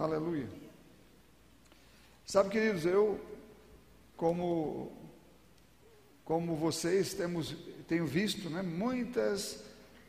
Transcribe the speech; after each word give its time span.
Aleluia. 0.00 0.48
Sabe, 2.24 2.48
queridos, 2.48 2.86
eu, 2.86 3.20
como, 4.16 4.90
como 6.24 6.56
vocês, 6.56 7.12
temos, 7.12 7.54
tenho 7.86 8.06
visto 8.06 8.48
né, 8.48 8.62
muitas 8.62 9.62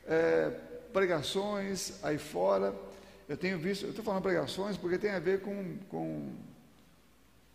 é, 0.08 0.50
pregações 0.94 2.02
aí 2.02 2.18
fora. 2.18 2.74
Eu 3.28 3.36
tenho 3.36 3.60
visto, 3.60 3.84
eu 3.84 3.90
estou 3.90 4.06
falando 4.06 4.24
pregações 4.24 4.78
porque 4.78 4.98
tem 4.98 5.12
a 5.12 5.20
ver 5.20 5.42
com, 5.42 5.78
com, 5.90 6.36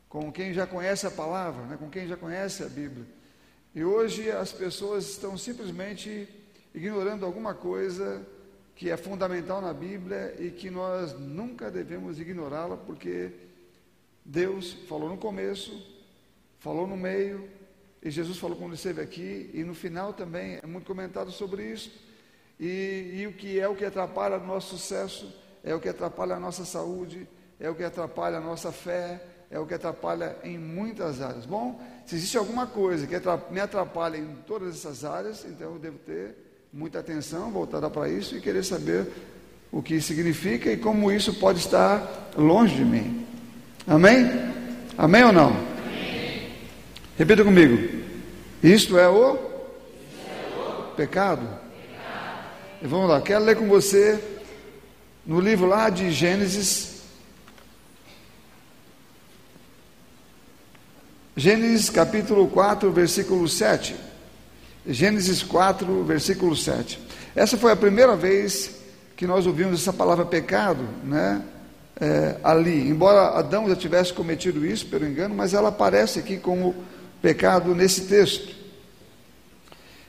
com 0.07 0.31
quem 0.31 0.53
já 0.53 0.67
conhece 0.67 1.07
a 1.07 1.11
palavra, 1.11 1.65
né, 1.65 1.79
com 1.79 1.89
quem 1.89 2.07
já 2.07 2.19
conhece 2.19 2.63
a 2.63 2.69
Bíblia. 2.69 3.07
E 3.75 3.83
hoje 3.83 4.31
as 4.31 4.53
pessoas 4.53 5.09
estão 5.09 5.39
simplesmente 5.39 6.29
ignorando 6.75 7.25
alguma 7.25 7.55
coisa 7.55 8.27
que 8.77 8.91
é 8.91 8.97
fundamental 8.97 9.63
na 9.63 9.73
Bíblia 9.73 10.37
e 10.39 10.51
que 10.51 10.69
nós 10.69 11.19
nunca 11.19 11.71
devemos 11.71 12.21
ignorá-la, 12.21 12.77
porque 12.77 13.33
Deus 14.23 14.75
falou 14.87 15.09
no 15.09 15.17
começo, 15.17 15.83
falou 16.59 16.87
no 16.87 16.97
meio, 16.97 17.49
e 18.03 18.11
Jesus 18.11 18.37
falou 18.37 18.55
quando 18.55 18.75
esteve 18.75 19.01
aqui, 19.01 19.51
e 19.55 19.65
no 19.65 19.75
final 19.75 20.13
também 20.13 20.61
é 20.63 20.67
muito 20.67 20.87
comentado 20.87 21.31
sobre 21.31 21.73
isso. 21.73 21.91
E, 22.61 23.13
e 23.15 23.27
o 23.27 23.33
que 23.33 23.59
é 23.59 23.67
o 23.67 23.75
que 23.75 23.85
atrapalha 23.85 24.37
o 24.37 24.47
nosso 24.47 24.77
sucesso, 24.77 25.35
é 25.65 25.75
o 25.75 25.81
que 25.81 25.89
atrapalha 25.89 26.37
a 26.37 26.41
nossa 26.41 26.67
saúde, 26.67 27.27
é 27.59 27.71
o 27.71 27.75
que 27.75 27.83
atrapalha 27.83 28.37
a 28.37 28.41
nossa 28.41 28.71
fé, 28.71 29.23
é 29.51 29.59
o 29.59 29.67
que 29.67 29.73
atrapalha 29.73 30.37
em 30.45 30.59
muitas 30.59 31.23
áreas. 31.23 31.47
Bom, 31.47 31.81
se 32.05 32.15
existe 32.15 32.37
alguma 32.37 32.67
coisa 32.67 33.07
que 33.07 33.17
me 33.51 33.61
atrapalha 33.61 34.19
em 34.19 34.37
todas 34.47 34.75
essas 34.75 35.03
áreas, 35.03 35.47
então 35.47 35.73
eu 35.73 35.79
devo 35.79 35.99
ter 35.99 36.46
muita 36.77 36.99
atenção 36.99 37.51
voltada 37.51 37.89
para 37.89 38.07
isso 38.07 38.37
e 38.37 38.41
querer 38.41 38.63
saber 38.63 39.07
o 39.73 39.81
que 39.81 39.99
significa 39.99 40.71
e 40.71 40.77
como 40.77 41.11
isso 41.11 41.33
pode 41.33 41.59
estar 41.59 42.31
longe 42.37 42.75
de 42.75 42.85
mim. 42.85 43.27
Amém? 43.87 44.31
Amém 44.99 45.25
ou 45.25 45.33
não? 45.33 45.47
Amém. 45.47 46.53
Repita 47.17 47.43
comigo. 47.43 48.05
Isto 48.63 48.99
é 48.99 49.09
o, 49.09 49.37
é 49.37 49.39
o 50.59 50.83
pecado. 50.95 51.49
pecado. 51.81 52.45
Vamos 52.83 53.09
lá, 53.09 53.23
quero 53.23 53.43
ler 53.43 53.57
com 53.57 53.67
você 53.69 54.23
no 55.25 55.41
livro 55.41 55.67
lá 55.67 55.89
de 55.89 56.11
Gênesis. 56.11 57.01
Gênesis 61.35 61.89
capítulo 61.89 62.47
4, 62.49 62.93
versículo 62.93 63.49
7. 63.49 63.97
Gênesis 64.87 65.43
4, 65.43 66.05
versículo 66.05 66.55
7. 66.55 67.01
Essa 67.35 67.57
foi 67.57 67.73
a 67.73 67.77
primeira 67.77 68.15
vez 68.15 68.77
que 69.17 69.27
nós 69.27 69.47
ouvimos 69.47 69.81
essa 69.81 69.93
palavra 69.93 70.25
pecado, 70.25 70.87
né? 71.03 71.43
É, 71.99 72.37
ali, 72.45 72.89
embora 72.89 73.39
Adão 73.39 73.69
já 73.69 73.75
tivesse 73.75 74.13
cometido 74.13 74.65
isso 74.67 74.87
pelo 74.87 75.07
engano, 75.07 75.35
mas 75.35 75.55
ela 75.55 75.71
aparece 75.71 76.19
aqui 76.19 76.37
como 76.37 76.75
pecado 77.23 77.75
nesse 77.75 78.03
texto. 78.03 78.55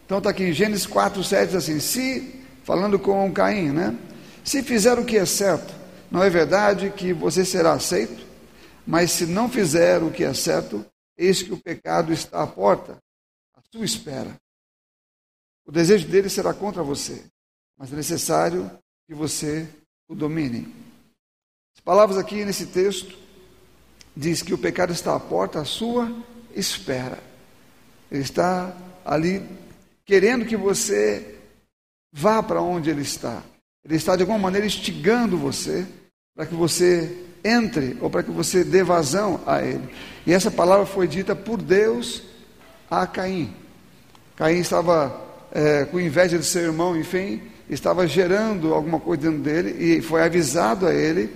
Então 0.05 0.19
está 0.19 0.29
aqui 0.29 0.43
em 0.43 0.53
Gênesis 0.53 0.85
4, 0.85 1.23
7, 1.23 1.57
assim: 1.57 1.79
se, 1.79 2.43
falando 2.63 2.99
com 2.99 3.31
Caim, 3.31 3.71
né? 3.71 3.95
Se 4.43 4.61
fizer 4.61 4.99
o 4.99 5.05
que 5.05 5.17
é 5.17 5.25
certo, 5.25 5.73
não 6.11 6.21
é 6.21 6.29
verdade 6.29 6.93
que 6.95 7.13
você 7.13 7.43
será 7.43 7.73
aceito, 7.73 8.25
mas 8.85 9.11
se 9.11 9.25
não 9.25 9.49
fizer 9.49 10.03
o 10.03 10.11
que 10.11 10.23
é 10.23 10.33
certo, 10.33 10.85
eis 11.17 11.41
que 11.41 11.53
o 11.53 11.57
pecado 11.57 12.13
está 12.13 12.43
à 12.43 12.47
porta, 12.47 12.97
à 13.55 13.61
sua 13.71 13.85
espera. 13.85 14.35
O 15.67 15.71
desejo 15.71 16.07
dele 16.07 16.29
será 16.29 16.53
contra 16.53 16.81
você, 16.81 17.25
mas 17.77 17.91
é 17.91 17.95
necessário 17.97 18.71
que 19.05 19.13
você 19.13 19.67
o 20.07 20.15
domine. 20.15 20.73
As 21.75 21.81
palavras 21.81 22.17
aqui 22.17 22.45
nesse 22.45 22.67
texto 22.67 23.17
diz 24.15 24.41
que 24.41 24.53
o 24.53 24.57
pecado 24.57 24.93
está 24.93 25.13
à 25.13 25.19
porta 25.19 25.59
à 25.59 25.65
sua 25.65 26.09
espera. 26.55 27.21
Ele 28.09 28.23
está 28.23 28.73
ali 29.03 29.45
querendo 30.05 30.45
que 30.45 30.55
você 30.55 31.37
vá 32.13 32.41
para 32.41 32.61
onde 32.61 32.89
ele 32.89 33.01
está. 33.01 33.43
Ele 33.83 33.95
está 33.95 34.15
de 34.15 34.21
alguma 34.21 34.39
maneira 34.39 34.65
instigando 34.65 35.37
você 35.37 35.85
para 36.33 36.45
que 36.45 36.55
você 36.55 37.25
entre 37.43 37.97
ou 37.99 38.09
para 38.09 38.23
que 38.23 38.31
você 38.31 38.63
dê 38.63 38.83
vazão 38.83 39.41
a 39.45 39.61
ele. 39.61 39.93
E 40.25 40.31
essa 40.31 40.49
palavra 40.49 40.85
foi 40.85 41.09
dita 41.09 41.35
por 41.35 41.61
Deus 41.61 42.23
a 42.89 43.05
Caim. 43.05 43.53
Caim 44.37 44.59
estava 44.59 45.26
é, 45.57 45.85
com 45.85 45.99
inveja 45.99 46.37
de 46.37 46.45
seu 46.45 46.61
irmão, 46.61 46.95
enfim, 46.95 47.41
estava 47.67 48.05
gerando 48.05 48.75
alguma 48.75 48.99
coisa 48.99 49.23
dentro 49.23 49.39
dele 49.39 49.75
e 49.83 50.01
foi 50.03 50.21
avisado 50.21 50.85
a 50.85 50.93
ele 50.93 51.33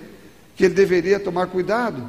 que 0.54 0.64
ele 0.64 0.74
deveria 0.74 1.18
tomar 1.18 1.48
cuidado, 1.48 2.08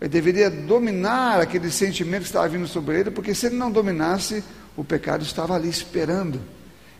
ele 0.00 0.08
deveria 0.08 0.48
dominar 0.48 1.38
aquele 1.38 1.70
sentimento 1.70 2.22
que 2.22 2.28
estava 2.28 2.48
vindo 2.48 2.66
sobre 2.66 3.00
ele, 3.00 3.10
porque 3.10 3.34
se 3.34 3.44
ele 3.46 3.56
não 3.56 3.70
dominasse, 3.70 4.42
o 4.74 4.82
pecado 4.82 5.22
estava 5.22 5.54
ali 5.54 5.68
esperando. 5.68 6.40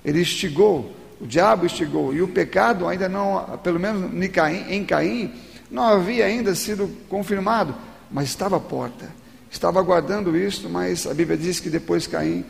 Ele 0.04 0.20
instigou, 0.20 0.94
o 1.18 1.26
diabo 1.26 1.64
instigou, 1.64 2.12
e 2.12 2.20
o 2.20 2.28
pecado 2.28 2.86
ainda 2.86 3.08
não, 3.08 3.58
pelo 3.62 3.80
menos 3.80 4.12
em 4.12 4.28
Caim, 4.28 4.66
em 4.68 4.84
Caim 4.84 5.32
não 5.70 5.84
havia 5.84 6.26
ainda 6.26 6.54
sido 6.54 6.90
confirmado, 7.08 7.74
mas 8.10 8.28
estava 8.28 8.58
à 8.58 8.60
porta. 8.60 9.08
Estava 9.50 9.80
aguardando 9.80 10.36
isso, 10.36 10.68
mas 10.68 11.06
a 11.06 11.14
Bíblia 11.14 11.38
diz 11.38 11.60
que 11.60 11.70
depois 11.70 12.06
Caim 12.06 12.44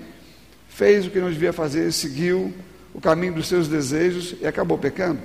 fez 0.81 1.07
o 1.07 1.11
que 1.11 1.21
não 1.21 1.31
devia 1.31 1.53
fazer, 1.53 1.93
seguiu 1.93 2.55
o 2.95 3.03
caminho 3.03 3.35
dos 3.35 3.49
seus 3.49 3.69
desejos 3.69 4.35
e 4.41 4.47
acabou 4.47 4.79
pecando. 4.79 5.21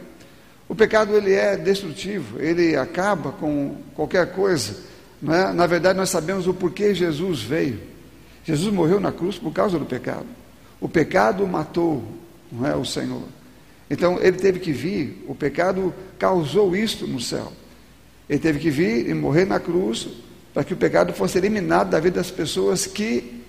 O 0.68 0.76
pecado 0.76 1.16
ele 1.16 1.32
é 1.32 1.56
destrutivo, 1.56 2.42
ele 2.42 2.76
acaba 2.76 3.32
com 3.32 3.78
qualquer 3.94 4.34
coisa. 4.34 4.76
É? 5.24 5.54
Na 5.54 5.66
verdade, 5.66 5.98
nós 5.98 6.10
sabemos 6.10 6.46
o 6.46 6.54
porquê 6.54 6.94
Jesus 6.94 7.42
veio. 7.42 7.80
Jesus 8.44 8.74
morreu 8.74 9.00
na 9.00 9.14
cruz 9.14 9.38
por 9.38 9.54
causa 9.54 9.80
do 9.80 9.86
pecado. 9.86 10.26
O 10.82 10.90
pecado 10.90 11.48
matou 11.48 12.04
não 12.52 12.68
é, 12.68 12.76
o 12.76 12.84
Senhor. 12.84 13.24
Então 13.90 14.20
ele 14.22 14.38
teve 14.38 14.60
que 14.60 14.74
vir, 14.74 15.24
o 15.26 15.34
pecado 15.34 15.96
causou 16.20 16.76
isto 16.76 17.08
no 17.08 17.22
céu. 17.22 17.54
Ele 18.30 18.40
teve 18.40 18.60
que 18.60 18.70
vir 18.70 19.10
e 19.10 19.14
morrer 19.14 19.46
na 19.46 19.58
cruz 19.58 20.10
para 20.54 20.66
que 20.66 20.74
o 20.74 20.78
pecado 20.78 21.14
fosse 21.14 21.38
eliminado 21.38 21.92
da 21.92 22.00
vida 22.02 22.18
das 22.18 22.30
pessoas 22.30 22.86
que 22.86 23.42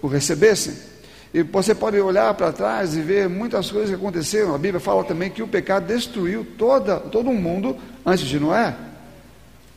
o 0.00 0.06
recebessem. 0.06 0.89
E 1.32 1.42
você 1.42 1.74
pode 1.74 1.98
olhar 2.00 2.34
para 2.34 2.52
trás 2.52 2.96
e 2.96 3.00
ver 3.00 3.28
muitas 3.28 3.70
coisas 3.70 3.90
que 3.90 3.96
aconteceram. 3.96 4.54
A 4.54 4.58
Bíblia 4.58 4.80
fala 4.80 5.04
também 5.04 5.30
que 5.30 5.42
o 5.42 5.48
pecado 5.48 5.86
destruiu 5.86 6.44
toda, 6.58 6.98
todo 6.98 7.30
o 7.30 7.34
mundo 7.34 7.76
antes 8.04 8.26
de 8.26 8.40
Noé. 8.40 8.74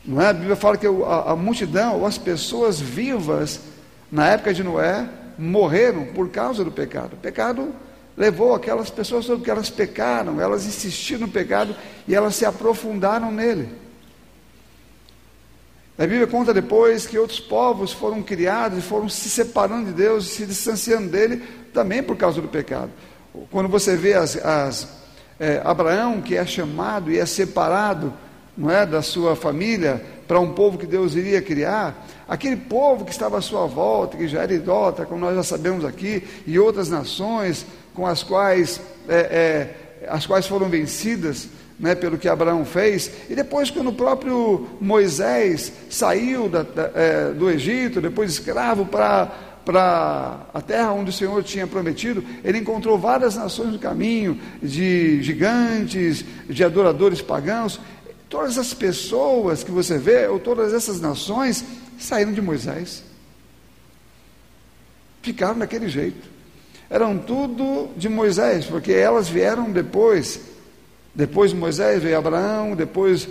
Não 0.04 0.20
é? 0.20 0.30
A 0.30 0.34
Bíblia 0.34 0.56
fala 0.56 0.78
que 0.78 0.88
a, 0.88 1.32
a 1.32 1.36
multidão, 1.36 2.00
ou 2.00 2.06
as 2.06 2.18
pessoas 2.18 2.80
vivas 2.80 3.62
na 4.12 4.30
época 4.30 4.54
de 4.54 4.64
Noé, 4.64 5.08
morreram 5.38 6.06
por 6.08 6.30
causa 6.30 6.64
do 6.64 6.72
pecado. 6.72 7.14
O 7.14 7.18
pecado 7.18 7.70
levou 8.18 8.56
aquelas 8.56 8.90
pessoas 8.90 9.26
sobre 9.26 9.44
que 9.44 9.52
elas 9.52 9.70
pecaram, 9.70 10.42
elas 10.42 10.66
insistiram 10.66 11.22
no 11.22 11.28
pecado 11.28 11.76
e 12.08 12.16
elas 12.16 12.36
se 12.36 12.46
aprofundaram 12.46 13.32
nele. 13.32 13.83
A 15.98 16.08
Bíblia 16.08 16.26
conta 16.26 16.54
depois 16.54 17.06
que 17.06 17.20
outros 17.20 17.40
povos 17.40 17.92
foram 17.92 18.24
criados 18.24 18.80
e 18.80 18.82
foram 18.82 19.08
se 19.08 19.30
separando 19.30 19.88
de 19.88 19.94
Deus 19.94 20.26
e 20.26 20.30
se 20.30 20.46
distanciando 20.46 21.10
dele 21.10 21.44
também 21.72 22.02
por 22.02 22.18
causa 22.18 22.42
do 22.42 22.48
pecado. 22.48 22.90
Quando 23.52 23.70
você 23.70 23.96
vê 23.96 24.16
as, 24.16 24.36
as 24.38 24.88
é, 25.40 25.62
Abraão, 25.64 26.22
que 26.22 26.36
é 26.36 26.46
chamado 26.46 27.12
e 27.12 27.20
é 27.20 27.26
separado 27.26 28.14
não 28.58 28.72
é, 28.72 28.86
da 28.86 29.02
sua 29.02 29.36
família 29.36 30.04
para 30.28 30.40
um 30.40 30.54
povo 30.54 30.78
que 30.78 30.86
Deus 30.86 31.16
iria 31.16 31.42
criar, 31.42 32.08
aquele 32.28 32.56
povo 32.56 33.04
que 33.06 33.12
estava 33.12 33.38
à 33.38 33.42
sua 33.42 33.68
volta, 33.68 34.18
que 34.18 34.28
já 34.28 34.44
era 34.44 34.54
idólatra, 34.54 35.06
como 35.06 35.20
nós 35.20 35.36
já 35.36 35.44
sabemos 35.44 35.84
aqui, 35.84 36.24
e 36.46 36.58
outras 36.58 36.90
nações 36.90 37.66
com 37.94 38.08
as 38.08 38.24
quais, 38.24 38.80
é, 39.08 39.16
é, 40.02 40.08
as 40.08 40.26
quais 40.26 40.48
foram 40.48 40.70
vencidas, 40.70 41.48
né, 41.80 41.96
pelo 41.96 42.18
que 42.18 42.28
Abraão 42.28 42.64
fez, 42.64 43.12
e 43.30 43.36
depois, 43.36 43.70
quando 43.70 43.90
o 43.90 43.94
próprio 43.94 44.68
Moisés 44.80 45.72
saiu 45.90 46.48
da, 46.48 46.64
da, 46.64 46.92
é, 46.94 47.32
do 47.32 47.50
Egito, 47.50 48.02
depois 48.02 48.32
escravo 48.32 48.86
para 48.86 49.32
para 49.66 50.46
a 50.54 50.62
terra 50.62 50.92
onde 50.92 51.10
o 51.10 51.14
Senhor 51.14 51.42
tinha 51.44 51.66
prometido, 51.66 52.24
ele 52.44 52.58
encontrou 52.58 52.98
várias 52.98 53.36
nações 53.36 53.72
no 53.72 53.80
caminho, 53.80 54.40
de 54.62 55.24
gigantes, 55.24 56.24
de 56.50 56.64
adoradores 56.64 57.22
pagãos. 57.22 57.80
Todas 58.30 58.58
as 58.58 58.74
pessoas 58.74 59.64
que 59.64 59.72
você 59.72 59.98
vê, 59.98 60.28
ou 60.28 60.40
todas 60.40 60.74
essas 60.74 61.00
nações, 61.00 61.64
saíram 61.98 62.34
de 62.34 62.42
Moisés. 62.42 63.04
Ficaram 65.22 65.58
daquele 65.58 65.88
jeito. 65.88 66.28
Eram 66.90 67.18
tudo 67.18 67.90
de 67.96 68.10
Moisés, 68.10 68.66
porque 68.66 68.92
elas 68.92 69.30
vieram 69.30 69.72
depois 69.72 70.42
depois 71.16 71.54
Moisés 71.54 72.02
veio 72.02 72.18
Abraão, 72.18 72.76
depois 72.76 73.28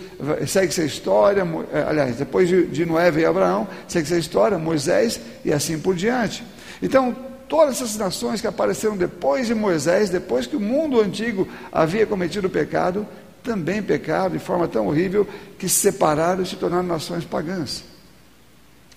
segue-se 0.47 0.83
a 0.83 0.85
história, 0.85 1.45
eh, 1.73 1.85
aliás, 1.89 2.17
depois 2.17 2.49
de 2.49 2.87
Noé 2.87 3.11
veio 3.11 3.29
Abraão, 3.29 3.67
segue-se 3.89 4.15
a 4.15 4.19
história, 4.19 4.57
Moisés 4.57 5.21
e 5.45 5.53
assim 5.53 5.81
por 5.81 5.97
diante. 5.97 6.45
Então, 6.81 7.17
todas 7.49 7.77
essas 7.77 7.97
nações 7.97 8.41
que 8.41 8.47
apareceram 8.47 8.97
depois 8.97 9.49
de 9.49 9.55
Moisés, 9.55 10.11
depois 10.11 10.47
que 10.47 10.55
o 10.55 10.61
mundo 10.61 11.01
antigo 11.01 11.49
havia 11.73 12.07
cometido 12.07 12.47
o 12.47 12.51
pecado, 12.51 13.05
também 13.43 13.83
pecaram 13.83 14.31
de 14.31 14.39
forma 14.39 14.69
tão 14.69 14.87
horrível 14.87 15.27
que 15.59 15.69
se 15.69 15.81
separaram 15.81 16.45
e 16.45 16.47
se 16.47 16.55
tornaram 16.55 16.87
nações 16.87 17.25
pagãs. 17.25 17.83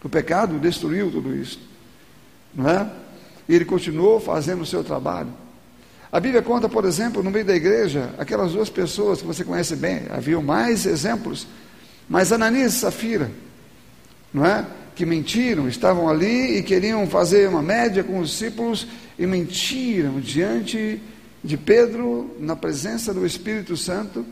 O 0.04 0.10
pecado 0.10 0.60
destruiu 0.60 1.10
tudo 1.10 1.36
isso, 1.36 1.60
não 2.54 2.70
é? 2.70 2.88
E 3.50 3.56
ele 3.56 3.66
continuou 3.66 4.20
fazendo 4.20 4.62
o 4.62 4.66
seu 4.66 4.84
trabalho. 4.84 5.45
A 6.16 6.20
Bíblia 6.22 6.42
conta, 6.42 6.70
por 6.70 6.86
exemplo, 6.86 7.22
no 7.22 7.30
meio 7.30 7.44
da 7.44 7.54
igreja, 7.54 8.16
aquelas 8.18 8.54
duas 8.54 8.70
pessoas 8.70 9.20
que 9.20 9.28
você 9.28 9.44
conhece 9.44 9.76
bem, 9.76 10.04
havia 10.10 10.40
mais 10.40 10.86
exemplos, 10.86 11.46
mas 12.08 12.32
Ananias 12.32 12.74
e 12.74 12.78
Safira, 12.78 13.30
não 14.34 14.46
é? 14.46 14.66
Que 14.96 15.06
mentiram, 15.06 15.68
estavam 15.68 16.08
ali 16.08 16.58
e 16.58 16.64
queriam 16.64 17.06
fazer 17.06 17.50
uma 17.50 17.62
média 17.62 18.02
com 18.02 18.20
os 18.20 18.30
discípulos 18.30 18.88
e 19.20 19.28
mentiram 19.28 20.22
diante 20.22 21.02
de 21.44 21.58
Pedro, 21.58 22.34
na 22.40 22.56
presença 22.56 23.14
do 23.14 23.26
Espírito 23.26 23.76
Santo, 23.76 24.26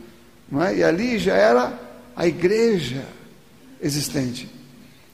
não 0.50 0.64
é? 0.64 0.76
E 0.76 0.82
ali 0.82 1.18
já 1.18 1.34
era 1.34 1.78
a 2.16 2.26
igreja 2.26 3.04
existente. 3.78 4.48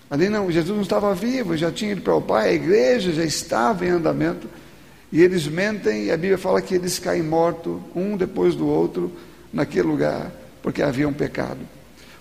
Ali 0.09 0.29
não, 0.29 0.49
Jesus 0.53 0.77
não 0.77 0.85
estava 0.85 1.13
vivo, 1.17 1.57
já 1.57 1.73
tinha 1.73 1.91
ido 1.91 2.03
para 2.03 2.15
o 2.15 2.23
Pai, 2.23 2.51
a 2.51 2.53
igreja 2.53 3.11
já 3.11 3.25
estava 3.25 3.85
em 3.85 3.89
andamento. 3.89 4.49
E 5.13 5.23
eles 5.23 5.47
mentem, 5.47 6.05
e 6.05 6.11
a 6.11 6.17
Bíblia 6.17 6.39
fala 6.39 6.63
que 6.63 6.75
eles 6.75 6.99
caem 6.99 7.23
mortos, 7.23 7.81
um 7.95 8.17
depois 8.17 8.55
do 8.55 8.67
outro, 8.67 9.13
naquele 9.53 9.89
lugar, 9.89 10.31
porque 10.63 10.83
havia 10.83 11.09
um 11.09 11.13
pecado. 11.13 11.59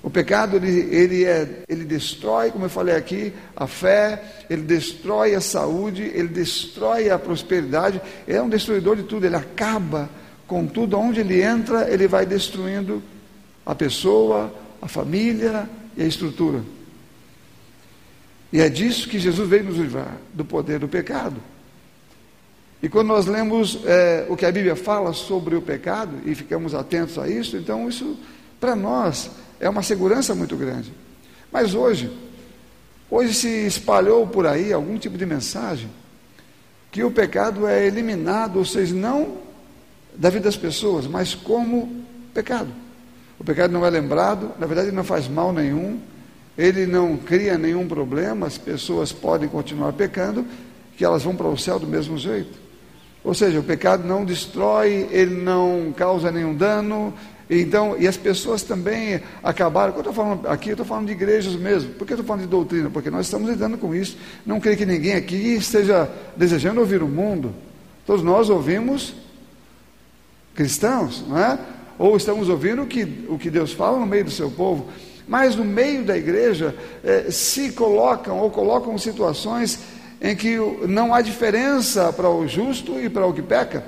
O 0.02 0.10
pecado, 0.10 0.56
ele, 0.56 0.96
ele, 0.96 1.26
é, 1.26 1.64
ele 1.68 1.84
destrói, 1.84 2.52
como 2.52 2.66
eu 2.66 2.70
falei 2.70 2.96
aqui, 2.96 3.34
a 3.56 3.68
fé, 3.68 4.24
ele 4.50 4.62
destrói 4.62 5.36
a 5.36 5.42
saúde, 5.42 6.04
ele 6.04 6.30
destrói 6.30 7.10
a 7.10 7.20
prosperidade, 7.20 8.02
ele 8.28 8.38
é 8.38 8.42
um 8.42 8.50
destruidor 8.50 8.96
de 8.96 9.04
tudo, 9.04 9.26
ele 9.26 9.36
acaba 9.36 10.10
com 10.48 10.66
tudo, 10.66 10.98
onde 10.98 11.20
ele 11.20 11.42
entra, 11.42 11.92
ele 11.92 12.08
vai 12.08 12.26
destruindo 12.26 13.04
a 13.66 13.76
pessoa, 13.76 14.54
a 14.82 14.88
família 14.88 15.70
e 15.96 16.02
a 16.02 16.06
estrutura. 16.06 16.64
E 18.52 18.62
é 18.62 18.70
disso 18.70 19.08
que 19.08 19.20
Jesus 19.20 19.48
veio 19.48 19.66
nos 19.66 19.78
livrar, 19.78 20.18
do 20.34 20.44
poder 20.44 20.80
do 20.80 20.88
pecado. 20.88 21.36
E 22.82 22.88
quando 22.88 23.08
nós 23.08 23.26
lemos 23.26 23.80
é, 23.86 24.26
o 24.30 24.38
que 24.38 24.46
a 24.46 24.52
Bíblia 24.52 24.76
fala 24.76 25.12
sobre 25.12 25.56
o 25.56 25.62
pecado 25.62 26.14
e 26.26 26.34
ficamos 26.34 26.74
atentos 26.74 27.18
a 27.20 27.28
isso, 27.28 27.58
então 27.58 27.90
isso 27.90 28.18
para 28.60 28.76
nós 28.76 29.30
é 29.60 29.70
uma 29.70 29.84
segurança 29.84 30.34
muito 30.34 30.56
grande. 30.56 30.94
Mas 31.52 31.74
hoje, 31.74 32.10
hoje 33.12 33.34
se 33.34 33.68
espalhou 33.68 34.26
por 34.28 34.48
aí 34.48 34.72
algum 34.72 34.98
tipo 34.98 35.18
de 35.18 35.26
mensagem 35.26 35.90
que 36.92 37.04
o 37.04 37.12
pecado 37.12 37.68
é 37.68 37.86
eliminado, 37.86 38.58
ou 38.58 38.66
seja, 38.66 38.96
não 38.96 39.38
da 40.16 40.30
vida 40.30 40.46
das 40.46 40.58
pessoas, 40.58 41.06
mas 41.06 41.36
como 41.36 42.04
pecado. 42.34 42.70
O 43.38 43.44
pecado 43.44 43.72
não 43.72 43.86
é 43.86 43.90
lembrado, 43.90 44.52
na 44.58 44.66
verdade 44.66 44.92
não 44.92 45.04
faz 45.04 45.28
mal 45.28 45.54
nenhum, 45.54 46.00
ele 46.58 46.86
não 46.86 47.16
cria 47.16 47.58
nenhum 47.58 47.88
problema, 47.88 48.48
as 48.48 48.58
pessoas 48.58 49.12
podem 49.12 49.48
continuar 49.48 49.94
pecando, 49.94 50.46
que 50.98 51.06
elas 51.06 51.24
vão 51.24 51.36
para 51.36 51.48
o 51.48 51.58
céu 51.58 51.80
do 51.80 51.88
mesmo 51.88 52.18
jeito. 52.18 52.69
Ou 53.30 53.36
seja, 53.36 53.60
o 53.60 53.64
pecado 53.64 54.08
não 54.08 54.26
destrói, 54.26 55.08
ele 55.12 55.36
não 55.36 55.94
causa 55.96 56.32
nenhum 56.32 56.56
dano. 56.56 57.14
Então, 57.48 57.96
e 58.00 58.08
as 58.08 58.18
pessoas 58.18 58.64
também 58.64 59.22
acabaram. 59.44 59.94
Quando 59.94 60.08
eu 60.08 60.14
falando 60.14 60.48
aqui, 60.48 60.70
eu 60.70 60.74
estou 60.74 60.84
falando 60.84 61.06
de 61.06 61.12
igrejas 61.12 61.54
mesmo. 61.56 61.94
Por 61.94 62.08
que 62.08 62.14
eu 62.14 62.16
estou 62.16 62.26
falando 62.26 62.42
de 62.42 62.48
doutrina? 62.48 62.90
Porque 62.90 63.12
nós 63.12 63.28
estamos 63.28 63.48
lidando 63.48 63.78
com 63.78 63.94
isso. 63.94 64.18
Não 64.44 64.60
creio 64.60 64.76
que 64.78 64.86
ninguém 64.86 65.14
aqui 65.14 65.36
esteja 65.36 66.10
desejando 66.36 66.80
ouvir 66.80 67.04
o 67.04 67.08
mundo. 67.08 67.54
Todos 68.04 68.24
nós 68.24 68.50
ouvimos 68.50 69.14
cristãos, 70.56 71.24
não 71.28 71.38
é? 71.38 71.60
Ou 72.00 72.18
estamos 72.18 72.50
ouvindo 72.50 72.82
o 72.82 72.88
que, 72.88 73.28
o 73.30 73.38
que 73.38 73.52
Deus 73.52 73.72
fala 73.72 74.00
no 74.00 74.08
meio 74.08 74.26
do 74.26 74.32
seu 74.32 74.50
povo. 74.50 74.88
Mas 75.28 75.56
no 75.56 75.64
meio 75.64 76.04
da 76.04 76.18
igreja 76.18 76.76
eh, 77.04 77.28
se 77.30 77.74
colocam 77.74 78.40
ou 78.40 78.50
colocam 78.50 78.98
situações 78.98 79.99
em 80.22 80.36
que 80.36 80.58
não 80.88 81.14
há 81.14 81.22
diferença 81.22 82.12
para 82.12 82.30
o 82.30 82.48
justo 82.48 83.00
e 83.00 83.10
para 83.10 83.26
o 83.26 83.34
que 83.34 83.42
peca. 83.42 83.84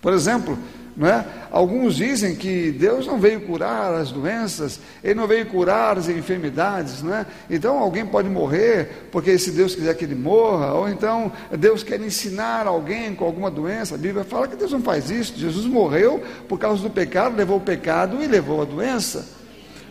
Por 0.00 0.12
exemplo, 0.12 0.58
é? 1.02 1.24
alguns 1.50 1.96
dizem 1.96 2.34
que 2.34 2.70
Deus 2.72 3.06
não 3.06 3.18
veio 3.18 3.40
curar 3.42 3.94
as 3.94 4.10
doenças, 4.10 4.80
Ele 5.02 5.14
não 5.14 5.26
veio 5.26 5.46
curar 5.46 5.96
as 5.96 6.08
enfermidades, 6.08 7.02
é? 7.04 7.24
então 7.48 7.78
alguém 7.78 8.04
pode 8.04 8.28
morrer 8.28 9.08
porque 9.10 9.38
se 9.38 9.50
Deus 9.50 9.74
quiser 9.74 9.94
que 9.94 10.04
ele 10.04 10.14
morra, 10.14 10.74
ou 10.74 10.88
então 10.88 11.32
Deus 11.58 11.82
quer 11.82 12.00
ensinar 12.00 12.66
alguém 12.66 13.14
com 13.14 13.24
alguma 13.24 13.50
doença. 13.50 13.94
A 13.94 13.98
Bíblia 13.98 14.24
fala 14.24 14.48
que 14.48 14.56
Deus 14.56 14.72
não 14.72 14.82
faz 14.82 15.10
isso, 15.10 15.34
Jesus 15.36 15.64
morreu 15.66 16.22
por 16.48 16.58
causa 16.58 16.82
do 16.82 16.90
pecado, 16.90 17.36
levou 17.36 17.58
o 17.58 17.62
pecado 17.62 18.22
e 18.22 18.26
levou 18.26 18.60
a 18.60 18.64
doença. 18.64 19.39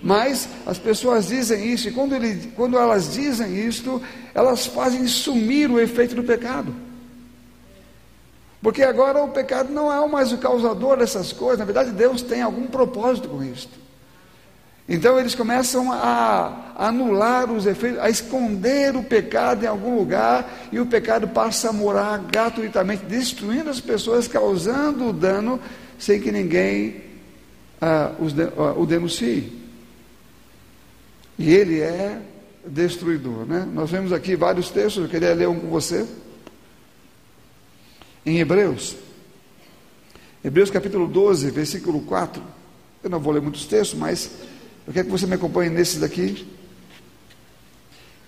Mas 0.01 0.47
as 0.65 0.77
pessoas 0.77 1.27
dizem 1.27 1.71
isso, 1.71 1.89
e 1.89 1.91
quando, 1.91 2.15
ele, 2.15 2.51
quando 2.55 2.77
elas 2.77 3.13
dizem 3.13 3.67
isto, 3.67 4.01
elas 4.33 4.65
fazem 4.65 5.05
sumir 5.07 5.69
o 5.69 5.79
efeito 5.79 6.15
do 6.15 6.23
pecado. 6.23 6.73
Porque 8.61 8.83
agora 8.83 9.23
o 9.23 9.29
pecado 9.29 9.71
não 9.71 9.91
é 9.91 10.07
mais 10.07 10.31
o 10.31 10.37
causador 10.37 10.97
dessas 10.97 11.31
coisas, 11.31 11.59
na 11.59 11.65
verdade 11.65 11.91
Deus 11.91 12.21
tem 12.21 12.41
algum 12.41 12.67
propósito 12.67 13.29
com 13.29 13.43
isto. 13.43 13.77
Então 14.87 15.19
eles 15.19 15.35
começam 15.35 15.91
a 15.91 16.73
anular 16.75 17.51
os 17.51 17.67
efeitos, 17.67 17.99
a 17.99 18.09
esconder 18.09 18.95
o 18.95 19.03
pecado 19.03 19.63
em 19.63 19.67
algum 19.67 19.95
lugar, 19.95 20.49
e 20.71 20.79
o 20.79 20.85
pecado 20.85 21.27
passa 21.27 21.69
a 21.69 21.73
morar 21.73 22.17
gratuitamente, 22.19 23.05
destruindo 23.05 23.69
as 23.69 23.79
pessoas, 23.79 24.27
causando 24.27 25.13
dano, 25.13 25.59
sem 25.99 26.19
que 26.19 26.31
ninguém 26.31 27.03
ah, 27.79 28.11
os, 28.19 28.33
ah, 28.39 28.73
o 28.75 28.85
denuncie. 28.85 29.58
E 31.39 31.53
ele 31.53 31.79
é 31.79 32.21
destruidor. 32.65 33.45
Né? 33.45 33.65
Nós 33.73 33.89
vemos 33.89 34.11
aqui 34.11 34.35
vários 34.35 34.69
textos, 34.69 35.03
eu 35.03 35.09
queria 35.09 35.33
ler 35.33 35.47
um 35.47 35.57
com 35.57 35.67
você. 35.67 36.05
Em 38.25 38.39
Hebreus, 38.39 38.97
Hebreus 40.43 40.69
capítulo 40.69 41.07
12, 41.07 41.49
versículo 41.51 42.01
4. 42.01 42.43
Eu 43.01 43.09
não 43.09 43.21
vou 43.21 43.31
ler 43.31 43.41
muitos 43.41 43.65
textos, 43.65 43.97
mas 43.97 44.29
eu 44.85 44.91
quero 44.91 45.05
que 45.05 45.11
você 45.11 45.25
me 45.25 45.35
acompanhe 45.35 45.69
nesse 45.69 45.97
daqui. 45.99 46.45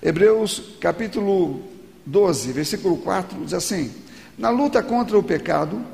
Hebreus 0.01 0.77
capítulo 0.79 1.61
12, 2.05 2.53
versículo 2.53 2.95
4, 2.97 3.43
diz 3.43 3.53
assim: 3.53 3.91
Na 4.37 4.49
luta 4.49 4.81
contra 4.81 5.19
o 5.19 5.23
pecado, 5.23 5.85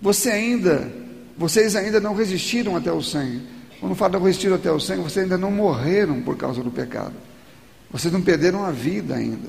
você 0.00 0.30
ainda, 0.30 0.90
vocês 1.36 1.74
ainda 1.74 2.00
não 2.00 2.14
resistiram 2.14 2.76
até 2.76 2.92
o 2.92 3.02
sangue 3.02 3.57
quando 3.80 3.94
fala 3.94 4.18
restiro 4.18 4.54
até 4.54 4.70
o 4.70 4.80
sangue, 4.80 5.02
vocês 5.02 5.24
ainda 5.24 5.38
não 5.38 5.50
morreram 5.50 6.20
por 6.22 6.36
causa 6.36 6.62
do 6.62 6.70
pecado. 6.70 7.14
Vocês 7.90 8.12
não 8.12 8.20
perderam 8.20 8.64
a 8.64 8.70
vida 8.70 9.14
ainda. 9.14 9.48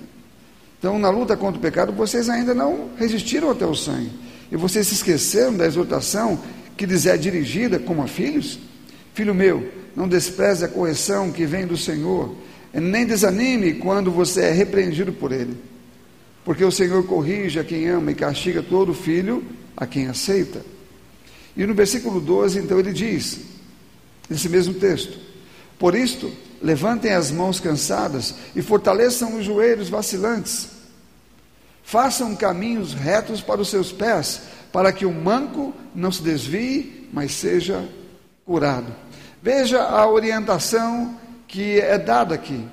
Então, 0.77 0.97
na 0.97 1.09
luta 1.09 1.35
contra 1.35 1.57
o 1.57 1.61
pecado, 1.61 1.91
vocês 1.91 2.29
ainda 2.29 2.53
não 2.53 2.91
resistiram 2.97 3.49
até 3.49 3.65
o 3.65 3.75
sangue. 3.75 4.11
E 4.51 4.55
vocês 4.55 4.87
se 4.87 4.93
esqueceram 4.93 5.55
da 5.55 5.65
exortação 5.65 6.39
que 6.77 6.85
lhes 6.85 7.05
é 7.05 7.17
dirigida 7.17 7.79
como 7.79 8.01
a 8.01 8.07
filhos? 8.07 8.59
Filho 9.13 9.35
meu, 9.35 9.69
não 9.95 10.07
despreze 10.07 10.63
a 10.63 10.69
correção 10.69 11.31
que 11.31 11.45
vem 11.45 11.67
do 11.67 11.75
Senhor, 11.75 12.33
nem 12.73 13.05
desanime 13.05 13.73
quando 13.73 14.09
você 14.11 14.43
é 14.43 14.51
repreendido 14.51 15.11
por 15.11 15.31
Ele. 15.31 15.57
Porque 16.45 16.63
o 16.63 16.71
Senhor 16.71 17.03
corrige 17.05 17.59
a 17.59 17.63
quem 17.63 17.87
ama 17.87 18.11
e 18.11 18.15
castiga 18.15 18.63
todo 18.63 18.93
filho 18.93 19.43
a 19.75 19.85
quem 19.85 20.07
aceita. 20.07 20.61
E 21.57 21.65
no 21.65 21.73
versículo 21.73 22.21
12, 22.21 22.59
então, 22.59 22.79
ele 22.79 22.93
diz: 22.93 23.39
nesse 24.29 24.47
mesmo 24.47 24.73
texto. 24.75 25.17
Por 25.79 25.95
isto, 25.95 26.31
levantem 26.61 27.13
as 27.13 27.31
mãos 27.31 27.59
cansadas 27.59 28.35
e 28.55 28.61
fortaleçam 28.61 29.37
os 29.37 29.45
joelhos 29.45 29.89
vacilantes. 29.89 30.69
Façam 31.83 32.35
caminhos 32.35 32.93
retos 32.93 33.41
para 33.41 33.61
os 33.61 33.69
seus 33.69 33.91
pés, 33.91 34.41
para 34.71 34.91
que 34.91 35.05
o 35.05 35.13
manco 35.13 35.73
não 35.95 36.11
se 36.11 36.21
desvie, 36.21 37.09
mas 37.11 37.31
seja 37.31 37.87
curado. 38.45 38.93
Veja 39.41 39.81
a 39.81 40.07
orientação 40.07 41.17
que 41.47 41.79
é 41.79 41.97
dada 41.97 42.35
aqui. 42.35 42.63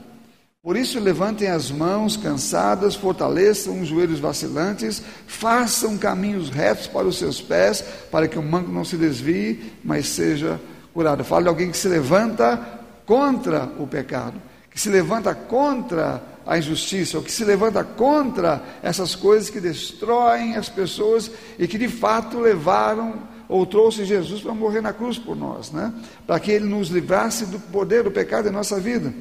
Por 0.62 0.76
isso, 0.76 0.98
levantem 0.98 1.48
as 1.48 1.70
mãos 1.70 2.16
cansadas, 2.16 2.96
fortaleçam 2.96 3.80
os 3.80 3.88
joelhos 3.88 4.18
vacilantes, 4.18 5.00
façam 5.26 5.96
caminhos 5.96 6.50
retos 6.50 6.88
para 6.88 7.06
os 7.06 7.16
seus 7.16 7.40
pés, 7.40 7.84
para 8.10 8.26
que 8.26 8.36
o 8.36 8.42
manco 8.42 8.72
não 8.72 8.84
se 8.84 8.96
desvie, 8.96 9.72
mas 9.84 10.08
seja 10.08 10.54
curado 10.54 10.75
curado. 10.96 11.22
Fala 11.22 11.42
de 11.42 11.48
alguém 11.50 11.70
que 11.70 11.76
se 11.76 11.88
levanta 11.88 12.56
contra 13.04 13.70
o 13.78 13.86
pecado, 13.86 14.40
que 14.70 14.80
se 14.80 14.88
levanta 14.88 15.34
contra 15.34 16.22
a 16.46 16.56
injustiça, 16.56 17.18
ou 17.18 17.22
que 17.22 17.30
se 17.30 17.44
levanta 17.44 17.84
contra 17.84 18.62
essas 18.82 19.14
coisas 19.14 19.50
que 19.50 19.60
destroem 19.60 20.56
as 20.56 20.70
pessoas 20.70 21.30
e 21.58 21.68
que 21.68 21.76
de 21.76 21.88
fato 21.88 22.40
levaram 22.40 23.28
ou 23.46 23.66
trouxe 23.66 24.06
Jesus 24.06 24.40
para 24.40 24.54
morrer 24.54 24.80
na 24.80 24.92
cruz 24.92 25.18
por 25.18 25.36
nós, 25.36 25.70
né? 25.70 25.92
Para 26.26 26.40
que 26.40 26.50
ele 26.50 26.64
nos 26.64 26.88
livrasse 26.88 27.44
do 27.44 27.60
poder 27.60 28.02
do 28.02 28.10
pecado 28.10 28.48
em 28.48 28.52
nossa 28.52 28.80
vida. 28.80 29.12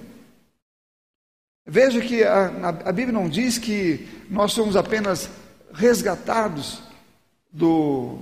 Veja 1.67 1.99
que 1.99 2.23
a, 2.23 2.69
a 2.85 2.91
Bíblia 2.91 3.11
não 3.11 3.27
diz 3.27 3.57
que 3.57 4.07
nós 4.29 4.53
somos 4.53 4.77
apenas 4.77 5.29
resgatados 5.73 6.79
do 7.51 8.17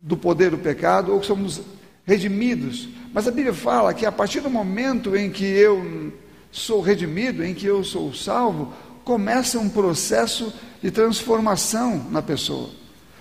do 0.00 0.16
poder 0.16 0.52
do 0.52 0.58
pecado 0.58 1.12
ou 1.12 1.20
que 1.20 1.26
somos 1.26 1.60
redimidos. 2.08 2.88
Mas 3.12 3.28
a 3.28 3.30
Bíblia 3.30 3.52
fala 3.52 3.92
que 3.92 4.06
a 4.06 4.10
partir 4.10 4.40
do 4.40 4.48
momento 4.48 5.14
em 5.14 5.30
que 5.30 5.44
eu 5.44 6.10
sou 6.50 6.80
redimido, 6.80 7.44
em 7.44 7.52
que 7.54 7.66
eu 7.66 7.84
sou 7.84 8.14
salvo, 8.14 8.72
começa 9.04 9.58
um 9.58 9.68
processo 9.68 10.52
de 10.82 10.90
transformação 10.90 12.06
na 12.10 12.22
pessoa. 12.22 12.70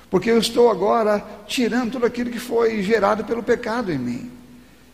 Porque 0.10 0.32
eu 0.32 0.38
estou 0.38 0.72
agora 0.72 1.22
tirando 1.46 1.92
tudo 1.92 2.06
aquilo 2.06 2.32
que 2.32 2.40
foi 2.40 2.82
gerado 2.82 3.26
pelo 3.26 3.44
pecado 3.44 3.92
em 3.92 3.98
mim. 3.98 4.32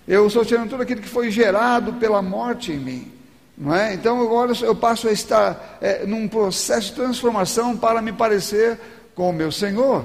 Eu 0.07 0.25
estou 0.25 0.43
tirando 0.43 0.71
tudo 0.71 0.81
aquilo 0.81 1.01
que 1.01 1.07
foi 1.07 1.29
gerado 1.29 1.93
pela 1.93 2.21
morte 2.21 2.71
em 2.71 2.79
mim. 2.79 3.11
Não 3.55 3.75
é? 3.75 3.93
Então 3.93 4.19
agora 4.19 4.53
eu 4.63 4.73
passo 4.73 5.07
a 5.07 5.11
estar 5.11 5.77
é, 5.79 6.03
num 6.07 6.27
processo 6.27 6.87
de 6.87 6.93
transformação 6.93 7.77
para 7.77 8.01
me 8.01 8.11
parecer 8.11 8.79
com 9.13 9.29
o 9.29 9.33
meu 9.33 9.51
Senhor, 9.51 10.03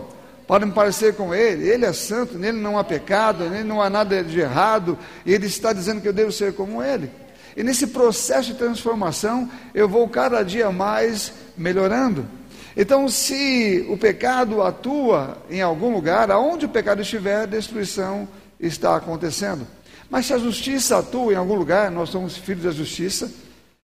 me 0.65 0.73
parecer 0.73 1.15
com 1.15 1.35
Ele. 1.35 1.69
Ele 1.69 1.85
é 1.85 1.93
santo, 1.93 2.39
nele 2.39 2.59
não 2.59 2.79
há 2.79 2.83
pecado, 2.83 3.51
nele 3.51 3.65
não 3.65 3.83
há 3.83 3.91
nada 3.91 4.25
de 4.25 4.41
errado, 4.41 4.99
e 5.27 5.35
Ele 5.35 5.47
está 5.47 5.75
dizendo 5.75 6.01
que 6.01 6.09
eu 6.09 6.13
devo 6.13 6.33
ser 6.33 6.55
como 6.55 6.83
Ele. 6.83 7.11
E 7.55 7.63
nesse 7.63 7.89
processo 7.89 8.53
de 8.53 8.59
transformação, 8.59 9.51
eu 9.75 9.89
vou 9.89 10.09
cada 10.09 10.43
dia 10.43 10.71
mais 10.71 11.33
melhorando. 11.57 12.27
Então, 12.75 13.09
se 13.09 13.85
o 13.91 13.99
pecado 13.99 14.63
atua 14.63 15.37
em 15.51 15.61
algum 15.61 15.93
lugar, 15.93 16.31
aonde 16.31 16.65
o 16.65 16.69
pecado 16.69 17.03
estiver, 17.03 17.47
destruição 17.47 18.27
está 18.59 18.97
acontecendo. 18.97 19.67
Mas 20.09 20.27
se 20.27 20.33
a 20.33 20.39
justiça 20.39 20.99
atua 20.99 21.33
em 21.33 21.37
algum 21.37 21.57
lugar, 21.57 21.91
nós 21.91 22.09
somos 22.09 22.37
filhos 22.37 22.65
da 22.65 22.71
justiça, 22.71 23.31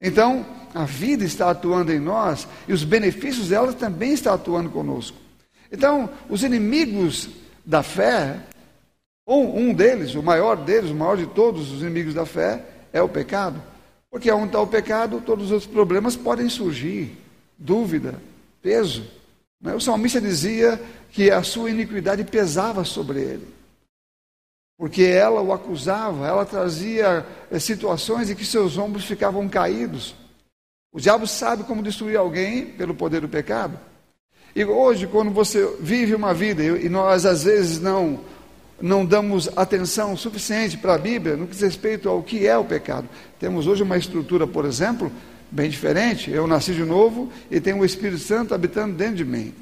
então 0.01 0.45
a 0.75 0.85
vida 0.85 1.25
está 1.25 1.49
atuando 1.51 1.93
em 1.93 2.01
nós 2.01 2.47
e 2.67 2.73
os 2.73 2.85
benefícios 2.85 3.49
dela 3.49 3.73
também 3.73 4.13
estão 4.13 4.35
atuando 4.35 4.69
conosco. 4.69 5.22
Então, 5.73 6.11
os 6.29 6.45
inimigos 6.45 7.31
da 7.65 7.83
fé, 7.83 8.39
ou 9.25 9.57
um 9.57 9.73
deles, 9.73 10.15
o 10.15 10.23
maior 10.23 10.57
deles, 10.57 10.91
o 10.91 10.95
maior 10.95 11.17
de 11.17 11.27
todos 11.27 11.73
os 11.73 11.81
inimigos 11.81 12.13
da 12.13 12.27
fé, 12.27 12.63
é 12.93 13.01
o 13.01 13.09
pecado. 13.09 13.61
Porque 14.11 14.31
onde 14.31 14.49
está 14.49 14.61
o 14.61 14.67
pecado, 14.67 15.23
todos 15.25 15.47
os 15.47 15.53
outros 15.53 15.71
problemas 15.71 16.15
podem 16.15 16.49
surgir. 16.51 17.17
Dúvida, 17.57 18.21
peso. 18.61 19.03
Né? 19.59 19.75
O 19.75 19.81
salmista 19.81 20.21
dizia 20.21 20.79
que 21.11 21.31
a 21.31 21.43
sua 21.43 21.71
iniquidade 21.71 22.23
pesava 22.25 22.85
sobre 22.85 23.21
ele. 23.21 23.49
Porque 24.77 25.05
ela 25.05 25.41
o 25.41 25.53
acusava, 25.53 26.27
ela 26.27 26.45
trazia 26.45 27.25
eh, 27.51 27.59
situações 27.59 28.29
em 28.29 28.35
que 28.35 28.45
seus 28.45 28.77
ombros 28.77 29.05
ficavam 29.05 29.49
caídos. 29.49 30.15
O 30.93 31.01
diabo 31.01 31.27
sabe 31.27 31.65
como 31.65 31.83
destruir 31.83 32.19
alguém 32.19 32.67
pelo 32.67 32.95
poder 32.95 33.21
do 33.21 33.29
pecado. 33.29 33.79
E 34.55 34.65
hoje, 34.65 35.07
quando 35.07 35.31
você 35.31 35.77
vive 35.81 36.15
uma 36.15 36.35
vida, 36.35 36.63
e 36.63 36.89
nós 36.89 37.25
às 37.25 37.45
vezes 37.45 37.81
não, 37.81 38.21
não 38.81 39.05
damos 39.05 39.49
atenção 39.57 40.17
suficiente 40.17 40.77
para 40.77 40.95
a 40.95 40.99
Bíblia 40.99 41.37
no 41.37 41.47
que 41.47 41.53
diz 41.53 41.63
respeito 41.63 42.09
ao 42.09 42.23
que 42.23 42.47
é 42.47 42.57
o 42.57 42.65
pecado. 42.65 43.09
Temos 43.41 43.67
hoje 43.67 43.83
uma 43.83 43.97
estrutura, 43.97 44.47
por 44.47 44.67
exemplo, 44.67 45.11
bem 45.51 45.71
diferente. 45.71 46.31
Eu 46.31 46.47
nasci 46.47 46.75
de 46.75 46.85
novo 46.85 47.31
e 47.51 47.61
tenho 47.61 47.79
o 47.79 47.85
Espírito 47.85 48.19
Santo 48.19 48.55
habitando 48.55 48.95
dentro 48.95 49.17
de 49.17 49.25
mim. 49.25 49.55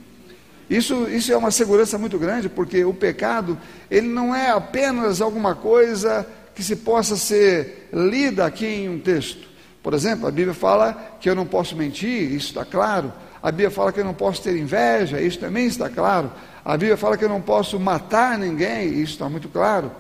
Isso, 0.69 1.09
isso 1.09 1.33
é 1.33 1.37
uma 1.37 1.51
segurança 1.51 1.99
muito 1.99 2.19
grande, 2.19 2.49
porque 2.49 2.85
o 2.85 2.95
pecado, 2.95 3.59
ele 3.91 4.09
não 4.09 4.35
é 4.35 4.51
apenas 4.51 5.21
alguma 5.21 5.55
coisa 5.55 6.27
que 6.55 6.63
se 6.63 6.77
possa 6.77 7.17
ser 7.17 7.89
lida 7.93 8.45
aqui 8.45 8.67
em 8.67 8.89
um 8.89 8.99
texto. 8.99 9.49
Por 9.83 9.95
exemplo, 9.95 10.27
a 10.27 10.31
Bíblia 10.31 10.55
fala 10.55 11.17
que 11.21 11.29
eu 11.29 11.35
não 11.35 11.47
posso 11.47 11.75
mentir, 11.75 12.33
isso 12.33 12.49
está 12.49 12.65
claro. 12.65 13.13
A 13.43 13.51
Bíblia 13.51 13.71
fala 13.71 13.93
que 13.93 14.01
eu 14.01 14.05
não 14.05 14.15
posso 14.15 14.43
ter 14.43 14.57
inveja, 14.57 15.21
isso 15.21 15.39
também 15.39 15.67
está 15.67 15.89
claro. 15.89 16.31
A 16.65 16.77
Bíblia 16.77 16.97
fala 16.97 17.17
que 17.17 17.25
eu 17.25 17.29
não 17.29 17.41
posso 17.41 17.81
matar 17.81 18.39
ninguém, 18.39 18.89
isso 19.01 19.13
está 19.13 19.29
muito 19.29 19.49
claro. 19.49 19.91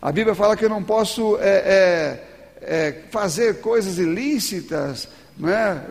A 0.00 0.12
Bíblia 0.12 0.34
fala 0.34 0.56
que 0.56 0.64
eu 0.64 0.68
não 0.68 0.82
posso 0.82 1.38
é, 1.40 1.48
é, 1.48 2.24
é, 2.60 3.02
fazer 3.10 3.60
coisas 3.60 3.98
ilícitas, 3.98 5.08
né? 5.38 5.82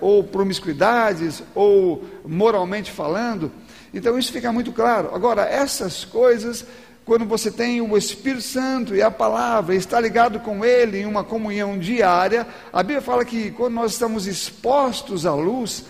Ou 0.00 0.24
promiscuidades, 0.24 1.42
ou 1.54 2.04
moralmente 2.24 2.90
falando. 2.90 3.50
Então 3.92 4.18
isso 4.18 4.32
fica 4.32 4.52
muito 4.52 4.72
claro. 4.72 5.14
Agora, 5.14 5.42
essas 5.42 6.04
coisas, 6.04 6.66
quando 7.04 7.26
você 7.26 7.50
tem 7.50 7.80
o 7.80 7.96
Espírito 7.96 8.42
Santo 8.42 8.94
e 8.94 9.02
a 9.02 9.10
palavra, 9.10 9.74
está 9.74 10.00
ligado 10.00 10.40
com 10.40 10.64
Ele 10.64 11.00
em 11.00 11.06
uma 11.06 11.22
comunhão 11.22 11.78
diária, 11.78 12.46
a 12.72 12.82
Bíblia 12.82 13.02
fala 13.02 13.24
que 13.24 13.50
quando 13.50 13.74
nós 13.74 13.92
estamos 13.92 14.26
expostos 14.26 15.26
à 15.26 15.34
luz, 15.34 15.84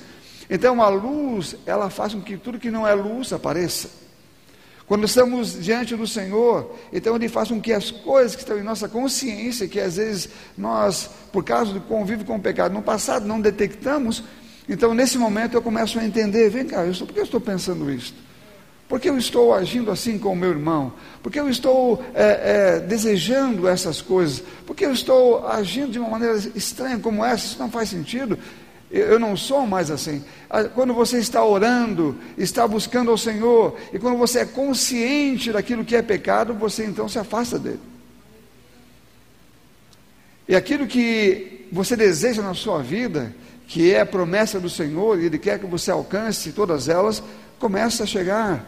então 0.50 0.82
a 0.82 0.88
luz, 0.88 1.54
ela 1.64 1.88
faz 1.88 2.14
com 2.14 2.20
que 2.20 2.36
tudo 2.36 2.58
que 2.58 2.70
não 2.70 2.86
é 2.86 2.94
luz 2.94 3.32
apareça. 3.32 3.88
Quando 4.86 5.04
estamos 5.04 5.62
diante 5.62 5.96
do 5.96 6.06
Senhor, 6.06 6.74
então 6.92 7.14
Ele 7.16 7.28
faz 7.28 7.48
com 7.48 7.60
que 7.60 7.72
as 7.72 7.90
coisas 7.90 8.34
que 8.34 8.42
estão 8.42 8.58
em 8.58 8.62
nossa 8.62 8.88
consciência, 8.88 9.68
que 9.68 9.80
às 9.80 9.96
vezes 9.96 10.28
nós, 10.58 11.08
por 11.32 11.44
causa 11.44 11.72
do 11.72 11.80
convívio 11.80 12.26
com 12.26 12.36
o 12.36 12.40
pecado 12.40 12.74
no 12.74 12.82
passado, 12.82 13.24
não 13.24 13.40
detectamos, 13.40 14.24
então 14.68 14.92
nesse 14.92 15.16
momento 15.16 15.54
eu 15.54 15.62
começo 15.62 15.98
a 15.98 16.04
entender: 16.04 16.50
vem 16.50 16.66
cá, 16.66 16.84
eu 16.84 16.90
estou, 16.90 17.06
por 17.06 17.14
que 17.14 17.20
eu 17.20 17.24
estou 17.24 17.40
pensando 17.40 17.90
isso? 17.90 18.14
Por 18.88 19.00
que 19.00 19.08
eu 19.08 19.16
estou 19.16 19.54
agindo 19.54 19.90
assim 19.90 20.18
com 20.18 20.32
o 20.32 20.36
meu 20.36 20.50
irmão? 20.50 20.92
Por 21.22 21.32
que 21.32 21.40
eu 21.40 21.48
estou 21.48 22.04
é, 22.14 22.76
é, 22.76 22.80
desejando 22.80 23.66
essas 23.66 24.02
coisas? 24.02 24.42
Por 24.66 24.76
que 24.76 24.84
eu 24.84 24.92
estou 24.92 25.46
agindo 25.46 25.92
de 25.92 25.98
uma 25.98 26.10
maneira 26.10 26.36
estranha 26.54 26.98
como 26.98 27.24
essa? 27.24 27.46
Isso 27.46 27.58
não 27.58 27.70
faz 27.70 27.88
sentido. 27.88 28.38
Eu 28.90 29.18
não 29.18 29.36
sou 29.36 29.66
mais 29.66 29.90
assim. 29.90 30.22
Ah, 30.48 30.64
quando 30.64 30.94
você 30.94 31.18
está 31.18 31.44
orando, 31.44 32.16
está 32.38 32.68
buscando 32.68 33.10
ao 33.10 33.18
Senhor, 33.18 33.76
e 33.92 33.98
quando 33.98 34.16
você 34.16 34.40
é 34.40 34.44
consciente 34.44 35.50
daquilo 35.50 35.84
que 35.84 35.96
é 35.96 36.02
pecado, 36.02 36.54
você 36.54 36.84
então 36.84 37.08
se 37.08 37.18
afasta 37.18 37.58
dele. 37.58 37.80
E 40.46 40.54
aquilo 40.54 40.86
que 40.86 41.66
você 41.72 41.96
deseja 41.96 42.42
na 42.42 42.54
sua 42.54 42.82
vida, 42.82 43.34
que 43.66 43.92
é 43.92 44.00
a 44.00 44.06
promessa 44.06 44.60
do 44.60 44.68
Senhor, 44.68 45.18
e 45.18 45.26
Ele 45.26 45.38
quer 45.38 45.58
que 45.58 45.66
você 45.66 45.90
alcance 45.90 46.52
todas 46.52 46.88
elas, 46.88 47.22
começa 47.58 48.04
a 48.04 48.06
chegar. 48.06 48.64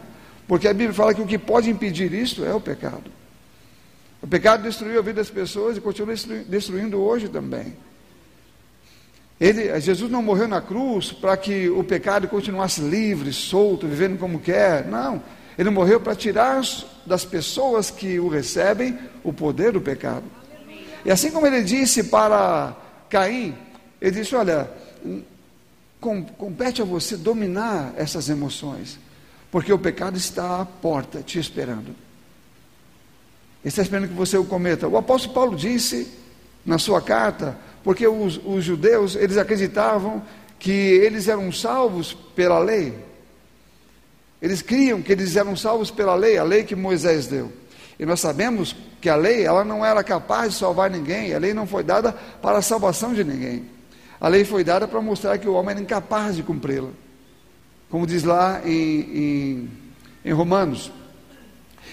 Porque 0.47 0.67
a 0.67 0.73
Bíblia 0.73 0.93
fala 0.93 1.13
que 1.13 1.21
o 1.21 1.27
que 1.27 1.37
pode 1.37 1.69
impedir 1.69 2.13
isso 2.13 2.45
é 2.45 2.53
o 2.53 2.61
pecado. 2.61 3.11
O 4.21 4.27
pecado 4.27 4.63
destruiu 4.63 4.99
a 4.99 5.01
vida 5.01 5.21
das 5.21 5.29
pessoas 5.29 5.77
e 5.77 5.81
continua 5.81 6.15
destruindo 6.47 6.99
hoje 6.99 7.27
também. 7.27 7.75
Ele, 9.39 9.79
Jesus 9.79 10.09
não 10.09 10.23
morreu 10.23 10.47
na 10.47 10.61
cruz 10.61 11.11
para 11.11 11.37
que 11.37 11.69
o 11.69 11.83
pecado 11.83 12.27
continuasse 12.27 12.81
livre, 12.81 13.31
solto, 13.31 13.87
vivendo 13.87 14.17
como 14.17 14.39
quer. 14.39 14.85
Não. 14.87 15.21
Ele 15.57 15.69
morreu 15.69 15.99
para 15.99 16.15
tirar 16.15 16.61
das 17.05 17.23
pessoas 17.23 17.91
que 17.91 18.19
o 18.19 18.27
recebem 18.27 18.97
o 19.23 19.31
poder 19.31 19.71
do 19.71 19.81
pecado. 19.81 20.23
E 21.05 21.11
assim 21.11 21.29
como 21.29 21.45
ele 21.45 21.61
disse 21.63 22.05
para 22.05 22.75
Caim, 23.09 23.55
ele 24.01 24.11
disse: 24.11 24.35
Olha, 24.35 24.69
compete 25.99 26.81
a 26.81 26.85
você 26.85 27.17
dominar 27.17 27.93
essas 27.97 28.29
emoções, 28.29 28.99
porque 29.51 29.71
o 29.73 29.79
pecado 29.79 30.17
está 30.17 30.61
à 30.61 30.65
porta 30.65 31.21
te 31.21 31.39
esperando. 31.39 31.95
Ele 33.63 33.69
está 33.69 33.81
esperando 33.81 34.07
que 34.07 34.13
você 34.13 34.37
o 34.37 34.45
cometa. 34.45 34.87
O 34.87 34.97
apóstolo 34.97 35.33
Paulo 35.33 35.55
disse 35.55 36.11
na 36.65 36.77
sua 36.77 37.01
carta 37.01 37.57
porque 37.83 38.07
os, 38.07 38.39
os 38.45 38.63
judeus, 38.63 39.15
eles 39.15 39.37
acreditavam 39.37 40.21
que 40.59 40.71
eles 40.71 41.27
eram 41.27 41.51
salvos 41.51 42.13
pela 42.13 42.59
lei. 42.59 42.97
Eles 44.41 44.61
criam 44.61 45.01
que 45.01 45.11
eles 45.11 45.35
eram 45.35 45.55
salvos 45.55 45.89
pela 45.89 46.15
lei, 46.15 46.37
a 46.37 46.43
lei 46.43 46.63
que 46.63 46.75
Moisés 46.75 47.27
deu. 47.27 47.51
E 47.99 48.05
nós 48.05 48.19
sabemos 48.19 48.75
que 49.01 49.09
a 49.09 49.15
lei, 49.15 49.43
ela 49.45 49.63
não 49.63 49.85
era 49.85 50.03
capaz 50.03 50.53
de 50.53 50.59
salvar 50.59 50.89
ninguém, 50.89 51.33
a 51.33 51.39
lei 51.39 51.53
não 51.53 51.65
foi 51.65 51.83
dada 51.83 52.11
para 52.11 52.59
a 52.59 52.61
salvação 52.61 53.13
de 53.13 53.23
ninguém. 53.23 53.76
A 54.19 54.27
lei 54.27 54.43
foi 54.43 54.63
dada 54.63 54.87
para 54.87 55.01
mostrar 55.01 55.37
que 55.37 55.47
o 55.47 55.53
homem 55.53 55.71
era 55.71 55.81
incapaz 55.81 56.35
de 56.35 56.43
cumpri-la. 56.43 56.89
Como 57.89 58.05
diz 58.05 58.23
lá 58.23 58.61
em, 58.65 58.99
em, 58.99 59.69
em 60.25 60.33
Romanos. 60.33 60.91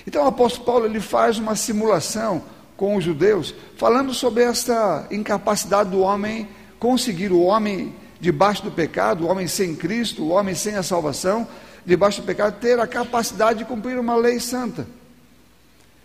Então 0.06 0.24
o 0.24 0.28
apóstolo 0.28 0.64
Paulo 0.64 0.86
ele 0.86 1.00
faz 1.00 1.38
uma 1.38 1.54
simulação 1.54 2.42
com 2.76 2.96
os 2.96 3.04
judeus, 3.04 3.54
falando 3.76 4.12
sobre 4.12 4.42
essa 4.42 5.06
incapacidade 5.10 5.90
do 5.90 6.00
homem 6.00 6.48
conseguir, 6.78 7.30
o 7.30 7.42
homem 7.42 7.94
debaixo 8.20 8.62
do 8.62 8.70
pecado, 8.70 9.24
o 9.24 9.28
homem 9.28 9.46
sem 9.46 9.76
Cristo, 9.76 10.22
o 10.22 10.28
homem 10.30 10.54
sem 10.54 10.74
a 10.74 10.82
salvação, 10.82 11.46
debaixo 11.84 12.20
do 12.20 12.26
pecado, 12.26 12.58
ter 12.58 12.80
a 12.80 12.86
capacidade 12.86 13.60
de 13.60 13.64
cumprir 13.64 13.98
uma 13.98 14.16
lei 14.16 14.40
santa. 14.40 14.86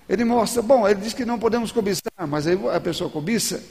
Ele 0.07 0.25
mostra, 0.25 0.61
bom, 0.61 0.87
ele 0.87 1.01
diz 1.01 1.13
que 1.13 1.25
não 1.25 1.39
podemos 1.39 1.71
cobiçar, 1.71 2.27
mas 2.27 2.45
aí 2.45 2.59
a 2.73 2.79
pessoa 2.79 3.09
cobiça. 3.09 3.63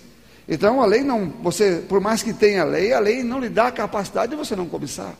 Então 0.48 0.80
a 0.80 0.86
lei 0.86 1.02
não, 1.02 1.28
você, 1.42 1.84
por 1.86 2.00
mais 2.00 2.22
que 2.22 2.32
tenha 2.32 2.62
a 2.62 2.64
lei, 2.64 2.92
a 2.92 2.98
lei 2.98 3.22
não 3.22 3.38
lhe 3.38 3.50
dá 3.50 3.66
a 3.66 3.72
capacidade 3.72 4.30
de 4.30 4.36
você 4.36 4.56
não 4.56 4.66
cobiçar. 4.66 5.14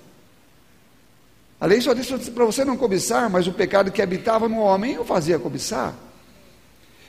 A 1.60 1.66
lei 1.66 1.80
só 1.80 1.92
diz 1.92 2.08
para 2.30 2.44
você 2.44 2.64
não 2.64 2.76
cobiçar, 2.76 3.28
mas 3.28 3.46
o 3.46 3.52
pecado 3.52 3.90
que 3.90 4.00
habitava 4.00 4.48
no 4.48 4.58
homem 4.58 4.98
o 4.98 5.04
fazia 5.04 5.38
cobiçar. 5.38 5.94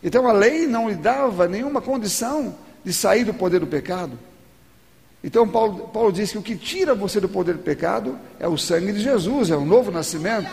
Então 0.03 0.27
a 0.27 0.33
lei 0.33 0.67
não 0.67 0.89
lhe 0.89 0.95
dava 0.95 1.47
nenhuma 1.47 1.81
condição 1.81 2.55
de 2.83 2.91
sair 2.91 3.23
do 3.23 3.33
poder 3.33 3.59
do 3.59 3.67
pecado. 3.67 4.17
Então 5.23 5.47
Paulo, 5.47 5.89
Paulo 5.89 6.11
diz 6.11 6.31
que 6.31 6.37
o 6.37 6.41
que 6.41 6.55
tira 6.55 6.95
você 6.95 7.19
do 7.19 7.29
poder 7.29 7.53
do 7.53 7.63
pecado 7.63 8.17
é 8.39 8.47
o 8.47 8.57
sangue 8.57 8.91
de 8.91 9.01
Jesus, 9.01 9.49
é 9.49 9.55
o 9.55 9.65
novo 9.65 9.91
nascimento. 9.91 10.49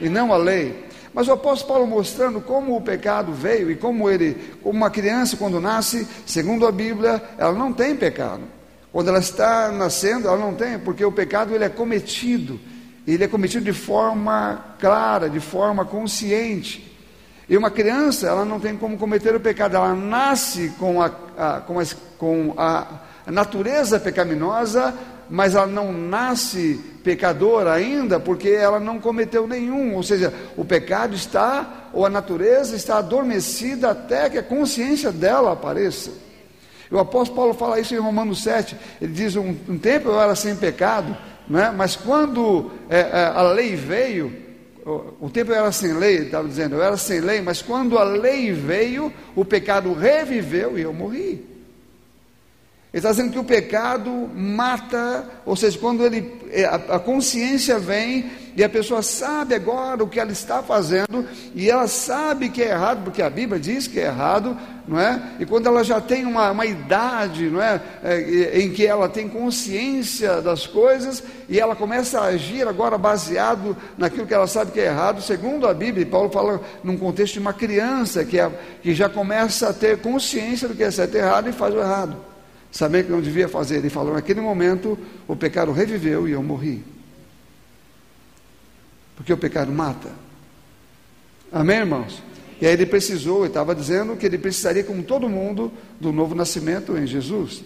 e 0.00 0.08
não 0.08 0.32
a 0.32 0.36
lei. 0.36 0.91
Mas 1.14 1.28
o 1.28 1.32
apóstolo 1.32 1.74
Paulo 1.74 1.86
mostrando 1.86 2.40
como 2.40 2.76
o 2.76 2.80
pecado 2.80 3.32
veio 3.32 3.70
e 3.70 3.76
como 3.76 4.08
ele, 4.08 4.34
como 4.62 4.78
uma 4.78 4.90
criança 4.90 5.36
quando 5.36 5.60
nasce, 5.60 6.06
segundo 6.24 6.66
a 6.66 6.72
Bíblia, 6.72 7.22
ela 7.36 7.52
não 7.52 7.72
tem 7.72 7.94
pecado. 7.94 8.42
Quando 8.90 9.08
ela 9.08 9.18
está 9.18 9.70
nascendo, 9.70 10.28
ela 10.28 10.38
não 10.38 10.54
tem, 10.54 10.78
porque 10.78 11.04
o 11.04 11.12
pecado 11.12 11.54
ele 11.54 11.64
é 11.64 11.68
cometido. 11.68 12.58
Ele 13.06 13.24
é 13.24 13.28
cometido 13.28 13.64
de 13.64 13.72
forma 13.72 14.76
clara, 14.78 15.28
de 15.28 15.40
forma 15.40 15.84
consciente. 15.84 16.90
E 17.48 17.56
uma 17.56 17.70
criança, 17.70 18.28
ela 18.28 18.44
não 18.44 18.60
tem 18.60 18.76
como 18.76 18.96
cometer 18.96 19.34
o 19.34 19.40
pecado, 19.40 19.76
ela 19.76 19.94
nasce 19.94 20.72
com 20.78 21.02
a, 21.02 21.10
a 21.36 21.60
com, 21.60 21.80
a, 21.80 21.84
com 22.16 22.54
a 22.56 22.86
natureza 23.26 23.98
pecaminosa, 23.98 24.94
mas 25.28 25.54
ela 25.54 25.66
não 25.66 25.92
nasce 25.92 26.80
pecadora 27.02 27.72
ainda, 27.72 28.20
porque 28.20 28.48
ela 28.48 28.78
não 28.78 28.98
cometeu 28.98 29.46
nenhum, 29.46 29.94
ou 29.94 30.02
seja, 30.02 30.32
o 30.56 30.64
pecado 30.64 31.14
está, 31.14 31.88
ou 31.92 32.06
a 32.06 32.10
natureza 32.10 32.76
está 32.76 32.98
adormecida 32.98 33.90
até 33.90 34.30
que 34.30 34.38
a 34.38 34.42
consciência 34.42 35.10
dela 35.10 35.52
apareça. 35.52 36.10
O 36.90 36.98
apóstolo 36.98 37.36
Paulo 37.36 37.54
fala 37.54 37.80
isso 37.80 37.94
em 37.94 37.98
Romanos 37.98 38.42
7, 38.42 38.76
ele 39.00 39.12
diz: 39.12 39.34
Um, 39.34 39.56
um 39.68 39.78
tempo 39.78 40.10
eu 40.10 40.20
era 40.20 40.34
sem 40.34 40.54
pecado, 40.54 41.16
não 41.48 41.58
é? 41.58 41.70
mas 41.70 41.96
quando 41.96 42.70
é, 42.88 43.00
é, 43.00 43.32
a 43.34 43.42
lei 43.42 43.74
veio, 43.74 44.32
o, 44.84 45.30
tempo 45.30 45.52
eu 45.52 45.56
era 45.56 45.72
sem 45.72 45.94
lei, 45.94 46.18
estava 46.18 46.46
dizendo, 46.46 46.74
eu 46.76 46.82
era 46.82 46.96
sem 46.96 47.20
lei, 47.20 47.40
mas 47.40 47.62
quando 47.62 47.98
a 47.98 48.04
lei 48.04 48.52
veio, 48.52 49.12
o 49.34 49.44
pecado 49.44 49.92
reviveu 49.92 50.78
e 50.78 50.82
eu 50.82 50.92
morri. 50.92 51.51
Ele 52.92 52.98
está 52.98 53.10
dizendo 53.10 53.32
que 53.32 53.38
o 53.38 53.44
pecado 53.44 54.10
mata, 54.34 55.24
ou 55.46 55.56
seja, 55.56 55.78
quando 55.78 56.04
ele, 56.04 56.30
é, 56.50 56.66
a, 56.66 56.74
a, 56.74 56.98
consciência 56.98 57.78
vem 57.78 58.30
e 58.54 58.62
a 58.62 58.68
pessoa 58.68 59.00
sabe 59.00 59.54
agora 59.54 60.04
o 60.04 60.06
que 60.06 60.20
ela 60.20 60.30
está 60.30 60.62
fazendo 60.62 61.26
e 61.54 61.70
ela 61.70 61.88
sabe 61.88 62.50
que 62.50 62.62
é 62.62 62.68
errado, 62.68 63.04
porque 63.04 63.22
a 63.22 63.30
Bíblia 63.30 63.58
diz 63.58 63.86
que 63.86 63.98
é 63.98 64.08
errado, 64.08 64.54
não 64.86 65.00
é? 65.00 65.22
E 65.40 65.46
quando 65.46 65.68
ela 65.68 65.82
já 65.82 66.02
tem 66.02 66.26
uma, 66.26 66.50
uma 66.50 66.66
idade, 66.66 67.48
não 67.48 67.62
é? 67.62 67.80
é? 68.04 68.60
Em 68.60 68.70
que 68.70 68.86
ela 68.86 69.08
tem 69.08 69.26
consciência 69.26 70.42
das 70.42 70.66
coisas 70.66 71.22
e 71.48 71.58
ela 71.58 71.74
começa 71.74 72.20
a 72.20 72.26
agir 72.26 72.68
agora 72.68 72.98
baseado 72.98 73.74
naquilo 73.96 74.26
que 74.26 74.34
ela 74.34 74.46
sabe 74.46 74.70
que 74.70 74.80
é 74.80 74.88
errado, 74.88 75.22
segundo 75.22 75.66
a 75.66 75.72
Bíblia, 75.72 76.02
e 76.02 76.06
Paulo 76.10 76.28
fala 76.28 76.60
num 76.84 76.98
contexto 76.98 77.32
de 77.32 77.40
uma 77.40 77.54
criança 77.54 78.22
que, 78.22 78.38
é, 78.38 78.52
que 78.82 78.92
já 78.92 79.08
começa 79.08 79.70
a 79.70 79.72
ter 79.72 79.96
consciência 80.02 80.68
do 80.68 80.74
que 80.74 80.84
é 80.84 80.90
certo 80.90 81.14
e 81.14 81.18
errado 81.20 81.48
e 81.48 81.52
faz 81.52 81.74
o 81.74 81.78
errado 81.78 82.31
sabendo 82.72 83.06
que 83.06 83.12
não 83.12 83.20
devia 83.20 83.48
fazer. 83.48 83.76
Ele 83.76 83.90
falou: 83.90 84.14
naquele 84.14 84.40
momento 84.40 84.98
o 85.28 85.36
pecado 85.36 85.70
reviveu 85.70 86.26
e 86.26 86.32
eu 86.32 86.42
morri. 86.42 86.82
Porque 89.14 89.32
o 89.32 89.36
pecado 89.36 89.70
mata. 89.70 90.10
Amém, 91.52 91.76
irmãos? 91.76 92.22
E 92.60 92.66
aí 92.66 92.72
ele 92.72 92.86
precisou, 92.86 93.40
ele 93.40 93.48
estava 93.48 93.74
dizendo 93.74 94.16
que 94.16 94.24
ele 94.24 94.38
precisaria, 94.38 94.82
como 94.82 95.02
todo 95.02 95.28
mundo, 95.28 95.70
do 96.00 96.12
novo 96.12 96.34
nascimento 96.34 96.96
em 96.96 97.06
Jesus. 97.06 97.62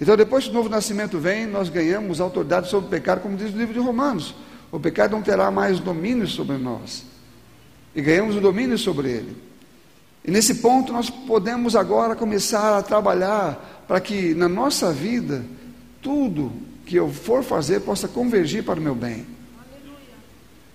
Então, 0.00 0.16
depois 0.16 0.44
que 0.44 0.50
o 0.50 0.52
novo 0.52 0.68
nascimento 0.68 1.18
vem, 1.18 1.46
nós 1.46 1.68
ganhamos 1.68 2.20
autoridade 2.20 2.68
sobre 2.68 2.86
o 2.86 2.90
pecado, 2.90 3.20
como 3.20 3.36
diz 3.36 3.52
o 3.52 3.56
livro 3.56 3.72
de 3.72 3.80
Romanos. 3.80 4.34
O 4.70 4.78
pecado 4.78 5.12
não 5.12 5.22
terá 5.22 5.50
mais 5.50 5.80
domínio 5.80 6.26
sobre 6.26 6.58
nós. 6.58 7.04
E 7.94 8.02
ganhamos 8.02 8.36
o 8.36 8.40
domínio 8.40 8.76
sobre 8.76 9.08
ele. 9.08 9.36
E 10.24 10.30
nesse 10.30 10.56
ponto 10.56 10.92
nós 10.92 11.10
podemos 11.10 11.76
agora 11.76 12.16
começar 12.16 12.78
a 12.78 12.82
trabalhar 12.82 13.84
para 13.86 14.00
que 14.00 14.34
na 14.34 14.48
nossa 14.48 14.90
vida 14.92 15.44
tudo 16.00 16.50
que 16.86 16.96
eu 16.96 17.10
for 17.10 17.42
fazer 17.42 17.80
possa 17.80 18.08
convergir 18.08 18.64
para 18.64 18.80
o 18.80 18.82
meu 18.82 18.94
bem. 18.94 19.26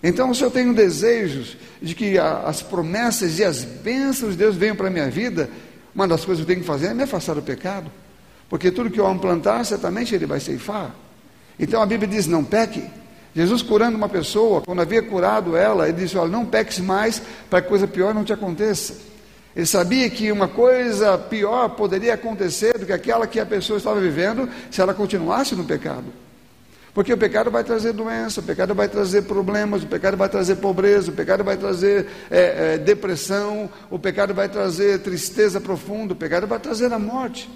Então, 0.02 0.34
se 0.34 0.42
eu 0.44 0.50
tenho 0.50 0.74
desejos 0.74 1.58
de 1.82 1.94
que 1.94 2.18
as 2.18 2.62
promessas 2.62 3.38
e 3.38 3.44
as 3.44 3.64
bênçãos 3.64 4.32
de 4.32 4.38
Deus 4.38 4.56
venham 4.56 4.76
para 4.76 4.88
a 4.88 4.92
minha 4.92 5.10
vida, 5.10 5.50
uma 5.94 6.08
das 6.08 6.24
coisas 6.24 6.46
que 6.46 6.50
eu 6.50 6.56
tenho 6.56 6.62
que 6.64 6.72
fazer 6.72 6.88
é 6.88 6.94
me 6.94 7.04
afastar 7.04 7.36
do 7.36 7.42
pecado, 7.42 7.92
porque 8.48 8.72
tudo 8.72 8.90
que 8.90 9.00
eu 9.00 9.06
amo 9.06 9.20
plantar, 9.20 9.66
certamente 9.66 10.16
ele 10.16 10.26
vai 10.26 10.40
ceifar. 10.40 10.96
Então 11.60 11.82
a 11.82 11.86
Bíblia 11.86 12.08
diz: 12.08 12.28
não 12.28 12.44
peque. 12.44 12.84
Jesus 13.36 13.62
curando 13.62 13.98
uma 13.98 14.10
pessoa, 14.10 14.62
quando 14.62 14.82
havia 14.82 15.04
curado 15.04 15.56
ela, 15.58 15.88
ele 15.88 16.02
disse: 16.02 16.18
Olha, 16.18 16.32
não 16.32 16.46
peques 16.46 16.80
mais 16.80 17.22
para 17.50 17.62
que 17.62 17.68
coisa 17.68 17.88
pior 17.88 18.14
não 18.14 18.24
te 18.24 18.32
aconteça. 18.32 19.09
Ele 19.56 19.66
sabia 19.66 20.10
que 20.10 20.32
uma 20.32 20.48
coisa 20.48 21.18
pior 21.18 21.70
poderia 21.70 22.14
acontecer 22.14 22.78
do 22.78 22.86
que 22.86 22.94
aquela 22.94 23.26
que 23.26 23.40
a 23.40 23.46
pessoa 23.46 23.78
estava 23.78 24.00
vivendo 24.00 24.50
se 24.70 24.80
ela 24.80 24.94
continuasse 24.94 25.56
no 25.56 25.64
pecado. 25.64 26.06
Porque 26.94 27.14
o 27.14 27.18
pecado 27.18 27.52
vai 27.52 27.64
trazer 27.64 27.94
doença, 27.94 28.42
o 28.42 28.44
pecado 28.44 28.74
vai 28.74 28.88
trazer 28.88 29.24
problemas, 29.24 29.84
o 29.84 29.88
pecado 29.88 30.18
vai 30.18 30.28
trazer 30.28 30.56
pobreza, 30.56 31.12
o 31.12 31.14
pecado 31.14 31.44
vai 31.44 31.56
trazer 31.56 32.08
é, 32.30 32.74
é, 32.74 32.78
depressão, 32.78 33.70
o 33.90 34.00
pecado 34.00 34.34
vai 34.34 34.50
trazer 34.50 35.00
tristeza 35.00 35.62
profunda, 35.62 36.14
o 36.14 36.16
pecado 36.16 36.48
vai 36.48 36.60
trazer 36.60 36.92
a 36.92 37.00
morte. 37.00 37.50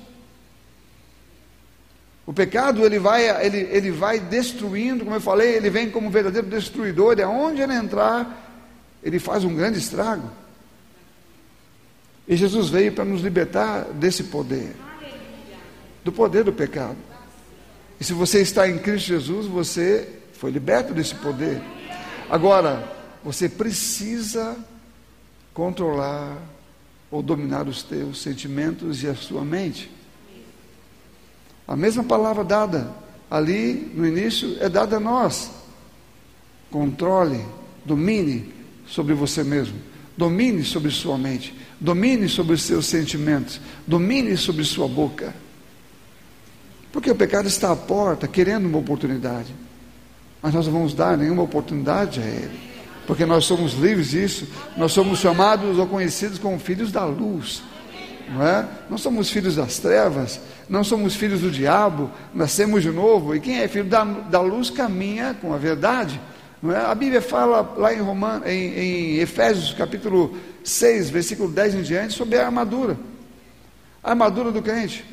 O 2.25 2.32
pecado 2.32 2.86
ele 2.86 2.99
vai, 2.99 3.45
ele, 3.45 3.67
ele 3.71 3.91
vai 3.91 4.19
destruindo, 4.19 5.03
como 5.03 5.15
eu 5.15 5.21
falei, 5.21 5.56
ele 5.56 5.69
vem 5.69 5.89
como 5.89 6.10
verdadeiro 6.10 6.47
destruidor, 6.47 7.17
e 7.17 7.23
aonde 7.23 7.62
ele 7.62 7.73
entrar, 7.73 8.62
ele 9.03 9.19
faz 9.19 9.43
um 9.43 9.53
grande 9.53 9.77
estrago. 9.77 10.29
E 12.27 12.36
Jesus 12.36 12.69
veio 12.69 12.93
para 12.93 13.05
nos 13.05 13.21
libertar 13.21 13.86
desse 13.93 14.25
poder 14.25 14.75
do 16.03 16.12
poder 16.12 16.43
do 16.43 16.51
pecado. 16.51 16.97
E 17.99 18.03
se 18.03 18.13
você 18.13 18.41
está 18.41 18.67
em 18.67 18.77
Cristo 18.77 19.07
Jesus, 19.07 19.47
você 19.47 20.09
foi 20.33 20.51
liberto 20.51 20.93
desse 20.93 21.15
poder. 21.15 21.62
Agora, 22.29 22.91
você 23.23 23.47
precisa 23.47 24.57
controlar 25.53 26.38
ou 27.09 27.21
dominar 27.21 27.67
os 27.67 27.83
teus 27.83 28.21
sentimentos 28.21 29.03
e 29.03 29.07
a 29.07 29.15
sua 29.15 29.45
mente. 29.45 29.89
A 31.67 31.75
mesma 31.75 32.03
palavra 32.03 32.43
dada 32.43 32.91
ali 33.31 33.91
no 33.93 34.05
início 34.05 34.57
é 34.59 34.67
dada 34.67 34.97
a 34.97 34.99
nós. 34.99 35.51
Controle, 36.69 37.45
domine 37.86 38.51
sobre 38.88 39.13
você 39.13 39.43
mesmo, 39.43 39.79
domine 40.17 40.63
sobre 40.63 40.91
sua 40.91 41.17
mente 41.17 41.55
domine 41.84 42.30
sobre 42.30 42.54
os 42.54 42.63
seus 42.63 42.86
sentimentos, 42.86 43.60
domine 43.86 44.38
sobre 44.38 44.63
sua 44.63 44.88
boca. 44.88 45.36
Porque 46.93 47.12
o 47.12 47.15
pecado 47.15 47.46
está 47.46 47.74
à 47.74 47.76
porta, 47.76 48.26
querendo 48.26 48.65
uma 48.65 48.78
oportunidade. 48.78 49.54
Mas 50.41 50.54
nós 50.54 50.65
não 50.65 50.74
vamos 50.74 50.93
dar 50.93 51.17
nenhuma 51.17 51.43
oportunidade 51.43 52.22
a 52.22 52.26
ele. 52.26 52.58
Porque 53.06 53.26
nós 53.26 53.43
somos 53.43 53.74
livres 53.74 54.12
disso. 54.12 54.48
Nós 54.78 54.93
somos 54.93 55.19
chamados 55.19 55.78
ou 55.78 55.86
conhecidos 55.86 56.39
como 56.39 56.58
filhos 56.58 56.89
da 56.89 57.04
luz. 57.04 57.62
Não 58.30 58.48
é? 58.48 58.65
Não 58.89 58.98
somos 58.98 59.30
filhos 59.30 59.56
das 59.56 59.80
trevas, 59.80 60.39
não 60.69 60.84
somos 60.84 61.15
filhos 61.15 61.41
do 61.41 61.52
diabo, 61.52 62.10
nascemos 62.34 62.82
de 62.82 62.91
novo. 62.91 63.36
E 63.36 63.41
quem 63.41 63.58
é 63.58 63.67
filho 63.67 63.89
da, 63.89 64.06
da 64.06 64.39
luz 64.39 64.69
caminha 64.69 65.36
com 65.41 65.54
a 65.54 65.58
verdade. 65.58 66.22
É? 66.71 66.78
A 66.78 66.95
Bíblia 66.95 67.21
fala 67.21 67.73
lá 67.76 67.93
em, 67.93 67.99
Roman, 67.99 68.41
em, 68.45 68.80
em 68.80 69.15
Efésios 69.17 69.73
capítulo 69.73 70.38
6, 70.63 71.10
versículo 71.10 71.49
10 71.49 71.76
em 71.76 71.82
diante, 71.82 72.13
sobre 72.13 72.38
a 72.38 72.45
armadura. 72.45 72.97
A 74.02 74.12
armadura 74.12 74.49
do 74.49 74.62
crente. 74.62 75.04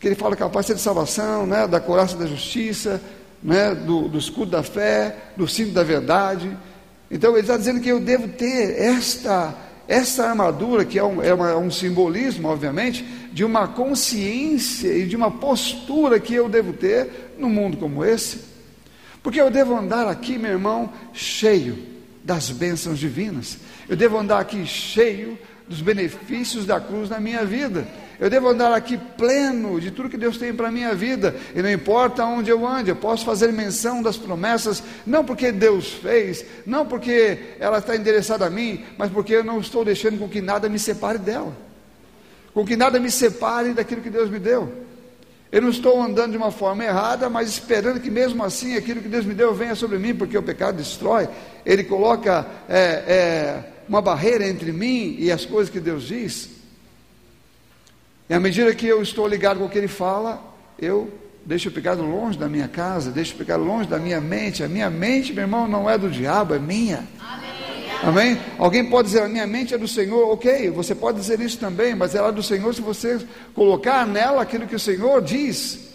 Que 0.00 0.08
ele 0.08 0.16
fala 0.16 0.34
capacete 0.34 0.78
de 0.78 0.82
salvação, 0.82 1.46
né, 1.46 1.68
da 1.68 1.78
coraça 1.78 2.16
da 2.16 2.26
justiça, 2.26 3.00
né, 3.40 3.72
do, 3.72 4.08
do 4.08 4.18
escudo 4.18 4.50
da 4.50 4.64
fé, 4.64 5.16
do 5.36 5.46
cinto 5.46 5.70
da 5.70 5.84
verdade. 5.84 6.56
Então 7.08 7.30
ele 7.32 7.42
está 7.42 7.56
dizendo 7.56 7.80
que 7.80 7.88
eu 7.88 8.00
devo 8.00 8.26
ter 8.26 8.80
esta, 8.80 9.54
esta 9.86 10.28
armadura, 10.28 10.84
que 10.84 10.98
é 10.98 11.04
um, 11.04 11.22
é 11.22 11.32
uma, 11.32 11.56
um 11.56 11.70
simbolismo, 11.70 12.48
obviamente, 12.48 13.04
de 13.32 13.44
uma 13.44 13.68
consciência 13.68 14.92
e 14.92 15.06
de 15.06 15.14
uma 15.14 15.30
postura 15.30 16.18
que 16.18 16.34
eu 16.34 16.48
devo 16.48 16.72
ter 16.72 17.34
num 17.38 17.48
mundo 17.48 17.76
como 17.76 18.04
esse. 18.04 18.51
Porque 19.22 19.40
eu 19.40 19.50
devo 19.50 19.76
andar 19.76 20.08
aqui, 20.08 20.36
meu 20.36 20.50
irmão, 20.50 20.92
cheio 21.12 21.78
das 22.24 22.50
bênçãos 22.50 22.98
divinas. 22.98 23.58
Eu 23.88 23.96
devo 23.96 24.18
andar 24.18 24.40
aqui 24.40 24.66
cheio 24.66 25.38
dos 25.68 25.80
benefícios 25.80 26.66
da 26.66 26.80
cruz 26.80 27.08
na 27.08 27.20
minha 27.20 27.44
vida. 27.44 27.86
Eu 28.20 28.30
devo 28.30 28.48
andar 28.48 28.72
aqui 28.72 28.96
pleno 29.16 29.80
de 29.80 29.90
tudo 29.90 30.08
que 30.08 30.16
Deus 30.16 30.38
tem 30.38 30.52
para 30.52 30.68
a 30.68 30.72
minha 30.72 30.94
vida. 30.94 31.34
E 31.54 31.62
não 31.62 31.70
importa 31.70 32.24
onde 32.24 32.50
eu 32.50 32.66
ande, 32.66 32.90
eu 32.90 32.96
posso 32.96 33.24
fazer 33.24 33.52
menção 33.52 34.02
das 34.02 34.16
promessas, 34.16 34.82
não 35.06 35.24
porque 35.24 35.50
Deus 35.50 35.88
fez, 35.88 36.44
não 36.66 36.86
porque 36.86 37.56
ela 37.58 37.78
está 37.78 37.96
endereçada 37.96 38.46
a 38.46 38.50
mim, 38.50 38.84
mas 38.96 39.10
porque 39.10 39.34
eu 39.34 39.44
não 39.44 39.60
estou 39.60 39.84
deixando 39.84 40.18
com 40.18 40.28
que 40.28 40.40
nada 40.40 40.68
me 40.68 40.78
separe 40.78 41.18
dela. 41.18 41.52
Com 42.54 42.64
que 42.64 42.76
nada 42.76 43.00
me 43.00 43.10
separe 43.10 43.72
daquilo 43.72 44.02
que 44.02 44.10
Deus 44.10 44.30
me 44.30 44.38
deu. 44.38 44.72
Eu 45.52 45.60
não 45.60 45.68
estou 45.68 46.02
andando 46.02 46.30
de 46.30 46.38
uma 46.38 46.50
forma 46.50 46.82
errada, 46.82 47.28
mas 47.28 47.50
esperando 47.50 48.00
que 48.00 48.10
mesmo 48.10 48.42
assim 48.42 48.74
aquilo 48.74 49.02
que 49.02 49.08
Deus 49.08 49.26
me 49.26 49.34
deu 49.34 49.54
venha 49.54 49.74
sobre 49.74 49.98
mim, 49.98 50.14
porque 50.14 50.36
o 50.36 50.42
pecado 50.42 50.78
destrói. 50.78 51.28
Ele 51.66 51.84
coloca 51.84 52.46
é, 52.66 52.80
é, 52.80 53.64
uma 53.86 54.00
barreira 54.00 54.48
entre 54.48 54.72
mim 54.72 55.14
e 55.18 55.30
as 55.30 55.44
coisas 55.44 55.70
que 55.70 55.78
Deus 55.78 56.04
diz. 56.04 56.48
E 58.30 58.32
à 58.32 58.40
medida 58.40 58.74
que 58.74 58.86
eu 58.86 59.02
estou 59.02 59.28
ligado 59.28 59.58
com 59.58 59.66
o 59.66 59.68
que 59.68 59.76
Ele 59.76 59.88
fala, 59.88 60.42
eu 60.78 61.12
deixa 61.44 61.68
o 61.68 61.72
pecado 61.72 62.02
longe 62.02 62.38
da 62.38 62.48
minha 62.48 62.66
casa, 62.66 63.10
deixa 63.10 63.34
o 63.34 63.36
pecado 63.36 63.62
longe 63.62 63.86
da 63.86 63.98
minha 63.98 64.22
mente. 64.22 64.64
A 64.64 64.68
minha 64.68 64.88
mente, 64.88 65.34
meu 65.34 65.44
irmão, 65.44 65.68
não 65.68 65.88
é 65.88 65.98
do 65.98 66.08
diabo, 66.08 66.54
é 66.54 66.58
minha. 66.58 67.06
Amém? 67.20 67.61
Alguém 68.58 68.84
pode 68.90 69.08
dizer, 69.08 69.22
a 69.22 69.28
minha 69.28 69.46
mente 69.46 69.72
é 69.72 69.78
do 69.78 69.86
Senhor, 69.86 70.32
ok, 70.32 70.70
você 70.70 70.92
pode 70.92 71.20
dizer 71.20 71.40
isso 71.40 71.56
também, 71.58 71.94
mas 71.94 72.16
ela 72.16 72.28
é 72.28 72.32
do 72.32 72.42
Senhor 72.42 72.74
se 72.74 72.80
você 72.80 73.20
colocar 73.54 74.04
nela 74.06 74.42
aquilo 74.42 74.66
que 74.66 74.74
o 74.74 74.80
Senhor 74.80 75.22
diz. 75.22 75.92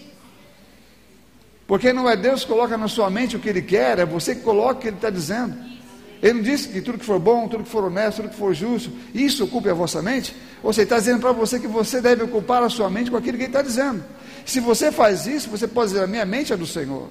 Porque 1.67 1.91
não 1.91 2.09
é 2.09 2.15
Deus 2.15 2.43
que 2.43 2.49
coloca 2.49 2.77
na 2.77 2.87
sua 2.87 3.09
mente 3.09 3.35
o 3.35 3.39
que 3.39 3.49
Ele 3.49 3.61
quer, 3.61 3.99
é 3.99 4.05
você 4.05 4.33
que 4.33 4.41
coloca 4.41 4.75
o 4.75 4.81
que 4.81 4.87
Ele 4.87 4.95
está 4.95 5.09
dizendo. 5.09 5.57
Ele 6.23 6.35
não 6.35 6.41
disse 6.41 6.69
que 6.69 6.81
tudo 6.81 6.97
que 6.97 7.05
for 7.05 7.19
bom, 7.19 7.45
tudo 7.49 7.65
que 7.65 7.69
for 7.69 7.83
honesto, 7.83 8.21
tudo 8.21 8.29
que 8.29 8.37
for 8.37 8.53
justo, 8.53 8.89
isso 9.13 9.43
ocupe 9.43 9.69
a 9.69 9.73
vossa 9.73 10.01
mente? 10.01 10.33
Ou 10.63 10.71
seja, 10.71 10.83
está 10.83 10.97
dizendo 10.97 11.19
para 11.19 11.33
você 11.33 11.59
que 11.59 11.67
você 11.67 12.01
deve 12.01 12.23
ocupar 12.23 12.63
a 12.63 12.69
sua 12.69 12.89
mente 12.89 13.11
com 13.11 13.17
aquilo 13.17 13.37
que 13.37 13.43
Ele 13.43 13.49
está 13.49 13.61
dizendo. 13.61 14.03
Se 14.45 14.61
você 14.61 14.93
faz 14.93 15.27
isso, 15.27 15.49
você 15.49 15.67
pode 15.67 15.89
dizer: 15.89 16.03
a 16.03 16.07
minha 16.07 16.25
mente 16.25 16.53
é 16.53 16.57
do 16.57 16.65
Senhor. 16.65 17.09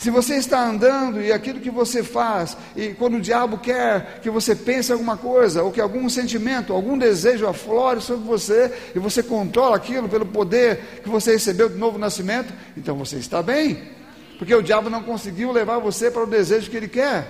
Se 0.00 0.08
você 0.08 0.36
está 0.36 0.66
andando 0.66 1.20
e 1.20 1.30
aquilo 1.30 1.60
que 1.60 1.68
você 1.68 2.02
faz, 2.02 2.56
e 2.74 2.94
quando 2.94 3.18
o 3.18 3.20
diabo 3.20 3.58
quer 3.58 4.18
que 4.22 4.30
você 4.30 4.56
pense 4.56 4.90
alguma 4.90 5.14
coisa, 5.14 5.62
ou 5.62 5.70
que 5.70 5.78
algum 5.78 6.08
sentimento, 6.08 6.72
algum 6.72 6.96
desejo 6.96 7.46
aflore 7.46 8.00
sobre 8.00 8.26
você, 8.26 8.72
e 8.94 8.98
você 8.98 9.22
controla 9.22 9.76
aquilo 9.76 10.08
pelo 10.08 10.24
poder 10.24 11.02
que 11.02 11.08
você 11.10 11.32
recebeu 11.32 11.68
do 11.68 11.76
novo 11.76 11.98
nascimento, 11.98 12.50
então 12.74 12.96
você 12.96 13.16
está 13.16 13.42
bem, 13.42 13.90
porque 14.38 14.54
o 14.54 14.62
diabo 14.62 14.88
não 14.88 15.02
conseguiu 15.02 15.52
levar 15.52 15.78
você 15.78 16.10
para 16.10 16.22
o 16.22 16.26
desejo 16.26 16.70
que 16.70 16.78
ele 16.78 16.88
quer. 16.88 17.26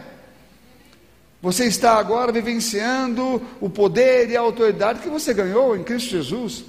Você 1.42 1.64
está 1.64 1.94
agora 1.94 2.30
vivenciando 2.30 3.42
o 3.61 3.68
poder 3.68 4.30
e 4.30 4.37
a 4.37 4.40
autoridade 4.40 5.00
que 5.00 5.09
você 5.09 5.35
ganhou 5.35 5.76
em 5.76 5.83
Cristo 5.83 6.11
Jesus. 6.11 6.62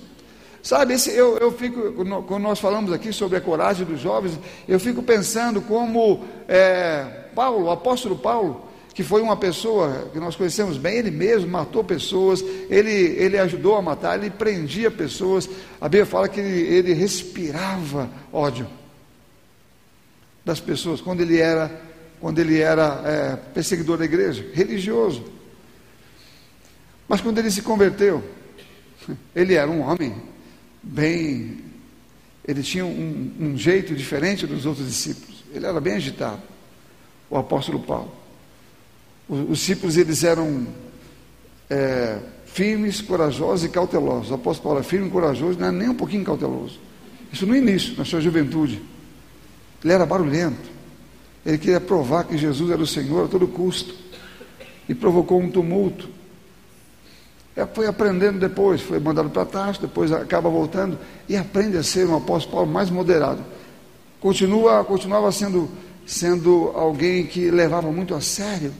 Sabe, 0.63 0.93
esse, 0.93 1.09
eu, 1.09 1.37
eu 1.37 1.51
fico, 1.51 1.91
quando 2.27 2.43
nós 2.43 2.59
falamos 2.59 2.93
aqui 2.93 3.11
sobre 3.11 3.37
a 3.37 3.41
coragem 3.41 3.85
dos 3.85 3.99
jovens, 3.99 4.37
eu 4.67 4.79
fico 4.79 5.01
pensando 5.01 5.59
como 5.61 6.23
é, 6.47 7.03
Paulo, 7.33 7.65
o 7.65 7.71
apóstolo 7.71 8.15
Paulo, 8.15 8.69
que 8.93 9.01
foi 9.03 9.21
uma 9.21 9.35
pessoa 9.35 10.09
que 10.13 10.19
nós 10.19 10.35
conhecemos 10.35 10.77
bem, 10.77 10.97
ele 10.97 11.09
mesmo 11.09 11.49
matou 11.49 11.83
pessoas, 11.83 12.43
ele, 12.69 12.91
ele 12.91 13.39
ajudou 13.39 13.75
a 13.75 13.81
matar, 13.81 14.19
ele 14.19 14.29
prendia 14.29 14.91
pessoas. 14.91 15.49
A 15.79 15.85
Bíblia 15.85 16.05
fala 16.05 16.29
que 16.29 16.39
ele, 16.39 16.75
ele 16.75 16.93
respirava 16.93 18.07
ódio 18.31 18.67
das 20.45 20.59
pessoas 20.59 21.01
quando 21.01 21.21
ele 21.21 21.39
era, 21.39 21.71
quando 22.19 22.37
ele 22.37 22.59
era 22.59 23.01
é, 23.03 23.35
perseguidor 23.53 23.97
da 23.97 24.05
igreja, 24.05 24.45
religioso. 24.53 25.23
Mas 27.07 27.19
quando 27.19 27.39
ele 27.39 27.49
se 27.49 27.63
converteu, 27.63 28.23
ele 29.35 29.55
era 29.55 29.69
um 29.69 29.81
homem 29.81 30.30
bem. 30.81 31.59
Ele 32.47 32.63
tinha 32.63 32.85
um, 32.85 33.33
um 33.39 33.57
jeito 33.57 33.93
diferente 33.95 34.47
dos 34.47 34.65
outros 34.65 34.87
discípulos. 34.87 35.43
Ele 35.53 35.65
era 35.65 35.79
bem 35.79 35.93
agitado, 35.93 36.41
o 37.29 37.37
apóstolo 37.37 37.79
Paulo. 37.79 38.11
Os, 39.27 39.49
os 39.49 39.59
discípulos 39.59 39.97
eles 39.97 40.23
eram 40.23 40.67
é, 41.69 42.19
firmes, 42.45 43.01
corajosos 43.01 43.65
e 43.65 43.69
cautelosos. 43.69 44.31
O 44.31 44.35
apóstolo 44.35 44.63
Paulo 44.63 44.79
é 44.79 44.83
firme 44.83 45.07
e 45.07 45.11
corajoso, 45.11 45.59
não 45.59 45.67
é 45.67 45.71
nem 45.71 45.89
um 45.89 45.95
pouquinho 45.95 46.23
cauteloso. 46.23 46.79
Isso 47.31 47.45
no 47.45 47.55
início, 47.55 47.95
na 47.97 48.03
sua 48.03 48.19
juventude. 48.19 48.81
Ele 49.83 49.93
era 49.93 50.05
barulhento. 50.05 50.69
Ele 51.45 51.57
queria 51.57 51.79
provar 51.79 52.25
que 52.25 52.37
Jesus 52.37 52.69
era 52.69 52.81
o 52.81 52.87
Senhor 52.87 53.25
a 53.25 53.27
todo 53.27 53.47
custo. 53.47 53.95
E 54.87 54.93
provocou 54.93 55.39
um 55.39 55.49
tumulto. 55.49 56.09
É, 57.61 57.65
foi 57.65 57.85
aprendendo 57.85 58.39
depois, 58.39 58.81
foi 58.81 58.99
mandado 58.99 59.29
para 59.29 59.45
trás, 59.45 59.77
depois 59.77 60.11
acaba 60.11 60.49
voltando 60.49 60.97
e 61.29 61.37
aprende 61.37 61.77
a 61.77 61.83
ser 61.83 62.07
um 62.07 62.15
apóstolo 62.15 62.55
Paulo 62.57 62.71
mais 62.71 62.89
moderado. 62.89 63.43
Continua, 64.19 64.83
continuava 64.83 65.31
sendo, 65.31 65.69
sendo 66.05 66.71
alguém 66.73 67.25
que 67.25 67.51
levava 67.51 67.91
muito 67.91 68.15
a 68.15 68.21
sério 68.21 68.73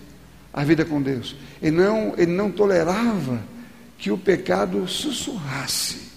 a 0.52 0.64
vida 0.64 0.84
com 0.84 1.02
Deus. 1.02 1.36
Ele 1.62 1.78
não, 1.78 2.14
ele 2.18 2.32
não 2.32 2.50
tolerava 2.50 3.40
que 3.98 4.10
o 4.10 4.18
pecado 4.18 4.88
sussurrasse, 4.88 6.10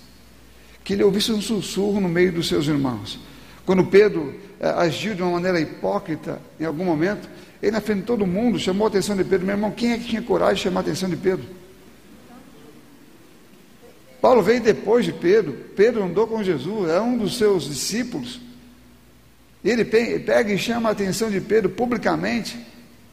que 0.83 0.95
ele 0.95 1.05
ouvisse 1.05 1.33
um 1.33 1.43
sussurro 1.43 2.01
no 2.01 2.09
meio 2.09 2.33
dos 2.33 2.49
seus 2.49 2.67
irmãos. 2.67 3.21
Quando 3.67 3.85
Pedro 3.85 4.35
eh, 4.59 4.75
agiu 4.77 5.15
de 5.15 5.23
uma 5.23 5.33
maneira 5.33 5.61
hipócrita 5.61 6.41
em 6.59 6.65
algum 6.65 6.85
momento, 6.85 7.29
ele 7.63 7.73
na 7.73 7.81
frente 7.81 8.01
de 8.01 8.07
todo 8.07 8.27
mundo 8.27 8.59
chamou 8.59 8.87
a 8.87 8.89
atenção 8.89 9.17
de 9.17 9.25
Pedro. 9.25 9.47
Meu 9.47 9.55
irmão, 9.55 9.71
quem 9.71 9.93
é 9.93 9.99
que 9.99 10.05
tinha 10.05 10.23
coragem 10.23 10.57
de 10.57 10.61
chamar 10.63 10.81
a 10.81 10.83
atenção 10.83 11.09
de 11.09 11.17
Pedro? 11.17 11.64
Paulo 14.25 14.43
veio 14.43 14.63
depois 14.63 15.05
de 15.05 15.13
Pedro. 15.13 15.53
Pedro 15.77 16.03
andou 16.03 16.27
com 16.27 16.43
Jesus, 16.43 16.89
é 16.89 16.99
um 16.99 17.19
dos 17.19 17.37
seus 17.37 17.65
discípulos. 17.69 18.41
Ele 19.63 19.85
pega 19.85 20.51
e 20.51 20.57
chama 20.57 20.89
a 20.89 20.93
atenção 20.93 21.31
de 21.31 21.43
Pedro 21.43 21.69
publicamente 21.69 22.59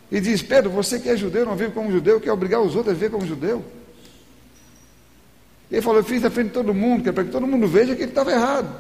e 0.10 0.22
diz: 0.22 0.42
Pedro, 0.42 0.70
você 0.70 1.02
que 1.02 1.10
é 1.10 1.18
judeu, 1.18 1.46
não 1.46 1.58
vive 1.58 1.74
como 1.74 1.92
judeu, 1.92 2.22
quer 2.22 2.32
obrigar 2.32 2.62
os 2.62 2.78
outros 2.78 2.94
a 2.94 2.98
viver 2.98 3.12
como 3.12 3.28
judeu. 3.28 3.62
Ele 5.70 5.82
falou: 5.82 6.00
Eu 6.00 6.06
fiz 6.06 6.22
na 6.22 6.30
frente 6.30 6.48
de 6.48 6.54
todo 6.54 6.74
mundo, 6.74 7.10
é 7.10 7.12
para 7.12 7.26
que 7.26 7.30
todo 7.30 7.46
mundo 7.46 7.68
veja 7.68 7.94
que 7.94 8.04
ele 8.04 8.12
estava 8.12 8.32
errado. 8.32 8.74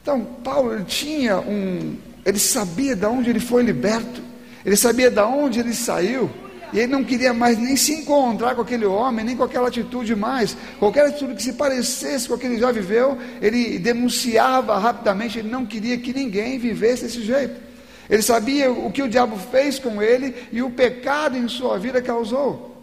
Então, 0.00 0.24
Paulo 0.44 0.72
ele 0.72 0.84
tinha 0.84 1.40
um. 1.40 1.96
Ele 2.24 2.38
sabia 2.38 2.94
de 2.94 3.06
onde 3.06 3.28
ele 3.28 3.40
foi 3.40 3.64
liberto, 3.64 4.22
ele 4.64 4.76
sabia 4.76 5.10
de 5.10 5.20
onde 5.20 5.58
ele 5.58 5.74
saiu. 5.74 6.30
E 6.72 6.78
ele 6.78 6.92
não 6.92 7.02
queria 7.02 7.32
mais 7.32 7.58
nem 7.58 7.76
se 7.76 7.92
encontrar 7.92 8.54
com 8.54 8.62
aquele 8.62 8.84
homem, 8.84 9.24
nem 9.24 9.36
com 9.36 9.42
aquela 9.42 9.68
atitude 9.68 10.14
mais. 10.14 10.56
Qualquer 10.78 11.06
atitude 11.06 11.34
que 11.34 11.42
se 11.42 11.54
parecesse 11.54 12.28
com 12.28 12.34
o 12.34 12.38
que 12.38 12.46
ele 12.46 12.58
já 12.58 12.70
viveu, 12.70 13.16
ele 13.40 13.78
denunciava 13.78 14.78
rapidamente. 14.78 15.38
Ele 15.38 15.48
não 15.48 15.64
queria 15.64 15.96
que 15.98 16.12
ninguém 16.12 16.58
vivesse 16.58 17.04
desse 17.04 17.22
jeito. 17.22 17.68
Ele 18.08 18.22
sabia 18.22 18.70
o 18.70 18.90
que 18.90 19.02
o 19.02 19.08
diabo 19.08 19.36
fez 19.36 19.78
com 19.78 20.02
ele 20.02 20.34
e 20.50 20.62
o 20.62 20.70
pecado 20.70 21.36
em 21.36 21.48
sua 21.48 21.78
vida 21.78 22.00
causou. 22.00 22.76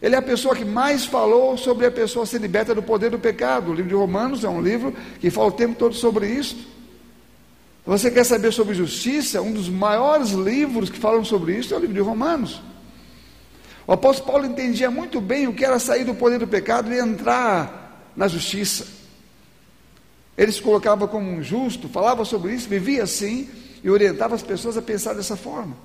Ele 0.00 0.14
é 0.14 0.18
a 0.18 0.22
pessoa 0.22 0.56
que 0.56 0.64
mais 0.64 1.04
falou 1.04 1.56
sobre 1.56 1.86
a 1.86 1.90
pessoa 1.90 2.26
ser 2.26 2.40
liberta 2.40 2.74
do 2.74 2.82
poder 2.82 3.10
do 3.10 3.18
pecado. 3.18 3.70
O 3.70 3.74
livro 3.74 3.88
de 3.88 3.94
Romanos 3.94 4.42
é 4.42 4.48
um 4.48 4.60
livro 4.60 4.94
que 5.20 5.30
fala 5.30 5.48
o 5.48 5.52
tempo 5.52 5.76
todo 5.76 5.94
sobre 5.94 6.26
isso. 6.26 6.56
Você 7.86 8.10
quer 8.10 8.24
saber 8.24 8.52
sobre 8.52 8.74
justiça? 8.74 9.40
Um 9.40 9.52
dos 9.52 9.68
maiores 9.68 10.30
livros 10.30 10.90
que 10.90 10.98
falam 10.98 11.24
sobre 11.24 11.56
isso 11.56 11.72
é 11.72 11.76
o 11.76 11.80
livro 11.80 11.94
de 11.94 12.00
Romanos. 12.00 12.60
O 13.92 13.94
apóstolo 13.94 14.32
Paulo 14.32 14.46
entendia 14.46 14.90
muito 14.90 15.20
bem 15.20 15.46
o 15.46 15.52
que 15.52 15.62
era 15.62 15.78
sair 15.78 16.02
do 16.02 16.14
poder 16.14 16.38
do 16.38 16.48
pecado 16.48 16.90
e 16.90 16.98
entrar 16.98 18.10
na 18.16 18.26
justiça. 18.26 18.86
Ele 20.34 20.50
se 20.50 20.62
colocava 20.62 21.06
como 21.06 21.30
um 21.30 21.42
justo, 21.42 21.90
falava 21.90 22.24
sobre 22.24 22.54
isso, 22.54 22.70
vivia 22.70 23.02
assim 23.02 23.50
e 23.84 23.90
orientava 23.90 24.34
as 24.34 24.42
pessoas 24.42 24.78
a 24.78 24.80
pensar 24.80 25.12
dessa 25.12 25.36
forma. 25.36 25.76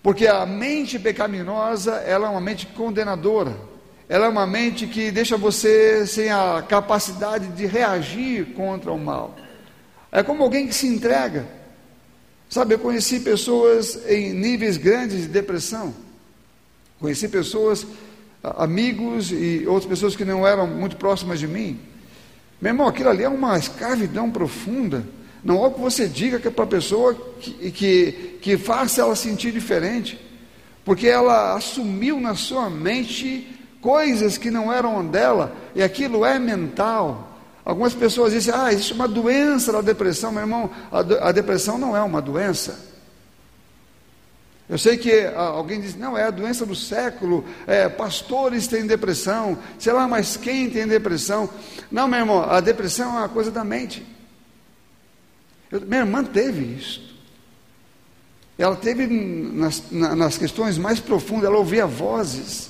Porque 0.00 0.28
a 0.28 0.46
mente 0.46 1.00
pecaminosa, 1.00 1.96
ela 1.96 2.28
é 2.28 2.30
uma 2.30 2.40
mente 2.40 2.66
condenadora. 2.68 3.56
Ela 4.08 4.26
é 4.26 4.28
uma 4.28 4.46
mente 4.46 4.86
que 4.86 5.10
deixa 5.10 5.36
você 5.36 6.06
sem 6.06 6.30
a 6.30 6.62
capacidade 6.62 7.48
de 7.48 7.66
reagir 7.66 8.54
contra 8.54 8.92
o 8.92 8.98
mal. 9.00 9.34
É 10.12 10.22
como 10.22 10.44
alguém 10.44 10.68
que 10.68 10.74
se 10.76 10.86
entrega. 10.86 11.58
Sabe, 12.50 12.74
eu 12.74 12.80
conheci 12.80 13.20
pessoas 13.20 13.96
em 14.08 14.34
níveis 14.34 14.76
grandes 14.76 15.22
de 15.22 15.28
depressão. 15.28 15.94
Conheci 16.98 17.28
pessoas, 17.28 17.86
amigos 18.42 19.30
e 19.30 19.64
outras 19.68 19.88
pessoas 19.88 20.16
que 20.16 20.24
não 20.24 20.44
eram 20.44 20.66
muito 20.66 20.96
próximas 20.96 21.38
de 21.38 21.46
mim. 21.46 21.78
Meu 22.60 22.72
irmão, 22.72 22.88
aquilo 22.88 23.08
ali 23.08 23.22
é 23.22 23.28
uma 23.28 23.56
escravidão 23.56 24.32
profunda. 24.32 25.06
Não 25.44 25.64
é 25.64 25.68
o 25.68 25.70
que 25.70 25.80
você 25.80 26.08
diga 26.08 26.40
que 26.40 26.48
é 26.48 26.50
para 26.50 26.64
a 26.64 26.66
pessoa 26.66 27.14
que, 27.14 27.70
que, 27.70 28.38
que 28.42 28.58
faça 28.58 29.00
ela 29.00 29.14
sentir 29.14 29.52
diferente, 29.52 30.20
porque 30.84 31.06
ela 31.06 31.54
assumiu 31.54 32.20
na 32.20 32.34
sua 32.34 32.68
mente 32.68 33.46
coisas 33.80 34.36
que 34.36 34.50
não 34.50 34.72
eram 34.72 35.06
dela, 35.06 35.56
e 35.72 35.84
aquilo 35.84 36.24
é 36.24 36.36
mental. 36.36 37.29
Algumas 37.64 37.94
pessoas 37.94 38.32
dizem, 38.32 38.54
ah, 38.54 38.72
existe 38.72 38.92
uma 38.92 39.06
doença 39.06 39.72
da 39.72 39.80
depressão. 39.80 40.32
Meu 40.32 40.42
irmão, 40.42 40.70
a, 40.90 41.28
a 41.28 41.32
depressão 41.32 41.78
não 41.78 41.96
é 41.96 42.02
uma 42.02 42.20
doença. 42.22 42.90
Eu 44.70 44.78
sei 44.78 44.96
que 44.96 45.12
ah, 45.12 45.40
alguém 45.40 45.80
diz, 45.80 45.96
não, 45.96 46.16
é 46.16 46.24
a 46.24 46.30
doença 46.30 46.64
do 46.64 46.76
século, 46.76 47.44
é, 47.66 47.88
pastores 47.88 48.68
têm 48.68 48.86
depressão, 48.86 49.58
sei 49.78 49.92
lá, 49.92 50.06
mas 50.06 50.36
quem 50.36 50.70
tem 50.70 50.86
depressão? 50.86 51.50
Não, 51.90 52.06
meu 52.06 52.20
irmão, 52.20 52.48
a 52.48 52.60
depressão 52.60 53.16
é 53.16 53.18
uma 53.18 53.28
coisa 53.28 53.50
da 53.50 53.64
mente. 53.64 54.06
Eu, 55.72 55.80
minha 55.80 56.02
irmã 56.02 56.22
teve 56.22 56.62
isso. 56.62 57.10
Ela 58.56 58.76
teve 58.76 59.08
nas, 59.08 59.90
nas 59.90 60.38
questões 60.38 60.78
mais 60.78 61.00
profundas, 61.00 61.46
ela 61.46 61.58
ouvia 61.58 61.86
vozes. 61.86 62.69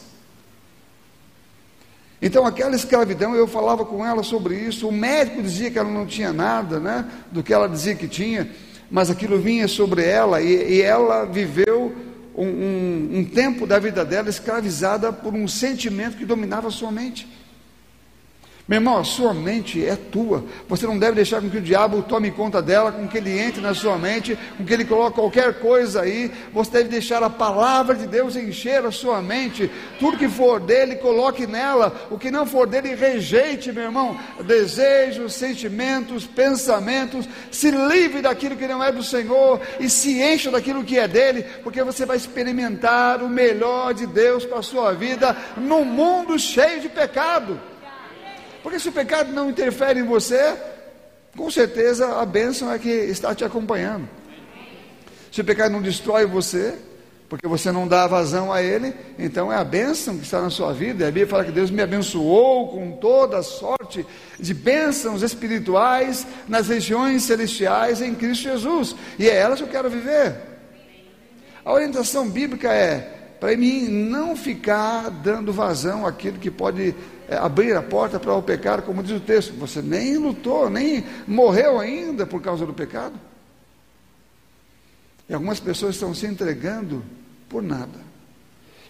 Então, 2.22 2.44
aquela 2.44 2.76
escravidão, 2.76 3.34
eu 3.34 3.46
falava 3.46 3.84
com 3.84 4.04
ela 4.04 4.22
sobre 4.22 4.54
isso. 4.54 4.86
O 4.86 4.92
médico 4.92 5.42
dizia 5.42 5.70
que 5.70 5.78
ela 5.78 5.90
não 5.90 6.06
tinha 6.06 6.32
nada, 6.32 6.78
né, 6.78 7.06
do 7.32 7.42
que 7.42 7.52
ela 7.52 7.68
dizia 7.68 7.94
que 7.94 8.06
tinha, 8.06 8.50
mas 8.90 9.10
aquilo 9.10 9.38
vinha 9.38 9.66
sobre 9.66 10.04
ela 10.04 10.42
e, 10.42 10.74
e 10.74 10.82
ela 10.82 11.24
viveu 11.24 11.94
um, 12.34 12.46
um, 12.46 13.10
um, 13.18 13.24
tempo 13.24 13.66
da 13.66 13.78
vida 13.78 14.04
dela 14.04 14.28
escravizada 14.28 15.12
por 15.12 15.34
um 15.34 15.48
sentimento 15.48 16.16
que 16.16 16.24
dominava 16.24 16.68
a 16.68 16.70
sua 16.70 16.90
mente. 16.90 17.26
Meu 18.70 18.76
irmão, 18.76 18.98
a 18.98 19.02
sua 19.02 19.34
mente 19.34 19.84
é 19.84 19.96
tua. 19.96 20.44
Você 20.68 20.86
não 20.86 20.96
deve 20.96 21.16
deixar 21.16 21.40
com 21.40 21.50
que 21.50 21.56
o 21.56 21.60
diabo 21.60 22.04
tome 22.04 22.30
conta 22.30 22.62
dela, 22.62 22.92
com 22.92 23.08
que 23.08 23.18
ele 23.18 23.36
entre 23.36 23.60
na 23.60 23.74
sua 23.74 23.98
mente, 23.98 24.38
com 24.56 24.64
que 24.64 24.72
ele 24.72 24.84
coloque 24.84 25.16
qualquer 25.16 25.54
coisa 25.54 26.02
aí. 26.02 26.30
Você 26.52 26.70
deve 26.70 26.88
deixar 26.88 27.20
a 27.20 27.28
palavra 27.28 27.96
de 27.96 28.06
Deus 28.06 28.36
encher 28.36 28.86
a 28.86 28.92
sua 28.92 29.20
mente. 29.20 29.68
Tudo 29.98 30.16
que 30.16 30.28
for 30.28 30.60
dele, 30.60 30.94
coloque 30.94 31.48
nela. 31.48 32.06
O 32.12 32.16
que 32.16 32.30
não 32.30 32.46
for 32.46 32.64
dele, 32.64 32.94
rejeite, 32.94 33.72
meu 33.72 33.82
irmão. 33.82 34.16
Desejos, 34.44 35.34
sentimentos, 35.34 36.24
pensamentos. 36.24 37.28
Se 37.50 37.72
livre 37.72 38.22
daquilo 38.22 38.54
que 38.54 38.68
não 38.68 38.84
é 38.84 38.92
do 38.92 39.02
Senhor 39.02 39.60
e 39.80 39.90
se 39.90 40.22
encha 40.22 40.48
daquilo 40.48 40.84
que 40.84 40.96
é 40.96 41.08
dele, 41.08 41.44
porque 41.64 41.82
você 41.82 42.06
vai 42.06 42.16
experimentar 42.16 43.20
o 43.20 43.28
melhor 43.28 43.92
de 43.92 44.06
Deus 44.06 44.44
para 44.44 44.60
a 44.60 44.62
sua 44.62 44.92
vida 44.92 45.36
num 45.56 45.84
mundo 45.84 46.38
cheio 46.38 46.80
de 46.80 46.88
pecado. 46.88 47.69
Porque 48.62 48.78
se 48.78 48.88
o 48.88 48.92
pecado 48.92 49.32
não 49.32 49.50
interfere 49.50 50.00
em 50.00 50.04
você, 50.04 50.56
com 51.36 51.50
certeza 51.50 52.20
a 52.20 52.26
bênção 52.26 52.72
é 52.72 52.78
que 52.78 52.88
está 52.88 53.34
te 53.34 53.44
acompanhando. 53.44 54.08
Se 55.30 55.40
o 55.40 55.44
pecado 55.44 55.72
não 55.72 55.80
destrói 55.80 56.26
você, 56.26 56.74
porque 57.28 57.46
você 57.46 57.70
não 57.70 57.86
dá 57.86 58.08
vazão 58.08 58.52
a 58.52 58.60
ele, 58.60 58.92
então 59.16 59.52
é 59.52 59.56
a 59.56 59.62
bênção 59.62 60.16
que 60.16 60.24
está 60.24 60.42
na 60.42 60.50
sua 60.50 60.72
vida. 60.72 61.04
A 61.04 61.12
Bíblia 61.12 61.28
fala 61.28 61.44
que 61.44 61.52
Deus 61.52 61.70
me 61.70 61.80
abençoou 61.80 62.68
com 62.68 62.90
toda 62.96 63.40
sorte 63.40 64.04
de 64.38 64.52
bênçãos 64.52 65.22
espirituais 65.22 66.26
nas 66.48 66.66
regiões 66.66 67.22
celestiais 67.22 68.02
em 68.02 68.16
Cristo 68.16 68.42
Jesus, 68.42 68.96
e 69.16 69.28
é 69.28 69.36
elas 69.36 69.60
que 69.60 69.64
eu 69.64 69.70
quero 69.70 69.88
viver. 69.88 70.34
A 71.64 71.72
orientação 71.72 72.28
bíblica 72.28 72.72
é 72.72 73.19
para 73.40 73.56
mim 73.56 73.88
não 73.88 74.36
ficar 74.36 75.08
dando 75.08 75.50
vazão 75.50 76.06
àquilo 76.06 76.38
que 76.38 76.50
pode 76.50 76.94
é, 77.26 77.36
abrir 77.36 77.74
a 77.74 77.82
porta 77.82 78.20
para 78.20 78.34
o 78.34 78.42
pecado, 78.42 78.82
como 78.82 79.02
diz 79.02 79.16
o 79.16 79.20
texto. 79.20 79.54
Você 79.54 79.80
nem 79.80 80.18
lutou, 80.18 80.68
nem 80.68 81.04
morreu 81.26 81.80
ainda 81.80 82.26
por 82.26 82.42
causa 82.42 82.66
do 82.66 82.74
pecado. 82.74 83.18
E 85.26 85.32
algumas 85.32 85.58
pessoas 85.58 85.94
estão 85.94 86.14
se 86.14 86.26
entregando 86.26 87.02
por 87.48 87.62
nada. 87.62 87.98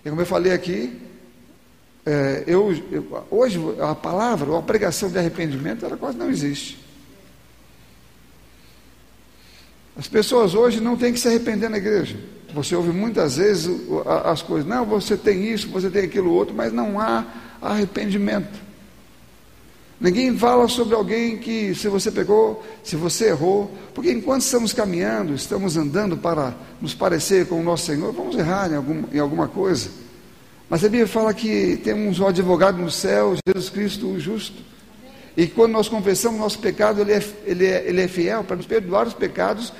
E 0.04 0.08
como 0.08 0.20
eu 0.20 0.26
falei 0.26 0.52
aqui, 0.52 1.00
é, 2.04 2.42
eu, 2.46 2.72
eu, 2.90 3.26
hoje 3.30 3.60
a 3.80 3.94
palavra, 3.94 4.58
a 4.58 4.62
pregação 4.62 5.10
de 5.10 5.18
arrependimento, 5.18 5.84
ela 5.84 5.96
quase 5.96 6.18
não 6.18 6.28
existe. 6.28 6.76
As 9.96 10.08
pessoas 10.08 10.54
hoje 10.54 10.80
não 10.80 10.96
têm 10.96 11.12
que 11.12 11.20
se 11.20 11.28
arrepender 11.28 11.68
na 11.68 11.76
igreja. 11.76 12.18
Você 12.54 12.74
ouve 12.74 12.90
muitas 12.90 13.36
vezes 13.36 13.70
as 14.24 14.42
coisas, 14.42 14.68
não, 14.68 14.84
você 14.84 15.16
tem 15.16 15.52
isso, 15.52 15.68
você 15.68 15.90
tem 15.90 16.04
aquilo 16.04 16.32
outro, 16.32 16.54
mas 16.54 16.72
não 16.72 16.98
há 16.98 17.24
arrependimento. 17.60 18.70
Ninguém 20.00 20.34
fala 20.38 20.66
sobre 20.66 20.94
alguém 20.94 21.36
que, 21.36 21.74
se 21.74 21.86
você 21.86 22.10
pegou, 22.10 22.64
se 22.82 22.96
você 22.96 23.28
errou, 23.28 23.70
porque 23.94 24.10
enquanto 24.10 24.40
estamos 24.40 24.72
caminhando, 24.72 25.34
estamos 25.34 25.76
andando 25.76 26.16
para 26.16 26.54
nos 26.80 26.94
parecer 26.94 27.46
com 27.46 27.60
o 27.60 27.62
nosso 27.62 27.84
Senhor, 27.84 28.10
vamos 28.10 28.34
errar 28.34 28.72
em, 28.72 28.76
algum, 28.76 29.04
em 29.12 29.18
alguma 29.18 29.46
coisa. 29.46 29.90
Mas 30.70 30.82
a 30.82 30.88
Bíblia 30.88 31.06
fala 31.06 31.34
que 31.34 31.78
temos 31.84 32.18
um 32.18 32.26
advogado 32.26 32.78
no 32.78 32.90
céu, 32.90 33.36
Jesus 33.46 33.68
Cristo, 33.68 34.06
o 34.06 34.18
justo. 34.18 34.62
E 35.36 35.46
quando 35.46 35.72
nós 35.72 35.86
confessamos 35.86 36.40
nosso 36.40 36.58
pecado, 36.60 37.02
ele 37.02 37.12
é, 37.12 37.22
ele 37.44 37.66
é, 37.66 37.84
ele 37.86 38.00
é 38.00 38.08
fiel 38.08 38.42
para 38.42 38.56
nos 38.56 38.66
perdoar 38.66 39.06
os 39.06 39.12
pecados 39.12 39.70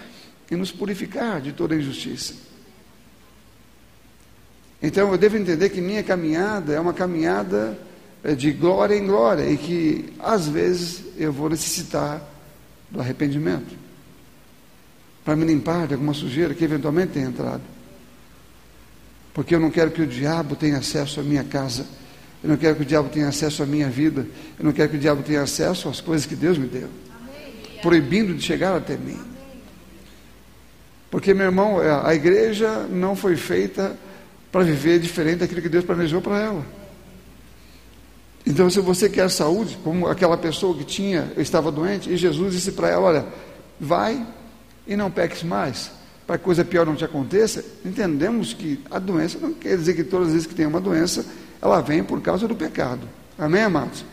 e 0.51 0.57
nos 0.57 0.71
purificar 0.71 1.41
de 1.41 1.53
toda 1.53 1.75
injustiça. 1.75 2.50
Então 4.83 5.11
eu 5.11 5.19
devo 5.19 5.37
entender 5.37 5.69
que 5.69 5.81
minha 5.81 6.03
caminhada 6.03 6.73
é 6.73 6.81
uma 6.81 6.95
caminhada 6.95 7.79
eh, 8.25 8.35
de 8.35 8.53
glória 8.53 8.95
em 8.95 9.07
glória 9.07 9.49
e 9.51 9.57
que 9.57 10.13
às 10.19 10.49
vezes 10.49 11.05
eu 11.19 11.33
vou 11.33 11.51
necessitar 11.51 12.23
do 12.91 13.01
arrependimento 13.01 13.79
para 15.25 15.37
me 15.37 15.45
limpar 15.45 15.87
de 15.87 15.95
alguma 15.95 16.15
sujeira 16.15 16.55
que 16.55 16.65
eventualmente 16.65 17.13
tenha 17.13 17.27
entrado. 17.27 17.63
Porque 19.35 19.55
eu 19.55 19.61
não 19.61 19.71
quero 19.71 19.91
que 19.91 20.03
o 20.03 20.07
diabo 20.07 20.57
tenha 20.57 20.79
acesso 20.79 21.21
à 21.21 21.23
minha 21.23 21.45
casa, 21.45 21.87
eu 22.43 22.49
não 22.49 22.57
quero 22.57 22.77
que 22.77 22.83
o 22.83 22.87
diabo 22.87 23.11
tenha 23.11 23.29
acesso 23.29 23.63
à 23.63 23.67
minha 23.67 23.89
vida, 23.89 24.27
eu 24.59 24.65
não 24.65 24.73
quero 24.73 24.89
que 24.89 24.97
o 24.97 25.01
diabo 25.01 25.23
tenha 25.23 25.43
acesso 25.43 25.89
às 25.89 26.01
coisas 26.01 26.27
que 26.27 26.35
Deus 26.35 26.57
me 26.57 26.67
deu, 26.67 26.89
proibindo 27.83 28.35
de 28.35 28.43
chegar 28.43 28.75
até 28.75 28.97
mim. 28.97 29.21
Porque, 31.11 31.35
meu 31.35 31.47
irmão, 31.47 31.83
eh, 31.83 32.01
a 32.03 32.15
igreja 32.15 32.87
não 32.91 33.15
foi 33.15 33.37
feita 33.37 33.97
para 34.51 34.63
viver 34.65 34.99
diferente 34.99 35.39
daquilo 35.39 35.63
que 35.63 35.69
Deus 35.69 35.85
planejou 35.85 36.21
para 36.21 36.39
ela. 36.39 36.67
Então, 38.47 38.71
se 38.71 38.81
você 38.81 39.09
quer 39.09 39.31
saúde, 39.31 39.79
como 39.85 40.09
aquela 40.09 40.37
pessoa 40.37 40.77
que 40.77 40.85
tinha, 40.85 41.31
estava 41.37 41.71
doente, 41.71 42.11
e 42.11 42.17
Jesus 42.17 42.55
disse 42.55 42.73
para 42.73 42.89
ela: 42.89 43.03
Olha, 43.03 43.27
vai 43.79 44.27
e 44.87 44.97
não 44.97 45.11
peques 45.11 45.43
mais, 45.43 45.91
para 46.27 46.39
que 46.39 46.45
coisa 46.45 46.65
pior 46.65 46.87
não 46.87 46.97
te 46.97 47.05
aconteça. 47.05 47.65
Entendemos 47.85 48.53
que 48.55 48.81
a 48.91 48.99
doença 48.99 49.39
não 49.39 49.53
quer 49.53 49.77
dizer 49.77 49.95
que 49.95 50.05
todas 50.05 50.29
as 50.29 50.33
vezes 50.33 50.47
que 50.47 50.55
tem 50.55 50.67
uma 50.67 50.81
doença, 50.81 51.25
ela 51.61 51.81
vem 51.81 52.03
por 52.03 52.21
causa 52.21 52.49
do 52.49 52.55
pecado. 52.55 53.07
Amém, 53.39 53.63
amados? 53.63 54.05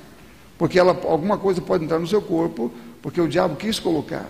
Porque 0.57 0.77
ela, 0.77 0.91
alguma 1.05 1.37
coisa 1.37 1.61
pode 1.61 1.85
entrar 1.85 1.99
no 1.99 2.07
seu 2.07 2.21
corpo, 2.21 2.71
porque 3.01 3.21
o 3.21 3.27
diabo 3.27 3.55
quis 3.55 3.79
colocar. 3.79 4.29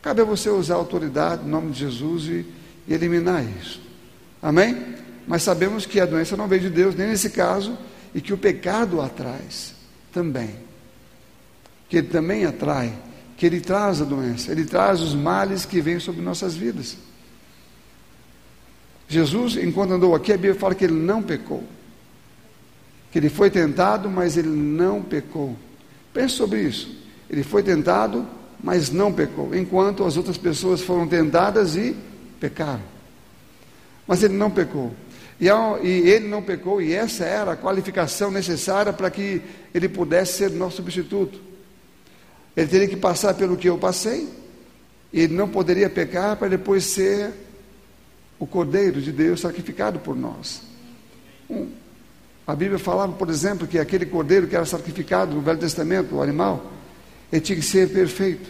Cabe 0.00 0.20
a 0.20 0.24
você 0.24 0.50
usar 0.50 0.74
a 0.74 0.78
autoridade, 0.78 1.44
em 1.44 1.48
nome 1.48 1.72
de 1.72 1.80
Jesus, 1.80 2.24
e, 2.24 2.46
e 2.86 2.94
eliminar 2.94 3.44
isso. 3.60 3.80
Amém? 4.40 5.01
Mas 5.26 5.42
sabemos 5.42 5.86
que 5.86 6.00
a 6.00 6.06
doença 6.06 6.36
não 6.36 6.48
veio 6.48 6.62
de 6.62 6.70
Deus, 6.70 6.94
nem 6.94 7.08
nesse 7.08 7.30
caso, 7.30 7.78
e 8.14 8.20
que 8.20 8.32
o 8.32 8.38
pecado 8.38 9.00
atrai 9.00 9.40
também. 10.12 10.50
Que 11.88 11.98
ele 11.98 12.08
também 12.08 12.44
atrai, 12.44 12.92
que 13.36 13.46
ele 13.46 13.60
traz 13.60 14.00
a 14.00 14.04
doença, 14.04 14.52
ele 14.52 14.64
traz 14.64 15.00
os 15.00 15.14
males 15.14 15.64
que 15.64 15.80
vêm 15.80 15.98
sobre 15.98 16.20
nossas 16.20 16.54
vidas. 16.54 16.96
Jesus, 19.08 19.56
enquanto 19.56 19.92
andou 19.92 20.14
aqui, 20.14 20.32
a 20.32 20.36
Bíblia 20.36 20.54
fala 20.54 20.74
que 20.74 20.84
ele 20.84 20.94
não 20.94 21.22
pecou. 21.22 21.62
Que 23.10 23.18
ele 23.18 23.28
foi 23.28 23.50
tentado, 23.50 24.08
mas 24.08 24.38
ele 24.38 24.48
não 24.48 25.02
pecou. 25.02 25.54
Pense 26.14 26.34
sobre 26.34 26.62
isso. 26.62 26.96
Ele 27.28 27.42
foi 27.42 27.62
tentado, 27.62 28.26
mas 28.62 28.90
não 28.90 29.12
pecou. 29.12 29.54
Enquanto 29.54 30.04
as 30.04 30.16
outras 30.16 30.38
pessoas 30.38 30.80
foram 30.80 31.06
tentadas 31.06 31.76
e 31.76 31.94
pecaram. 32.40 32.82
Mas 34.06 34.22
ele 34.22 34.34
não 34.34 34.50
pecou. 34.50 34.94
E, 35.42 35.48
ele 35.88 36.28
não 36.28 36.40
pecou, 36.40 36.80
e 36.80 36.92
essa 36.92 37.24
era 37.24 37.50
a 37.50 37.56
qualificação 37.56 38.30
necessária 38.30 38.92
para 38.92 39.10
que 39.10 39.42
ele 39.74 39.88
pudesse 39.88 40.34
ser 40.34 40.50
nosso 40.52 40.76
substituto. 40.76 41.40
Ele 42.56 42.68
teria 42.68 42.86
que 42.86 42.94
passar 42.94 43.34
pelo 43.34 43.56
que 43.56 43.68
eu 43.68 43.76
passei, 43.76 44.28
e 45.12 45.22
ele 45.22 45.34
não 45.34 45.48
poderia 45.48 45.90
pecar 45.90 46.36
para 46.36 46.46
depois 46.46 46.84
ser 46.84 47.32
o 48.38 48.46
Cordeiro 48.46 49.02
de 49.02 49.10
Deus 49.10 49.40
sacrificado 49.40 49.98
por 49.98 50.14
nós. 50.14 50.62
Um, 51.50 51.66
a 52.46 52.54
Bíblia 52.54 52.78
falava, 52.78 53.12
por 53.12 53.28
exemplo, 53.28 53.66
que 53.66 53.80
aquele 53.80 54.06
cordeiro 54.06 54.46
que 54.46 54.54
era 54.54 54.64
sacrificado 54.64 55.34
no 55.34 55.40
Velho 55.40 55.58
Testamento, 55.58 56.14
o 56.14 56.22
animal, 56.22 56.70
ele 57.32 57.40
tinha 57.40 57.58
que 57.58 57.64
ser 57.64 57.92
perfeito, 57.92 58.48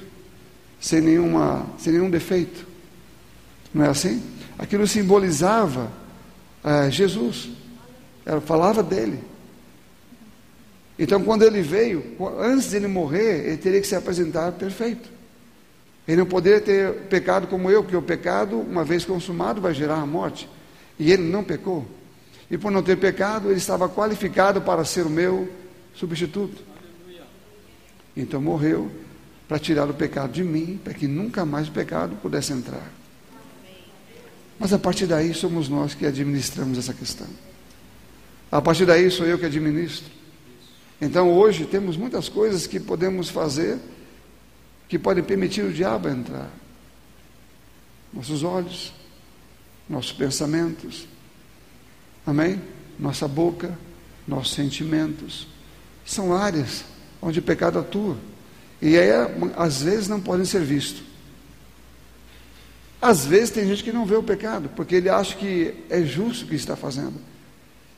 sem, 0.78 1.00
nenhuma, 1.00 1.66
sem 1.78 1.94
nenhum 1.94 2.10
defeito. 2.10 2.66
Não 3.72 3.82
é 3.82 3.88
assim? 3.88 4.22
Aquilo 4.58 4.86
simbolizava 4.86 6.01
é, 6.64 6.90
Jesus. 6.90 7.50
Ela 8.24 8.40
falava 8.40 8.82
dele. 8.82 9.18
Então, 10.98 11.22
quando 11.22 11.42
ele 11.42 11.62
veio, 11.62 12.16
antes 12.38 12.70
de 12.70 12.76
ele 12.76 12.86
morrer, 12.86 13.46
ele 13.46 13.56
teria 13.56 13.80
que 13.80 13.86
se 13.86 13.96
apresentar 13.96 14.52
perfeito. 14.52 15.10
Ele 16.06 16.18
não 16.18 16.26
poderia 16.26 16.60
ter 16.60 16.92
pecado 17.08 17.46
como 17.46 17.70
eu, 17.70 17.82
porque 17.82 17.96
o 17.96 18.02
pecado, 18.02 18.58
uma 18.58 18.84
vez 18.84 19.04
consumado, 19.04 19.60
vai 19.60 19.72
gerar 19.72 19.96
a 19.96 20.06
morte. 20.06 20.48
E 20.98 21.10
ele 21.10 21.22
não 21.22 21.42
pecou. 21.42 21.86
E 22.50 22.58
por 22.58 22.70
não 22.70 22.82
ter 22.82 22.96
pecado, 22.96 23.48
ele 23.48 23.58
estava 23.58 23.88
qualificado 23.88 24.60
para 24.60 24.84
ser 24.84 25.06
o 25.06 25.10
meu 25.10 25.48
substituto. 25.94 26.62
Então 28.16 28.40
morreu 28.40 28.90
para 29.48 29.58
tirar 29.58 29.88
o 29.88 29.94
pecado 29.94 30.32
de 30.32 30.44
mim, 30.44 30.78
para 30.82 30.92
que 30.92 31.06
nunca 31.06 31.44
mais 31.44 31.68
o 31.68 31.72
pecado 31.72 32.16
pudesse 32.16 32.52
entrar. 32.52 32.90
Mas 34.62 34.72
a 34.72 34.78
partir 34.78 35.06
daí 35.06 35.34
somos 35.34 35.68
nós 35.68 35.92
que 35.92 36.06
administramos 36.06 36.78
essa 36.78 36.94
questão. 36.94 37.26
A 38.48 38.62
partir 38.62 38.86
daí 38.86 39.10
sou 39.10 39.26
eu 39.26 39.36
que 39.36 39.44
administro. 39.44 40.06
Então 41.00 41.32
hoje 41.32 41.64
temos 41.64 41.96
muitas 41.96 42.28
coisas 42.28 42.64
que 42.64 42.78
podemos 42.78 43.28
fazer 43.28 43.80
que 44.88 45.00
podem 45.00 45.24
permitir 45.24 45.62
o 45.62 45.72
diabo 45.72 46.08
entrar. 46.08 46.48
Nossos 48.12 48.44
olhos, 48.44 48.92
nossos 49.88 50.12
pensamentos, 50.12 51.08
amém? 52.24 52.62
Nossa 53.00 53.26
boca, 53.26 53.76
nossos 54.28 54.54
sentimentos. 54.54 55.48
São 56.06 56.32
áreas 56.32 56.84
onde 57.20 57.40
o 57.40 57.42
pecado 57.42 57.80
atua. 57.80 58.16
E 58.80 58.96
aí, 58.96 59.10
às 59.56 59.82
vezes, 59.82 60.06
não 60.06 60.20
podem 60.20 60.46
ser 60.46 60.62
vistos. 60.62 61.11
Às 63.02 63.26
vezes 63.26 63.50
tem 63.50 63.66
gente 63.66 63.82
que 63.82 63.90
não 63.90 64.06
vê 64.06 64.14
o 64.14 64.22
pecado, 64.22 64.70
porque 64.76 64.94
ele 64.94 65.08
acha 65.08 65.34
que 65.34 65.74
é 65.90 66.02
justo 66.02 66.44
o 66.44 66.48
que 66.48 66.54
está 66.54 66.76
fazendo. 66.76 67.14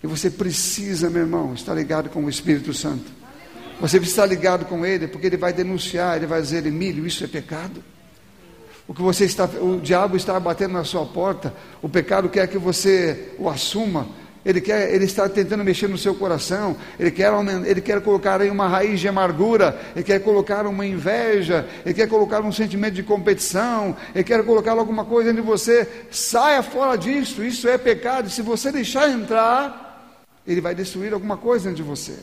E 0.02 0.06
você 0.06 0.30
precisa, 0.30 1.10
meu 1.10 1.20
irmão, 1.20 1.52
estar 1.52 1.74
ligado 1.74 2.08
com 2.08 2.24
o 2.24 2.30
Espírito 2.30 2.72
Santo. 2.72 3.04
Você 3.78 3.98
precisa 3.98 4.22
estar 4.22 4.26
ligado 4.26 4.64
com 4.64 4.84
ele, 4.86 5.06
porque 5.06 5.26
ele 5.26 5.36
vai 5.36 5.52
denunciar, 5.52 6.16
ele 6.16 6.26
vai 6.26 6.40
dizer, 6.40 6.64
Emílio, 6.64 7.06
isso 7.06 7.22
é 7.22 7.26
pecado. 7.26 7.84
O 8.88 8.94
que 8.94 9.02
você 9.02 9.26
está, 9.26 9.44
o 9.44 9.78
diabo 9.78 10.16
está 10.16 10.40
batendo 10.40 10.72
na 10.72 10.84
sua 10.84 11.04
porta, 11.04 11.52
o 11.82 11.88
pecado 11.88 12.30
quer 12.30 12.48
que 12.48 12.56
você 12.56 13.34
o 13.38 13.48
assuma, 13.48 14.08
ele 14.44 14.60
quer, 14.60 14.92
ele 14.94 15.06
está 15.06 15.26
tentando 15.28 15.64
mexer 15.64 15.88
no 15.88 15.96
seu 15.96 16.14
coração, 16.14 16.76
ele 17.00 17.10
quer, 17.10 17.32
ele 17.64 17.80
quer 17.80 18.00
colocar 18.02 18.42
aí 18.42 18.50
uma 18.50 18.68
raiz 18.68 19.00
de 19.00 19.08
amargura, 19.08 19.80
ele 19.96 20.04
quer 20.04 20.18
colocar 20.20 20.66
uma 20.66 20.84
inveja, 20.84 21.66
ele 21.84 21.94
quer 21.94 22.06
colocar 22.06 22.42
um 22.42 22.52
sentimento 22.52 22.94
de 22.94 23.02
competição, 23.02 23.96
ele 24.14 24.22
quer 24.22 24.44
colocar 24.44 24.72
alguma 24.72 25.04
coisa 25.04 25.32
de 25.32 25.40
você. 25.40 25.88
Saia 26.10 26.62
fora 26.62 26.96
disso, 26.96 27.42
isso 27.42 27.66
é 27.66 27.78
pecado. 27.78 28.28
Se 28.28 28.42
você 28.42 28.70
deixar 28.70 29.08
entrar, 29.10 30.20
ele 30.46 30.60
vai 30.60 30.74
destruir 30.74 31.14
alguma 31.14 31.38
coisa 31.38 31.70
dentro 31.70 31.82
de 31.82 31.88
você. 31.88 32.14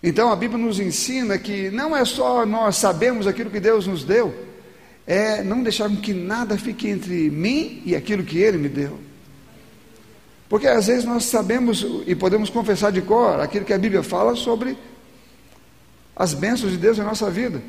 Então 0.00 0.30
a 0.30 0.36
Bíblia 0.36 0.64
nos 0.64 0.78
ensina 0.78 1.36
que 1.36 1.68
não 1.70 1.96
é 1.96 2.04
só 2.04 2.46
nós 2.46 2.76
sabemos 2.76 3.26
aquilo 3.26 3.50
que 3.50 3.58
Deus 3.58 3.88
nos 3.88 4.04
deu, 4.04 4.32
é 5.04 5.42
não 5.42 5.64
deixar 5.64 5.90
que 5.96 6.14
nada 6.14 6.56
fique 6.56 6.88
entre 6.88 7.28
mim 7.28 7.82
e 7.84 7.96
aquilo 7.96 8.22
que 8.22 8.38
Ele 8.38 8.56
me 8.56 8.68
deu. 8.68 9.00
Porque 10.48 10.66
às 10.66 10.86
vezes 10.86 11.04
nós 11.04 11.24
sabemos 11.24 11.84
e 12.06 12.14
podemos 12.14 12.50
confessar 12.50 12.92
de 12.92 13.02
cor 13.02 13.40
aquilo 13.40 13.64
que 13.64 13.72
a 13.72 13.78
Bíblia 13.78 14.02
fala 14.02 14.36
sobre 14.36 14.76
as 16.14 16.32
bênçãos 16.32 16.72
de 16.72 16.78
Deus 16.78 16.98
na 16.98 17.04
nossa 17.04 17.30
vida. 17.30 17.60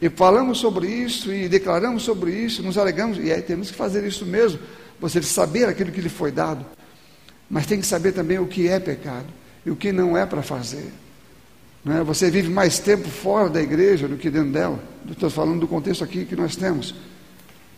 E 0.00 0.08
falamos 0.08 0.58
sobre 0.58 0.88
isso 0.88 1.32
e 1.32 1.48
declaramos 1.48 2.02
sobre 2.02 2.30
isso, 2.32 2.62
nos 2.62 2.76
alegamos, 2.76 3.18
e 3.18 3.32
aí 3.32 3.42
temos 3.42 3.70
que 3.70 3.76
fazer 3.76 4.06
isso 4.06 4.24
mesmo. 4.24 4.60
Você 5.00 5.22
saber 5.22 5.68
aquilo 5.68 5.90
que 5.90 6.00
lhe 6.00 6.08
foi 6.08 6.30
dado, 6.30 6.64
mas 7.50 7.66
tem 7.66 7.80
que 7.80 7.86
saber 7.86 8.12
também 8.12 8.38
o 8.38 8.46
que 8.46 8.68
é 8.68 8.78
pecado 8.78 9.26
e 9.64 9.70
o 9.70 9.76
que 9.76 9.92
não 9.92 10.16
é 10.16 10.24
para 10.24 10.42
fazer. 10.42 10.92
Não 11.84 11.98
é? 11.98 12.02
Você 12.02 12.30
vive 12.30 12.50
mais 12.50 12.78
tempo 12.78 13.08
fora 13.08 13.48
da 13.48 13.62
igreja 13.62 14.08
do 14.08 14.16
que 14.16 14.28
dentro 14.28 14.52
dela. 14.52 14.78
Estou 15.10 15.30
falando 15.30 15.60
do 15.60 15.68
contexto 15.68 16.04
aqui 16.04 16.24
que 16.24 16.36
nós 16.36 16.56
temos 16.56 16.94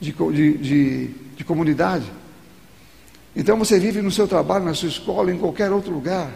de, 0.01 0.13
de, 0.13 0.59
de, 0.59 1.07
de 1.37 1.45
comunidade. 1.45 2.11
Então 3.39 3.57
você 3.57 3.79
vive 3.79 4.03
no 4.03 4.11
seu 4.11 4.27
trabalho, 4.27 4.65
na 4.65 4.75
sua 4.75 4.89
escola, 4.89 5.31
em 5.31 5.39
qualquer 5.39 5.71
outro 5.71 5.93
lugar. 5.93 6.29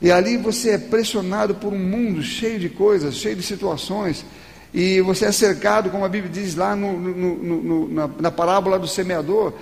E 0.00 0.12
ali 0.12 0.36
você 0.36 0.70
é 0.70 0.78
pressionado 0.78 1.56
por 1.56 1.72
um 1.72 1.78
mundo 1.78 2.22
cheio 2.22 2.60
de 2.60 2.68
coisas, 2.68 3.16
cheio 3.16 3.34
de 3.34 3.42
situações. 3.42 4.24
E 4.72 5.00
você 5.00 5.24
é 5.24 5.32
cercado, 5.32 5.90
como 5.90 6.04
a 6.04 6.08
Bíblia 6.08 6.30
diz 6.32 6.54
lá 6.54 6.76
no, 6.76 6.96
no, 6.96 7.36
no, 7.36 7.88
na, 7.88 8.10
na 8.20 8.30
parábola 8.30 8.78
do 8.78 8.86
semeador, 8.86 9.54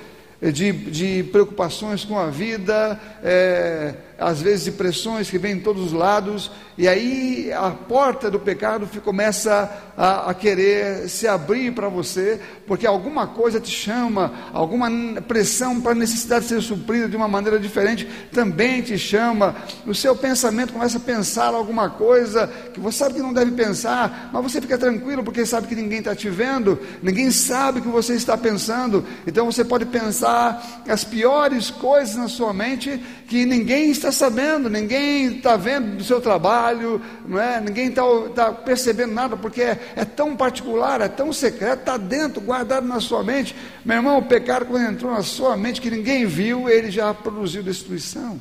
de, 0.43 0.73
de 0.73 1.23
preocupações 1.33 2.05
com 2.05 2.19
a 2.19 2.27
vida, 2.27 3.01
é, 3.25 3.95
às 4.19 4.41
vezes 4.41 4.65
de 4.65 4.73
pressões 4.73 5.31
que 5.31 5.39
vêm 5.39 5.57
de 5.57 5.63
todos 5.63 5.87
os 5.87 5.93
lados, 5.93 6.51
e 6.77 6.89
aí 6.89 7.53
a 7.53 7.71
porta 7.71 8.31
do 8.31 8.39
pecado 8.39 8.89
começa 9.05 9.71
a, 9.97 10.31
a 10.31 10.35
querer 10.35 11.09
se 11.09 11.29
abrir 11.29 11.73
para 11.73 11.89
você, 11.89 12.41
porque 12.67 12.87
alguma 12.87 13.27
coisa 13.27 13.61
te 13.61 13.71
chama, 13.71 14.33
alguma 14.53 14.89
pressão 15.23 15.81
para 15.81 15.93
a 15.93 15.95
necessidade 15.95 16.45
de 16.45 16.49
ser 16.49 16.63
suprida 16.63 17.09
de 17.09 17.17
uma 17.17 17.29
maneira 17.29 17.59
diferente 17.59 18.09
também 18.33 18.81
te 18.83 18.97
chama, 18.97 19.55
o 19.87 19.95
seu 19.95 20.17
pensamento 20.17 20.73
começa 20.73 20.99
a 20.99 21.01
pensar 21.01 21.55
alguma 21.55 21.91
coisa 21.91 22.47
que 22.73 22.81
você 22.81 22.99
sabe 22.99 23.15
que 23.15 23.21
não 23.21 23.33
deve 23.33 23.51
pensar, 23.53 24.31
mas 24.33 24.43
você 24.43 24.61
fica 24.61 24.79
tranquilo 24.79 25.23
porque 25.23 25.45
sabe 25.45 25.67
que 25.67 25.75
ninguém 25.75 25.99
está 25.99 26.15
te 26.15 26.29
vendo, 26.29 26.79
ninguém 27.03 27.31
sabe 27.31 27.81
o 27.81 27.83
que 27.83 27.89
você 27.89 28.15
está 28.15 28.37
pensando, 28.37 29.05
então 29.27 29.47
você 29.47 29.65
pode 29.65 29.87
pensar 29.87 30.83
as 30.89 31.05
piores 31.05 31.71
coisas 31.71 32.17
na 32.17 32.29
sua 32.29 32.53
mente 32.53 33.03
que 33.33 33.47
ninguém 33.47 33.91
está 33.91 34.13
sabendo, 34.13 34.69
ninguém 34.69 35.39
está 35.39 35.57
vendo 35.57 35.97
do 35.97 36.05
seu 36.05 36.21
trabalho, 36.21 37.01
não 37.27 37.41
é? 37.41 37.59
ninguém 37.63 37.89
está 37.89 38.03
tá 38.35 38.53
percebendo 38.53 39.15
nada, 39.15 39.39
porque 39.39 39.63
é, 39.63 39.81
é, 39.97 40.05
tão 40.05 40.37
particular, 40.37 41.01
é 41.01 41.09
tão 41.09 41.33
secreto, 41.33 41.79
está 41.79 41.97
dentro, 41.97 42.43
guardado 42.43 42.87
na 42.87 43.01
sua 43.01 43.25
mente. 43.25 43.57
Meu 43.87 43.97
irmão, 43.97 44.19
o 44.19 44.23
pecado, 44.23 44.67
quando 44.67 44.87
entrou 44.87 45.13
na 45.13 45.23
sua 45.23 45.57
mente, 45.57 45.81
que 45.81 45.91
ninguém 45.91 46.27
viu, 46.27 46.69
ele 46.69 46.91
já 46.91 47.15
produziu 47.15 47.63
destruição. 47.63 48.39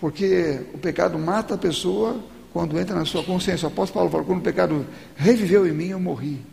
Porque 0.00 0.62
o 0.74 0.78
pecado 0.78 1.16
mata 1.16 1.54
a 1.54 1.58
pessoa 1.58 2.24
quando 2.52 2.76
entra 2.76 2.96
na 2.96 3.04
sua 3.04 3.22
consciência. 3.22 3.68
O 3.68 3.70
apóstolo 3.70 4.00
Paulo 4.00 4.10
falou: 4.10 4.26
quando 4.26 4.40
o 4.40 4.42
pecado 4.44 4.84
reviveu 5.14 5.64
em 5.64 5.72
mim, 5.72 5.90
eu 5.90 6.00
morri. 6.00 6.44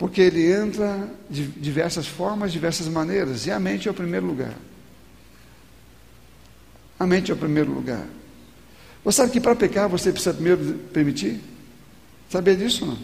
Porque 0.00 0.22
ele 0.22 0.50
entra 0.50 1.06
de 1.28 1.46
diversas 1.46 2.06
formas, 2.06 2.50
diversas 2.50 2.88
maneiras, 2.88 3.44
e 3.44 3.50
a 3.50 3.60
mente 3.60 3.86
é 3.86 3.90
o 3.90 3.94
primeiro 3.94 4.24
lugar. 4.24 4.54
A 6.98 7.06
mente 7.06 7.30
é 7.30 7.34
o 7.34 7.36
primeiro 7.36 7.70
lugar. 7.70 8.06
Você 9.04 9.18
sabe 9.18 9.30
que 9.30 9.38
para 9.38 9.54
pecar 9.54 9.90
você 9.90 10.10
precisa 10.10 10.32
primeiro 10.32 10.78
permitir? 10.90 11.38
Sabia 12.30 12.56
disso 12.56 12.86
não? 12.86 12.96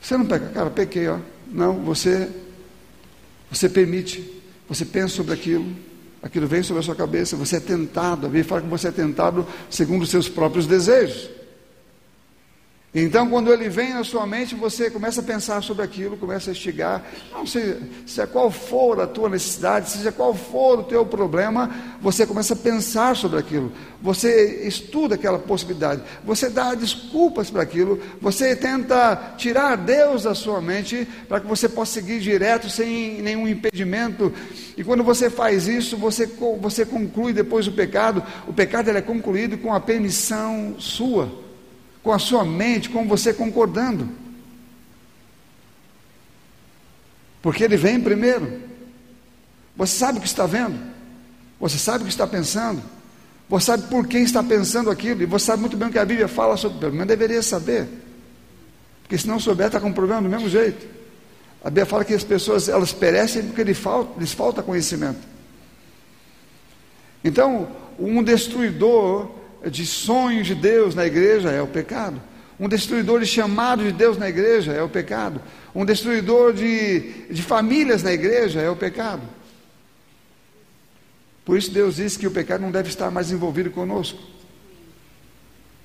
Você 0.00 0.16
não 0.16 0.24
peca, 0.24 0.50
cara, 0.50 0.70
pequei, 0.70 1.08
ó. 1.08 1.18
Não, 1.48 1.82
você 1.82 2.30
você 3.50 3.68
permite, 3.68 4.40
você 4.68 4.84
pensa 4.84 5.16
sobre 5.16 5.34
aquilo, 5.34 5.66
aquilo 6.22 6.46
vem 6.46 6.62
sobre 6.62 6.78
a 6.78 6.84
sua 6.84 6.94
cabeça, 6.94 7.34
você 7.34 7.56
é 7.56 7.60
tentado, 7.60 8.26
a 8.26 8.28
Bíblia 8.28 8.44
fala 8.44 8.60
que 8.60 8.68
você 8.68 8.86
é 8.86 8.92
tentado 8.92 9.44
segundo 9.68 10.02
os 10.02 10.10
seus 10.10 10.28
próprios 10.28 10.64
desejos. 10.64 11.37
Então, 12.94 13.28
quando 13.28 13.52
ele 13.52 13.68
vem 13.68 13.92
na 13.92 14.02
sua 14.02 14.26
mente, 14.26 14.54
você 14.54 14.90
começa 14.90 15.20
a 15.20 15.24
pensar 15.24 15.62
sobre 15.62 15.84
aquilo, 15.84 16.16
começa 16.16 16.50
a 16.50 16.54
estigar. 16.54 17.04
Não 17.30 17.46
seja 17.46 18.26
qual 18.32 18.50
for 18.50 18.98
a 18.98 19.06
tua 19.06 19.28
necessidade, 19.28 19.90
seja 19.90 20.10
qual 20.10 20.32
for 20.32 20.78
o 20.78 20.84
teu 20.84 21.04
problema, 21.04 21.70
você 22.00 22.26
começa 22.26 22.54
a 22.54 22.56
pensar 22.56 23.14
sobre 23.14 23.38
aquilo. 23.38 23.70
Você 24.00 24.66
estuda 24.66 25.16
aquela 25.16 25.38
possibilidade. 25.38 26.02
Você 26.24 26.48
dá 26.48 26.74
desculpas 26.74 27.50
para 27.50 27.62
aquilo. 27.62 28.00
Você 28.22 28.56
tenta 28.56 29.34
tirar 29.36 29.76
Deus 29.76 30.22
da 30.22 30.34
sua 30.34 30.62
mente 30.62 31.06
para 31.28 31.40
que 31.40 31.46
você 31.46 31.68
possa 31.68 31.92
seguir 31.92 32.20
direto 32.20 32.70
sem 32.70 33.20
nenhum 33.20 33.46
impedimento. 33.46 34.32
E 34.78 34.82
quando 34.82 35.04
você 35.04 35.28
faz 35.28 35.68
isso, 35.68 35.94
você, 35.98 36.24
você 36.58 36.86
conclui 36.86 37.34
depois 37.34 37.66
o 37.66 37.72
pecado. 37.72 38.22
O 38.46 38.52
pecado 38.54 38.88
é 38.88 39.02
concluído 39.02 39.58
com 39.58 39.74
a 39.74 39.80
permissão 39.80 40.76
sua 40.78 41.47
com 42.02 42.12
a 42.12 42.18
sua 42.18 42.44
mente, 42.44 42.88
com 42.88 43.06
você 43.06 43.32
concordando. 43.32 44.08
Porque 47.42 47.64
ele 47.64 47.76
vem 47.76 48.00
primeiro. 48.00 48.60
Você 49.76 49.96
sabe 49.96 50.18
o 50.18 50.20
que 50.20 50.26
está 50.26 50.44
vendo, 50.44 50.76
você 51.60 51.78
sabe 51.78 52.02
o 52.02 52.06
que 52.06 52.10
está 52.10 52.26
pensando, 52.26 52.82
você 53.48 53.66
sabe 53.66 53.86
por 53.86 54.08
que 54.08 54.18
está 54.18 54.42
pensando 54.42 54.90
aquilo, 54.90 55.22
e 55.22 55.26
você 55.26 55.46
sabe 55.46 55.60
muito 55.60 55.76
bem 55.76 55.88
o 55.88 55.92
que 55.92 56.00
a 56.00 56.04
Bíblia 56.04 56.26
fala 56.26 56.56
sobre, 56.56 56.80
pelo 56.80 56.92
menos 56.92 57.06
deveria 57.06 57.40
saber, 57.40 57.88
porque 59.02 59.16
se 59.16 59.28
não 59.28 59.38
souber, 59.38 59.68
está 59.68 59.78
com 59.78 59.86
um 59.86 59.92
problema 59.92 60.20
do 60.20 60.28
mesmo 60.28 60.48
jeito. 60.48 60.84
A 61.62 61.70
Bíblia 61.70 61.86
fala 61.86 62.04
que 62.04 62.12
as 62.12 62.24
pessoas 62.24 62.68
elas 62.68 62.92
perecem 62.92 63.44
porque 63.44 63.62
lhes 63.62 63.78
falta, 63.78 64.18
lhes 64.18 64.32
falta 64.32 64.62
conhecimento. 64.64 65.20
Então, 67.22 67.68
um 67.98 68.22
destruidor 68.22 69.30
de 69.70 69.84
sonhos 69.86 70.46
de 70.46 70.54
Deus 70.54 70.94
na 70.94 71.06
igreja 71.06 71.50
é 71.50 71.60
o 71.60 71.66
pecado. 71.66 72.20
Um 72.60 72.68
destruidor 72.68 73.20
de 73.20 73.26
chamado 73.26 73.84
de 73.84 73.92
Deus 73.92 74.18
na 74.18 74.28
igreja 74.28 74.72
é 74.72 74.82
o 74.82 74.88
pecado. 74.88 75.40
Um 75.74 75.84
destruidor 75.84 76.52
de, 76.52 77.26
de 77.30 77.42
famílias 77.42 78.02
na 78.02 78.12
igreja 78.12 78.60
é 78.60 78.68
o 78.68 78.76
pecado. 78.76 79.22
Por 81.44 81.56
isso 81.56 81.70
Deus 81.70 81.96
diz 81.96 82.16
que 82.16 82.26
o 82.26 82.30
pecado 82.30 82.60
não 82.60 82.70
deve 82.70 82.88
estar 82.88 83.10
mais 83.10 83.30
envolvido 83.30 83.70
conosco. 83.70 84.18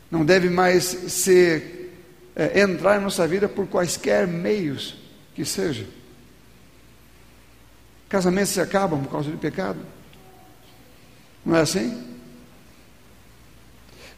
Não 0.10 0.26
deve 0.26 0.50
mais 0.50 0.84
ser 0.84 1.94
é, 2.36 2.60
entrar 2.62 3.00
em 3.00 3.04
nossa 3.04 3.28
vida 3.28 3.48
por 3.48 3.68
quaisquer 3.68 4.28
meios 4.28 4.96
que 5.36 5.46
seja. 5.46 5.86
Casamentos 8.10 8.50
se 8.50 8.62
acabam 8.62 9.02
por 9.04 9.12
causa 9.12 9.32
de 9.32 9.38
pecado. 9.38 9.80
Não 11.46 11.56
é 11.56 11.62
assim? 11.62 12.13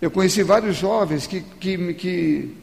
Eu 0.06 0.12
conheci 0.12 0.44
vários 0.44 0.76
jovens 0.76 1.26
que, 1.26 1.42
que, 1.60 1.94
que, 1.96 2.56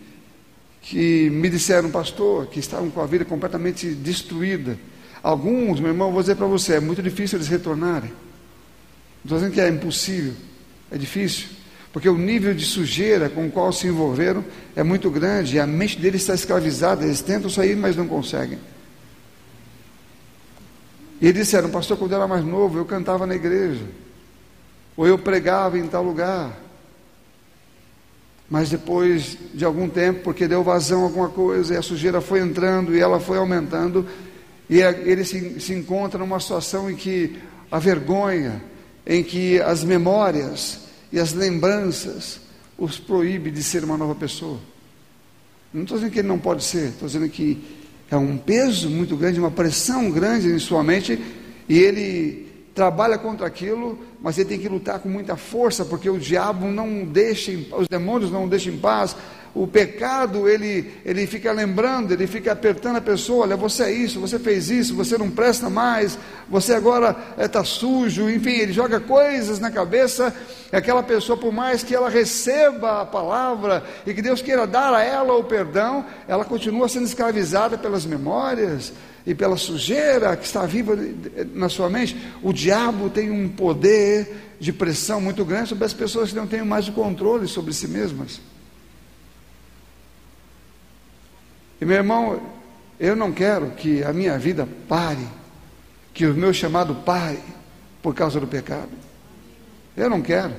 que 0.81 1.29
me 1.31 1.51
disseram, 1.51 1.91
pastor, 1.91 2.47
que 2.47 2.61
estavam 2.61 2.89
com 2.89 3.01
a 3.01 3.07
vida 3.07 3.25
completamente 3.25 3.89
destruída. 3.97 4.79
Alguns, 5.21 5.81
meu 5.81 5.91
irmão, 5.91 6.13
vou 6.13 6.21
dizer 6.21 6.37
para 6.37 6.47
você, 6.47 6.75
é 6.75 6.81
muito 6.81 7.03
difícil 7.03 7.39
eles 7.39 7.49
retornarem. 7.49 8.11
Não 8.11 9.25
estou 9.25 9.39
dizendo 9.39 9.55
que 9.55 9.61
é 9.61 9.69
impossível, 9.69 10.35
é 10.89 10.97
difícil. 10.97 11.49
Porque 11.93 12.09
o 12.09 12.17
nível 12.17 12.55
de 12.55 12.65
sujeira 12.65 13.29
com 13.29 13.49
o 13.49 13.51
qual 13.51 13.73
se 13.73 13.89
envolveram 13.89 14.45
é 14.77 14.85
muito 14.85 15.11
grande 15.11 15.57
e 15.57 15.59
a 15.59 15.67
mente 15.67 15.99
deles 15.99 16.21
está 16.21 16.35
escravizada. 16.35 17.05
Eles 17.05 17.23
tentam 17.23 17.51
sair, 17.51 17.75
mas 17.75 17.97
não 17.97 18.07
conseguem. 18.07 18.61
E 21.21 21.27
eles 21.27 21.47
disseram, 21.47 21.71
pastor, 21.71 21.99
quando 21.99 22.13
eu 22.13 22.19
era 22.19 22.29
mais 22.29 22.45
novo, 22.45 22.79
eu 22.79 22.85
cantava 22.85 23.27
na 23.27 23.35
igreja, 23.35 23.85
ou 24.97 25.09
eu 25.09 25.19
pregava 25.19 25.77
em 25.77 25.89
tal 25.89 26.05
lugar, 26.05 26.62
mas 28.53 28.69
depois 28.69 29.39
de 29.55 29.65
algum 29.65 29.89
tempo, 29.89 30.25
porque 30.25 30.47
deu 30.47 30.63
vazão 30.63 31.01
a 31.01 31.05
alguma 31.05 31.31
coisa, 31.31 31.73
e 31.73 31.77
a 31.79 31.81
sujeira 31.81 32.21
foi 32.21 32.41
entrando 32.41 32.95
e 32.95 33.01
ela 33.01 33.19
foi 33.19 33.39
aumentando, 33.39 34.07
e 34.69 34.79
ele 34.79 35.25
se, 35.25 35.59
se 35.59 35.73
encontra 35.73 36.19
numa 36.19 36.39
situação 36.39 36.91
em 36.91 36.95
que 36.95 37.39
a 37.71 37.79
vergonha, 37.79 38.63
em 39.07 39.25
que 39.25 39.59
as 39.63 39.83
memórias 39.83 40.81
e 41.11 41.19
as 41.19 41.33
lembranças 41.33 42.41
os 42.77 42.99
proíbe 42.99 43.51
de 43.51 43.63
ser 43.63 43.85
uma 43.85 43.97
nova 43.97 44.15
pessoa. 44.15 44.61
Não 45.73 45.85
estou 45.85 45.97
dizendo 45.97 46.13
que 46.13 46.19
ele 46.19 46.29
não 46.29 46.39
pode 46.39 46.63
ser, 46.63 46.89
estou 46.89 47.09
dizendo 47.09 47.31
que 47.31 47.59
é 48.11 48.19
um 48.19 48.37
peso 48.37 48.91
muito 48.91 49.17
grande, 49.17 49.41
uma 49.41 49.51
pressão 49.51 50.11
grande 50.11 50.49
em 50.49 50.59
sua 50.59 50.83
mente, 50.83 51.19
e 51.67 51.79
ele 51.79 52.52
trabalha 52.75 53.19
contra 53.19 53.47
aquilo, 53.47 53.99
mas 54.21 54.39
ele 54.39 54.49
tem 54.49 54.59
que 54.59 54.69
lutar 54.69 54.99
com 54.99 55.09
muita 55.09 55.37
força, 55.37 55.85
porque 55.85 56.09
o 56.09 56.19
diabo 56.19 56.69
não 56.69 57.05
deixa, 57.05 57.53
os 57.77 57.87
demônios 57.89 58.31
não 58.31 58.49
deixam 58.49 58.73
em 58.73 58.79
paz, 58.79 59.15
o 59.55 59.67
pecado, 59.67 60.49
ele, 60.49 60.95
ele 61.05 61.27
fica 61.27 61.53
lembrando, 61.53 62.13
ele 62.13 62.27
fica 62.27 62.53
apertando 62.53 62.97
a 62.97 63.03
pessoa: 63.03 63.43
olha, 63.43 63.55
você 63.55 63.83
é 63.85 63.93
isso, 63.93 64.19
você 64.19 64.39
fez 64.39 64.71
isso, 64.71 64.95
você 64.95 65.19
não 65.19 65.31
presta 65.31 65.69
mais, 65.69 66.19
você 66.49 66.73
agora 66.73 67.15
está 67.39 67.59
eh, 67.59 67.63
é, 67.63 67.65
sujo, 67.65 68.31
enfim, 68.31 68.53
ele 68.53 68.73
joga 68.73 68.99
coisas 68.99 69.59
na 69.59 69.71
cabeça. 69.71 70.35
Aquela 70.73 71.03
pessoa, 71.03 71.37
por 71.37 71.53
mais 71.53 71.83
que 71.83 71.95
ela 71.95 72.09
receba 72.09 73.03
a 73.03 73.05
palavra 73.05 73.85
e 74.07 74.15
que 74.15 74.23
Deus 74.23 74.41
queira 74.41 74.67
dar 74.67 74.95
a 74.95 75.03
ela 75.05 75.35
o 75.35 75.45
perdão, 75.45 76.07
ela 76.27 76.47
continua 76.47 76.89
sendo 76.89 77.05
escravizada 77.05 77.77
pelas 77.77 78.07
memórias 78.07 78.91
e 79.27 79.35
pela 79.35 79.57
sujeira 79.57 80.37
que 80.37 80.45
está 80.45 80.67
viva 80.67 80.97
na 81.55 81.69
sua 81.69 81.89
mente. 81.89 82.17
O 82.43 82.53
diabo 82.53 83.09
tem 83.09 83.31
um 83.31 83.49
poder 83.49 84.57
de 84.59 84.73
pressão 84.73 85.21
muito 85.21 85.45
grande 85.45 85.71
sobre 85.71 85.85
as 85.85 85.93
pessoas 85.93 86.31
que 86.31 86.37
não 86.37 86.47
têm 86.47 86.63
mais 86.65 86.89
o 86.89 86.93
controle 86.93 87.47
sobre 87.47 87.73
si 87.73 87.89
mesmas. 87.89 88.41
E 91.81 91.85
meu 91.85 91.97
irmão, 91.97 92.41
eu 92.99 93.17
não 93.17 93.33
quero 93.33 93.73
que 93.73 94.05
a 94.05 94.13
minha 94.13 94.39
vida 94.39 94.69
pare, 94.89 95.27
que 96.15 96.27
o 96.27 96.35
meu 96.35 96.53
chamado 96.53 96.95
pare 96.95 97.43
por 98.01 98.15
causa 98.15 98.39
do 98.39 98.47
pecado. 98.47 98.91
Eu 99.97 100.09
não 100.09 100.23
quero. 100.23 100.55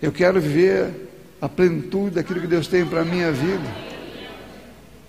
Eu 0.00 0.12
quero 0.12 0.40
viver 0.40 1.08
a 1.40 1.48
plenitude 1.48 2.16
daquilo 2.16 2.40
que 2.40 2.46
Deus 2.46 2.68
tem 2.68 2.84
para 2.84 3.00
a 3.00 3.04
minha 3.04 3.32
vida. 3.32 3.97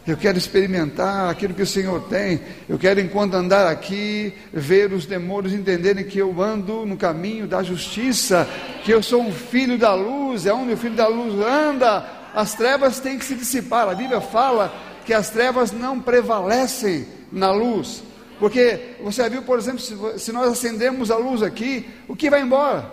Eu 0.08 0.18
quero 0.18 0.38
experimentar 0.38 1.30
aquilo 1.30 1.54
que 1.54 1.62
o 1.62 1.68
Senhor 1.68 2.02
tem. 2.10 2.42
Eu 2.68 2.80
quero, 2.80 3.00
enquanto 3.00 3.36
andar 3.36 3.68
aqui, 3.68 4.34
ver 4.52 4.92
os 4.92 5.06
demônios 5.06 5.54
entenderem 5.54 6.04
que 6.04 6.18
eu 6.18 6.42
ando 6.42 6.86
no 6.86 6.98
caminho 6.98 7.46
da 7.46 7.62
justiça, 7.62 8.48
que 8.84 8.92
eu 8.92 9.04
sou 9.04 9.22
um 9.22 9.32
filho 9.32 9.78
da 9.78 9.94
luz, 9.94 10.46
é 10.46 10.54
onde 10.54 10.74
o 10.74 10.78
filho 10.78 10.96
da 10.96 11.08
luz 11.08 11.36
anda. 11.46 12.06
As 12.34 12.56
trevas 12.56 13.00
têm 13.00 13.20
que 13.20 13.26
se 13.26 13.36
dissipar. 13.36 13.88
A 13.88 13.94
Bíblia 13.94 14.22
fala 14.22 14.74
que 15.06 15.14
as 15.14 15.30
trevas 15.30 15.72
não 15.72 16.00
prevalecem 16.00 17.06
na 17.32 17.52
luz. 17.52 18.02
Porque 18.40 18.96
você 19.04 19.30
viu, 19.30 19.44
por 19.44 19.60
exemplo, 19.60 19.80
se, 20.18 20.32
nós 20.32 20.52
acendemos 20.52 21.12
a 21.12 21.18
luz 21.18 21.44
aqui, 21.44 21.90
o 22.08 22.16
que 22.16 22.30
vai 22.30 22.42
embora? 22.42 22.90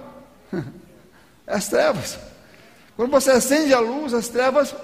As 1.46 1.68
trevas. 1.68 2.18
Quando 2.96 3.10
você 3.10 3.30
acende 3.30 3.72
a 3.72 3.78
luz, 3.78 4.12
as 4.12 4.26
trevas 4.26 4.74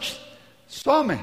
somem. 0.69 1.19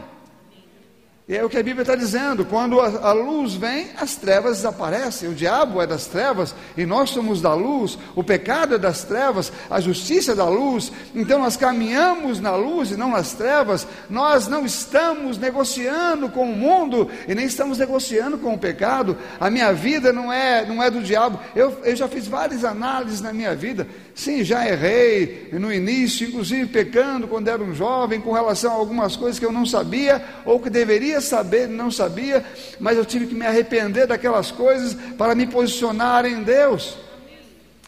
É 1.31 1.45
o 1.45 1.49
que 1.49 1.59
a 1.59 1.63
Bíblia 1.63 1.83
está 1.83 1.93
dizendo: 1.93 2.43
quando 2.43 2.81
a, 2.81 3.09
a, 3.09 3.11
luz 3.11 3.53
vem, 3.53 3.89
as 3.95 4.15
trevas 4.15 4.57
desaparecem. 4.57 5.29
O 5.29 5.35
diabo 5.35 5.79
é 5.79 5.85
das 5.85 6.07
trevas 6.07 6.55
e 6.75 6.87
nós 6.87 7.11
somos 7.11 7.39
da 7.39 7.53
luz. 7.53 7.99
O 8.15 8.23
pecado 8.23 8.73
é 8.73 8.77
das 8.79 9.03
trevas, 9.03 9.53
a 9.69 9.79
justiça 9.79 10.31
é 10.31 10.35
da 10.35 10.49
luz. 10.49 10.91
Então 11.13 11.37
nós 11.37 11.55
caminhamos 11.55 12.39
na 12.39 12.55
luz 12.55 12.89
e 12.89 12.97
não 12.97 13.11
nas 13.11 13.33
trevas. 13.33 13.85
Nós 14.09 14.47
não 14.47 14.65
estamos 14.65 15.37
negociando 15.37 16.29
com 16.29 16.51
o 16.51 16.55
mundo 16.55 17.07
e 17.27 17.35
nem 17.35 17.45
estamos 17.45 17.77
negociando 17.77 18.39
com 18.39 18.55
o 18.55 18.57
pecado. 18.57 19.15
A 19.39 19.51
minha 19.51 19.71
vida 19.71 20.11
não 20.11 20.33
é, 20.33 20.65
não 20.65 20.81
é 20.81 20.89
do 20.89 20.99
diabo. 20.99 21.39
Eu, 21.55 21.77
eu 21.83 21.95
já 21.95 22.07
fiz 22.07 22.27
várias 22.27 22.65
análises 22.65 23.21
na 23.21 23.31
minha 23.31 23.55
vida. 23.55 23.85
Sim, 24.15 24.43
já 24.43 24.67
errei 24.67 25.49
no 25.53 25.71
início, 25.71 26.27
inclusive 26.27 26.65
pecando 26.65 27.27
quando 27.27 27.49
era 27.49 27.61
um 27.61 27.75
jovem, 27.75 28.19
com 28.19 28.31
relação 28.31 28.71
a 28.71 28.75
algumas 28.75 29.15
coisas 29.15 29.37
que 29.37 29.45
eu 29.45 29.51
não 29.51 29.65
sabia 29.65 30.25
ou 30.43 30.59
que 30.59 30.71
deveria 30.71 31.18
saber 31.21 31.69
e 31.69 31.73
não 31.73 31.91
sabia, 31.91 32.45
mas 32.79 32.97
eu 32.97 33.05
tive 33.05 33.27
que 33.27 33.35
me 33.35 33.45
arrepender 33.45 34.07
daquelas 34.07 34.51
coisas 34.51 34.95
para 35.17 35.35
me 35.35 35.47
posicionar 35.47 36.25
em 36.25 36.43
Deus. 36.43 36.97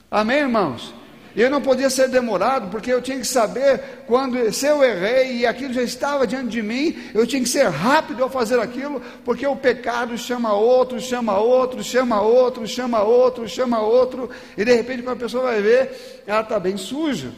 Amém, 0.10 0.40
irmãos? 0.40 0.94
E 1.36 1.42
eu 1.42 1.50
não 1.50 1.62
podia 1.62 1.90
ser 1.90 2.10
demorado, 2.10 2.70
porque 2.70 2.92
eu 2.92 3.02
tinha 3.02 3.18
que 3.18 3.26
saber 3.26 4.04
quando, 4.06 4.52
se 4.52 4.66
eu 4.66 4.84
errei 4.84 5.38
e 5.38 5.46
aquilo 5.46 5.74
já 5.74 5.82
estava 5.82 6.28
diante 6.28 6.50
de 6.50 6.62
mim, 6.62 6.98
eu 7.14 7.26
tinha 7.26 7.42
que 7.42 7.48
ser 7.48 7.70
rápido 7.70 8.22
ao 8.22 8.30
fazer 8.30 8.60
aquilo, 8.60 9.02
porque 9.24 9.48
o 9.48 9.56
pecado 9.56 10.18
chama 10.18 10.54
outro, 10.54 11.00
chama 11.00 11.38
outro, 11.38 11.82
chama 11.82 12.22
outro, 12.22 12.68
chama 12.68 13.02
outro, 13.02 13.48
chama 13.48 13.80
outro, 13.80 14.30
e 14.58 14.66
de 14.66 14.74
repente, 14.74 15.04
quando 15.04 15.18
a 15.18 15.20
pessoa 15.20 15.44
vai 15.44 15.62
ver, 15.62 16.24
ela 16.28 16.42
está 16.42 16.60
bem 16.60 16.76
suja. 16.76 17.32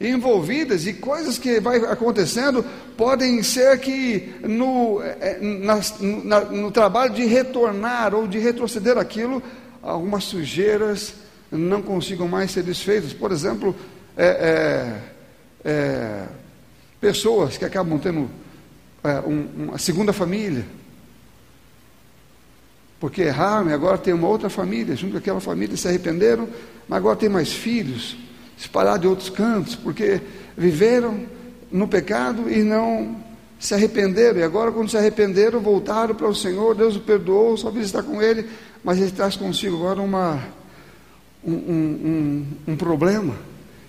Envolvidas 0.00 0.86
e 0.86 0.92
coisas 0.92 1.38
que 1.38 1.58
vai 1.58 1.78
acontecendo 1.78 2.64
podem 2.96 3.42
ser 3.42 3.78
que 3.80 4.32
no, 4.42 5.02
é, 5.02 5.38
na, 5.40 5.80
no, 6.00 6.62
no 6.62 6.70
trabalho 6.70 7.12
de 7.12 7.24
retornar 7.24 8.14
ou 8.14 8.28
de 8.28 8.38
retroceder 8.38 8.96
aquilo, 8.96 9.42
algumas 9.82 10.22
sujeiras 10.24 11.14
não 11.50 11.82
consigam 11.82 12.28
mais 12.28 12.52
ser 12.52 12.62
desfeitos. 12.62 13.12
Por 13.12 13.32
exemplo, 13.32 13.74
é, 14.16 15.02
é, 15.64 15.68
é, 15.68 16.26
pessoas 17.00 17.56
que 17.56 17.64
acabam 17.64 17.98
tendo 17.98 18.30
é, 19.02 19.20
um, 19.20 19.48
uma 19.64 19.78
segunda 19.78 20.12
família, 20.12 20.64
porque 23.00 23.22
erraram 23.22 23.70
e 23.70 23.72
agora 23.72 23.98
tem 23.98 24.12
uma 24.12 24.28
outra 24.28 24.50
família, 24.50 24.96
junto 24.96 25.12
com 25.12 25.18
aquela 25.18 25.40
família 25.40 25.76
se 25.76 25.88
arrependeram, 25.88 26.48
mas 26.88 26.98
agora 26.98 27.16
tem 27.16 27.28
mais 27.28 27.52
filhos, 27.52 28.16
espalhados 28.58 29.04
em 29.04 29.08
outros 29.08 29.30
cantos, 29.30 29.76
porque 29.76 30.20
viveram 30.56 31.26
no 31.70 31.86
pecado 31.86 32.50
e 32.50 32.62
não 32.62 33.16
se 33.58 33.74
arrependeram, 33.74 34.38
e 34.38 34.42
agora, 34.42 34.70
quando 34.70 34.88
se 34.88 34.96
arrependeram, 34.96 35.60
voltaram 35.60 36.14
para 36.14 36.28
o 36.28 36.34
Senhor, 36.34 36.74
Deus 36.74 36.96
o 36.96 37.00
perdoou, 37.00 37.56
só 37.56 37.70
visitar 37.70 38.02
com 38.02 38.22
Ele, 38.22 38.48
mas 38.84 38.98
Ele 38.98 39.10
traz 39.10 39.36
consigo 39.36 39.76
agora 39.76 40.00
uma 40.00 40.42
um, 41.44 41.52
um, 41.52 42.46
um, 42.68 42.76
problema 42.76 43.34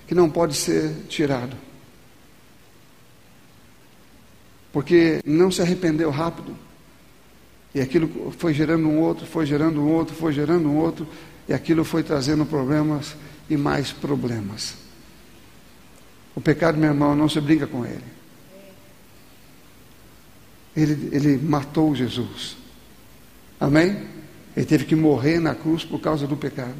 que 0.07 0.15
não 0.15 0.29
pode 0.29 0.55
ser 0.55 0.91
tirado. 1.07 1.55
Porque 4.71 5.19
não 5.25 5.51
se 5.51 5.61
arrependeu 5.61 6.09
rápido. 6.09 6.55
E 7.73 7.81
aquilo 7.81 8.31
foi 8.37 8.53
gerando 8.53 8.87
um 8.87 8.99
outro, 8.99 9.25
foi 9.25 9.45
gerando 9.45 9.81
um 9.81 9.91
outro, 9.91 10.15
foi 10.15 10.33
gerando 10.33 10.67
um 10.67 10.77
outro, 10.77 11.07
e 11.47 11.53
aquilo 11.53 11.83
foi 11.83 12.01
trazendo 12.01 12.45
problemas 12.45 13.15
e 13.49 13.57
mais 13.57 13.91
problemas. 13.91 14.75
O 16.35 16.41
pecado, 16.41 16.77
meu 16.77 16.89
irmão, 16.89 17.15
não 17.15 17.27
se 17.27 17.41
brinca 17.41 17.67
com 17.67 17.85
ele. 17.85 18.03
Ele, 20.75 21.09
ele 21.11 21.37
matou 21.37 21.95
Jesus. 21.95 22.55
Amém? 23.59 24.07
Ele 24.55 24.65
teve 24.65 24.85
que 24.85 24.95
morrer 24.95 25.39
na 25.39 25.55
cruz 25.55 25.83
por 25.83 25.99
causa 25.99 26.27
do 26.27 26.37
pecado 26.37 26.77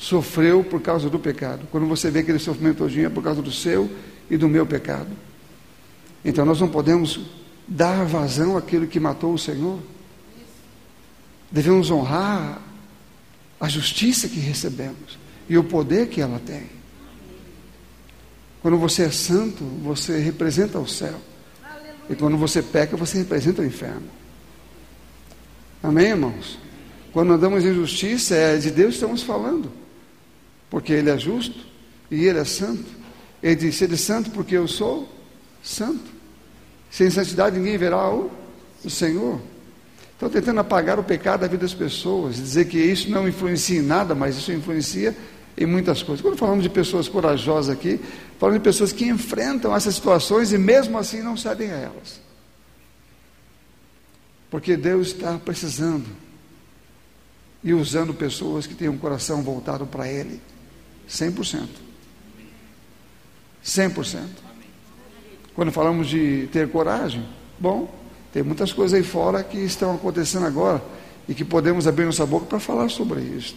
sofreu 0.00 0.64
por 0.64 0.80
causa 0.80 1.10
do 1.10 1.18
pecado. 1.18 1.68
Quando 1.70 1.86
você 1.86 2.10
vê 2.10 2.20
aquele 2.20 2.38
sofrimento 2.38 2.78
todinho 2.78 3.06
é 3.06 3.10
por 3.10 3.22
causa 3.22 3.42
do 3.42 3.52
seu 3.52 3.88
e 4.30 4.36
do 4.38 4.48
meu 4.48 4.64
pecado. 4.64 5.10
Então 6.24 6.46
nós 6.46 6.58
não 6.58 6.68
podemos 6.68 7.20
dar 7.68 8.06
vazão 8.06 8.56
àquilo 8.56 8.86
que 8.86 8.98
matou 8.98 9.34
o 9.34 9.38
Senhor. 9.38 9.78
Devemos 11.52 11.90
honrar 11.90 12.62
a 13.60 13.68
justiça 13.68 14.26
que 14.26 14.40
recebemos 14.40 15.18
e 15.50 15.58
o 15.58 15.64
poder 15.64 16.08
que 16.08 16.22
ela 16.22 16.40
tem. 16.46 16.62
Quando 18.62 18.78
você 18.78 19.02
é 19.02 19.10
santo, 19.10 19.62
você 19.82 20.18
representa 20.18 20.78
o 20.78 20.88
céu. 20.88 21.20
E 22.08 22.14
quando 22.14 22.38
você 22.38 22.62
peca, 22.62 22.96
você 22.96 23.18
representa 23.18 23.60
o 23.60 23.66
inferno. 23.66 24.08
Amém, 25.82 26.06
irmãos? 26.06 26.58
Quando 27.12 27.34
andamos 27.34 27.64
em 27.64 27.74
justiça, 27.74 28.34
é 28.34 28.56
de 28.56 28.70
Deus 28.70 28.90
que 28.90 29.02
estamos 29.02 29.22
falando 29.22 29.80
porque 30.70 30.92
Ele 30.92 31.10
é 31.10 31.18
justo 31.18 31.66
e 32.10 32.24
Ele 32.24 32.38
é 32.38 32.44
santo. 32.44 32.86
Ele 33.42 33.56
disse: 33.56 33.84
Ele 33.84 33.94
é 33.94 33.98
santo 33.98 34.30
porque 34.30 34.56
eu 34.56 34.68
sou 34.68 35.08
santo. 35.62 36.20
Sem 36.90 37.10
santidade 37.10 37.58
ninguém 37.58 37.76
verá 37.76 38.08
o, 38.08 38.30
Senhor. 38.88 39.40
Estão 40.12 40.30
tentando 40.30 40.60
apagar 40.60 40.98
o 40.98 41.04
pecado 41.04 41.40
da 41.40 41.46
vida 41.46 41.62
das 41.62 41.74
pessoas, 41.74 42.36
dizer 42.36 42.66
que 42.66 42.78
isso 42.78 43.10
não 43.10 43.28
influencia 43.28 43.78
em 43.78 43.82
nada, 43.82 44.14
mas 44.14 44.36
isso 44.36 44.52
influencia 44.52 45.16
em 45.60 45.66
muitas 45.66 46.02
coisas. 46.02 46.22
Quando 46.22 46.38
falamos 46.38 46.62
de 46.62 46.70
pessoas 46.70 47.06
corajosas 47.06 47.76
aqui, 47.76 48.00
falamos 48.38 48.60
de 48.60 48.64
pessoas 48.64 48.92
que 48.92 49.04
enfrentam 49.04 49.76
essas 49.76 49.94
situações 49.94 50.52
e 50.52 50.58
mesmo 50.58 50.96
assim 50.98 51.22
não 51.22 51.36
cedem 51.36 51.70
a 51.70 51.76
elas. 51.76 52.20
Porque 54.50 54.76
Deus 54.76 55.08
está 55.08 55.38
precisando 55.38 56.06
e 57.62 57.74
usando 57.74 58.14
pessoas 58.14 58.66
que 58.66 58.74
têm 58.74 58.88
um 58.88 58.96
coração 58.96 59.42
voltado 59.42 59.86
para 59.86 60.08
Ele. 60.08 60.40
100%. 61.08 61.68
100%. 63.62 64.26
Quando 65.54 65.70
falamos 65.70 66.08
de 66.08 66.48
ter 66.50 66.70
coragem, 66.70 67.24
bom, 67.58 68.00
Tem 68.32 68.44
muitas 68.44 68.72
coisas 68.72 68.96
aí 68.96 69.04
fora 69.04 69.42
que 69.42 69.58
estão 69.58 69.94
acontecendo 69.94 70.46
agora 70.46 70.80
e 71.28 71.34
que 71.34 71.44
podemos 71.44 71.88
abrir 71.88 72.04
nossa 72.04 72.24
boca 72.24 72.46
para 72.46 72.60
falar 72.60 72.88
sobre 72.88 73.20
isso. 73.20 73.56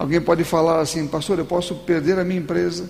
Alguém 0.00 0.18
pode 0.18 0.44
falar 0.44 0.80
assim, 0.80 1.06
pastor, 1.06 1.38
eu 1.38 1.44
posso 1.44 1.74
perder 1.74 2.18
a 2.18 2.24
minha 2.24 2.40
empresa, 2.40 2.88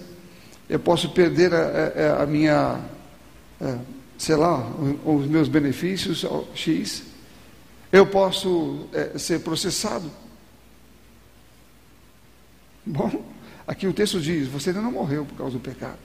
eu 0.68 0.78
posso 0.78 1.10
perder 1.10 1.52
a, 1.52 2.20
a, 2.20 2.22
a 2.22 2.26
minha, 2.26 2.80
é, 3.60 3.78
sei 4.16 4.36
lá, 4.36 4.64
os 5.04 5.26
meus 5.26 5.48
benefícios 5.48 6.24
X, 6.54 7.02
eu 7.90 8.06
posso 8.06 8.86
é, 8.92 9.18
ser 9.18 9.40
processado. 9.40 10.08
Bom, 12.86 13.24
aqui 13.66 13.88
o 13.88 13.92
texto 13.92 14.20
diz: 14.20 14.46
você 14.46 14.70
ainda 14.70 14.80
não 14.80 14.92
morreu 14.92 15.26
por 15.26 15.34
causa 15.34 15.54
do 15.54 15.60
pecado. 15.60 15.98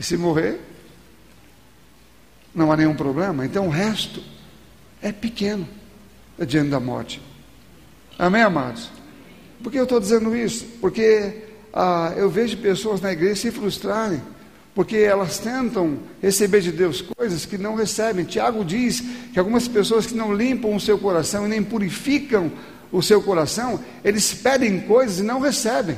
E 0.00 0.02
se 0.02 0.16
morrer, 0.16 0.58
não 2.54 2.72
há 2.72 2.78
nenhum 2.78 2.94
problema. 2.94 3.44
Então 3.44 3.66
o 3.66 3.70
resto 3.70 4.22
é 5.02 5.12
pequeno 5.12 5.68
diante 6.48 6.70
da 6.70 6.80
morte. 6.80 7.20
Amém, 8.18 8.40
amados? 8.40 9.01
Por 9.62 9.70
que 9.70 9.78
eu 9.78 9.84
estou 9.84 10.00
dizendo 10.00 10.34
isso? 10.36 10.66
Porque 10.80 11.34
ah, 11.72 12.12
eu 12.16 12.28
vejo 12.28 12.56
pessoas 12.58 13.00
na 13.00 13.12
igreja 13.12 13.36
se 13.36 13.50
frustrarem, 13.50 14.20
porque 14.74 14.96
elas 14.96 15.38
tentam 15.38 15.98
receber 16.20 16.60
de 16.60 16.72
Deus 16.72 17.00
coisas 17.00 17.46
que 17.46 17.56
não 17.56 17.74
recebem. 17.74 18.24
Tiago 18.24 18.64
diz 18.64 19.02
que 19.32 19.38
algumas 19.38 19.68
pessoas 19.68 20.06
que 20.06 20.14
não 20.14 20.34
limpam 20.34 20.74
o 20.74 20.80
seu 20.80 20.98
coração 20.98 21.46
e 21.46 21.48
nem 21.48 21.62
purificam 21.62 22.50
o 22.90 23.00
seu 23.00 23.22
coração, 23.22 23.80
eles 24.04 24.34
pedem 24.34 24.80
coisas 24.80 25.20
e 25.20 25.22
não 25.22 25.40
recebem. 25.40 25.96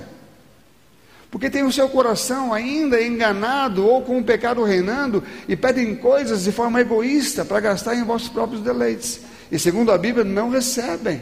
Porque 1.30 1.50
tem 1.50 1.64
o 1.64 1.72
seu 1.72 1.88
coração 1.88 2.52
ainda 2.52 3.02
enganado 3.02 3.84
ou 3.84 4.02
com 4.02 4.18
o 4.18 4.24
pecado 4.24 4.62
reinando 4.62 5.24
e 5.48 5.56
pedem 5.56 5.96
coisas 5.96 6.44
de 6.44 6.52
forma 6.52 6.80
egoísta 6.80 7.44
para 7.44 7.58
gastar 7.58 7.96
em 7.96 8.04
vossos 8.04 8.28
próprios 8.28 8.62
deleites. 8.62 9.20
E 9.50 9.58
segundo 9.58 9.90
a 9.90 9.98
Bíblia, 9.98 10.22
não 10.22 10.50
recebem 10.50 11.20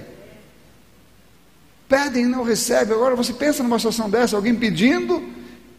pedem 1.92 2.24
e 2.24 2.26
não 2.26 2.42
recebem. 2.42 2.96
Agora 2.96 3.14
você 3.14 3.34
pensa 3.34 3.62
numa 3.62 3.78
situação 3.78 4.08
dessa, 4.08 4.34
alguém 4.34 4.54
pedindo 4.54 5.22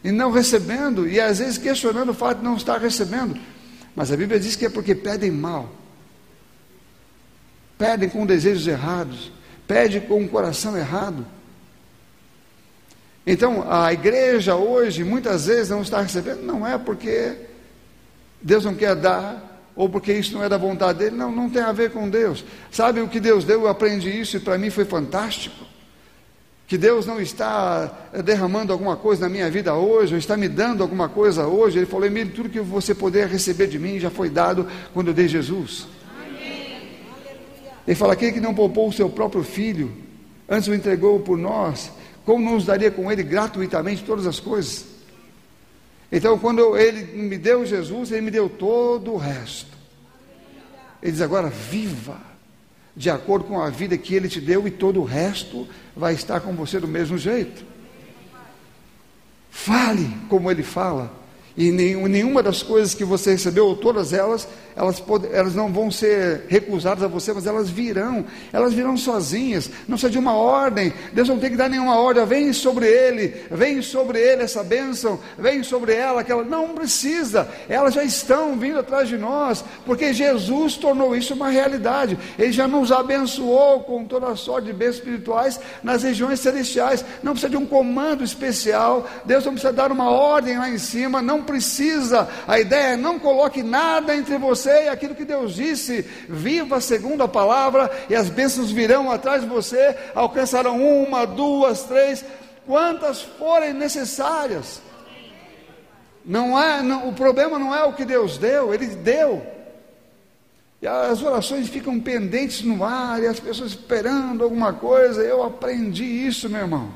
e 0.04 0.12
não 0.12 0.30
recebendo, 0.30 1.08
e 1.08 1.20
às 1.20 1.40
vezes 1.40 1.58
questionando 1.58 2.10
o 2.10 2.14
fato 2.14 2.38
de 2.38 2.44
não 2.44 2.56
estar 2.56 2.78
recebendo. 2.78 3.36
Mas 3.96 4.12
a 4.12 4.16
Bíblia 4.16 4.38
diz 4.38 4.54
que 4.54 4.66
é 4.66 4.70
porque 4.70 4.94
pedem 4.94 5.32
mal, 5.32 5.74
pedem 7.76 8.08
com 8.08 8.24
desejos 8.24 8.68
errados, 8.68 9.32
pedem 9.66 10.02
com 10.02 10.20
um 10.20 10.28
coração 10.28 10.78
errado. 10.78 11.26
Então, 13.26 13.66
a 13.68 13.92
igreja 13.92 14.54
hoje 14.54 15.02
muitas 15.02 15.46
vezes 15.46 15.70
não 15.70 15.82
está 15.82 16.00
recebendo, 16.00 16.42
não 16.42 16.64
é 16.64 16.78
porque 16.78 17.34
Deus 18.40 18.64
não 18.64 18.74
quer 18.74 18.94
dar, 18.94 19.64
ou 19.74 19.88
porque 19.88 20.12
isso 20.12 20.32
não 20.34 20.44
é 20.44 20.48
da 20.48 20.58
vontade 20.58 21.00
dele, 21.00 21.16
não, 21.16 21.32
não 21.32 21.50
tem 21.50 21.62
a 21.62 21.72
ver 21.72 21.90
com 21.90 22.08
Deus. 22.08 22.44
Sabe 22.70 23.00
o 23.00 23.08
que 23.08 23.18
Deus 23.18 23.44
deu? 23.44 23.62
Eu 23.62 23.68
aprendi 23.68 24.10
isso 24.10 24.36
e 24.36 24.40
para 24.40 24.56
mim 24.56 24.70
foi 24.70 24.84
fantástico 24.84 25.73
que 26.74 26.78
Deus 26.78 27.06
não 27.06 27.20
está 27.20 28.08
eh, 28.12 28.20
derramando 28.20 28.72
alguma 28.72 28.96
coisa 28.96 29.26
na 29.26 29.28
minha 29.28 29.48
vida 29.48 29.72
hoje, 29.76 30.12
ou 30.12 30.18
está 30.18 30.36
me 30.36 30.48
dando 30.48 30.82
alguma 30.82 31.08
coisa 31.08 31.46
hoje. 31.46 31.78
Ele 31.78 31.86
falou, 31.86 32.04
Emílio, 32.04 32.32
tudo 32.32 32.48
que 32.48 32.58
você 32.58 32.92
poder 32.92 33.28
receber 33.28 33.68
de 33.68 33.78
mim 33.78 34.00
já 34.00 34.10
foi 34.10 34.28
dado 34.28 34.66
quando 34.92 35.06
eu 35.06 35.14
dei 35.14 35.28
Jesus. 35.28 35.86
Amém. 36.20 36.88
Ele 37.86 37.94
fala, 37.94 38.14
aquele 38.14 38.32
que 38.32 38.40
não 38.40 38.52
poupou 38.52 38.88
o 38.88 38.92
seu 38.92 39.08
próprio 39.08 39.44
filho, 39.44 39.92
antes 40.48 40.66
o 40.66 40.74
entregou 40.74 41.20
por 41.20 41.38
nós, 41.38 41.92
como 42.24 42.44
não 42.44 42.54
nos 42.54 42.66
daria 42.66 42.90
com 42.90 43.12
ele 43.12 43.22
gratuitamente 43.22 44.02
todas 44.02 44.26
as 44.26 44.40
coisas? 44.40 44.84
Então, 46.10 46.36
quando 46.40 46.76
ele 46.76 47.04
me 47.22 47.38
deu 47.38 47.64
Jesus, 47.64 48.10
ele 48.10 48.22
me 48.22 48.32
deu 48.32 48.48
todo 48.48 49.12
o 49.12 49.16
resto. 49.16 49.70
Ele 51.00 51.12
diz 51.12 51.20
agora, 51.20 51.48
viva 51.48 52.16
de 52.96 53.10
acordo 53.10 53.46
com 53.46 53.60
a 53.60 53.70
vida 53.70 53.98
que 53.98 54.14
Ele 54.14 54.28
te 54.28 54.40
deu, 54.40 54.66
e 54.66 54.70
todo 54.70 55.00
o 55.00 55.04
resto 55.04 55.66
vai 55.96 56.14
estar 56.14 56.40
com 56.40 56.54
você 56.54 56.78
do 56.78 56.88
mesmo 56.88 57.18
jeito. 57.18 57.64
Fale 59.50 60.08
como 60.28 60.50
Ele 60.50 60.62
fala, 60.62 61.12
e 61.56 61.70
nenhuma 61.70 62.42
das 62.42 62.62
coisas 62.62 62.94
que 62.94 63.04
você 63.04 63.32
recebeu, 63.32 63.66
ou 63.66 63.76
todas 63.76 64.12
elas, 64.12 64.48
elas, 64.76 65.02
elas 65.32 65.54
não 65.54 65.72
vão 65.72 65.90
ser 65.90 66.46
recusadas 66.48 67.04
a 67.04 67.08
você, 67.08 67.32
mas 67.32 67.46
elas 67.46 67.70
virão, 67.70 68.24
elas 68.52 68.72
virão 68.72 68.96
sozinhas, 68.96 69.70
não 69.86 69.96
precisa 69.96 70.10
de 70.10 70.18
uma 70.18 70.34
ordem, 70.34 70.92
Deus 71.12 71.28
não 71.28 71.38
tem 71.38 71.50
que 71.50 71.56
dar 71.56 71.68
nenhuma 71.68 71.96
ordem, 71.96 72.24
vem 72.26 72.52
sobre 72.52 72.86
ele, 72.86 73.34
vem 73.50 73.80
sobre 73.80 74.18
ele 74.18 74.42
essa 74.42 74.64
bênção, 74.64 75.20
vem 75.38 75.62
sobre 75.62 75.94
ela 75.94 76.22
aquela, 76.22 76.42
não 76.42 76.70
precisa, 76.70 77.48
elas 77.68 77.94
já 77.94 78.02
estão 78.02 78.56
vindo 78.56 78.80
atrás 78.80 79.08
de 79.08 79.16
nós, 79.16 79.64
porque 79.86 80.12
Jesus 80.12 80.76
tornou 80.76 81.14
isso 81.14 81.34
uma 81.34 81.50
realidade, 81.50 82.18
ele 82.36 82.52
já 82.52 82.66
nos 82.66 82.90
abençoou 82.90 83.80
com 83.80 84.04
toda 84.04 84.28
a 84.28 84.36
sorte 84.36 84.66
de 84.66 84.72
bens 84.72 84.96
espirituais 84.96 85.60
nas 85.84 86.02
regiões 86.02 86.40
celestiais, 86.40 87.04
não 87.22 87.32
precisa 87.32 87.50
de 87.50 87.56
um 87.56 87.66
comando 87.66 88.24
especial, 88.24 89.08
Deus 89.24 89.44
não 89.44 89.52
precisa 89.52 89.72
dar 89.72 89.92
uma 89.92 90.10
ordem 90.10 90.58
lá 90.58 90.68
em 90.68 90.78
cima, 90.78 91.22
não 91.22 91.42
precisa, 91.42 92.28
a 92.46 92.58
ideia 92.58 92.94
é 92.94 92.96
não 92.96 93.18
coloque 93.18 93.62
nada 93.62 94.16
entre 94.16 94.36
você 94.36 94.63
e 94.70 94.88
aquilo 94.88 95.14
que 95.14 95.24
Deus 95.24 95.54
disse. 95.54 96.02
Viva 96.28 96.80
segundo 96.80 97.22
a 97.22 97.28
palavra, 97.28 97.90
e 98.08 98.14
as 98.14 98.28
bênçãos 98.28 98.70
virão 98.70 99.10
atrás 99.10 99.42
de 99.42 99.48
você, 99.48 99.96
alcançarão 100.14 100.80
uma, 100.80 101.26
duas, 101.26 101.82
três, 101.84 102.24
quantas 102.66 103.22
forem 103.22 103.72
necessárias. 103.72 104.80
Não 106.24 106.60
é, 106.60 106.82
não, 106.82 107.08
o 107.08 107.12
problema 107.12 107.58
não 107.58 107.74
é 107.74 107.84
o 107.84 107.92
que 107.92 108.04
Deus 108.04 108.38
deu, 108.38 108.72
Ele 108.72 108.86
deu. 108.86 109.46
E 110.80 110.86
as 110.86 111.22
orações 111.22 111.68
ficam 111.68 111.98
pendentes 112.00 112.62
no 112.62 112.84
ar, 112.84 113.22
e 113.22 113.26
as 113.26 113.40
pessoas 113.40 113.70
esperando 113.70 114.44
alguma 114.44 114.72
coisa. 114.72 115.22
Eu 115.22 115.42
aprendi 115.42 116.04
isso, 116.04 116.48
meu 116.48 116.60
irmão. 116.60 116.92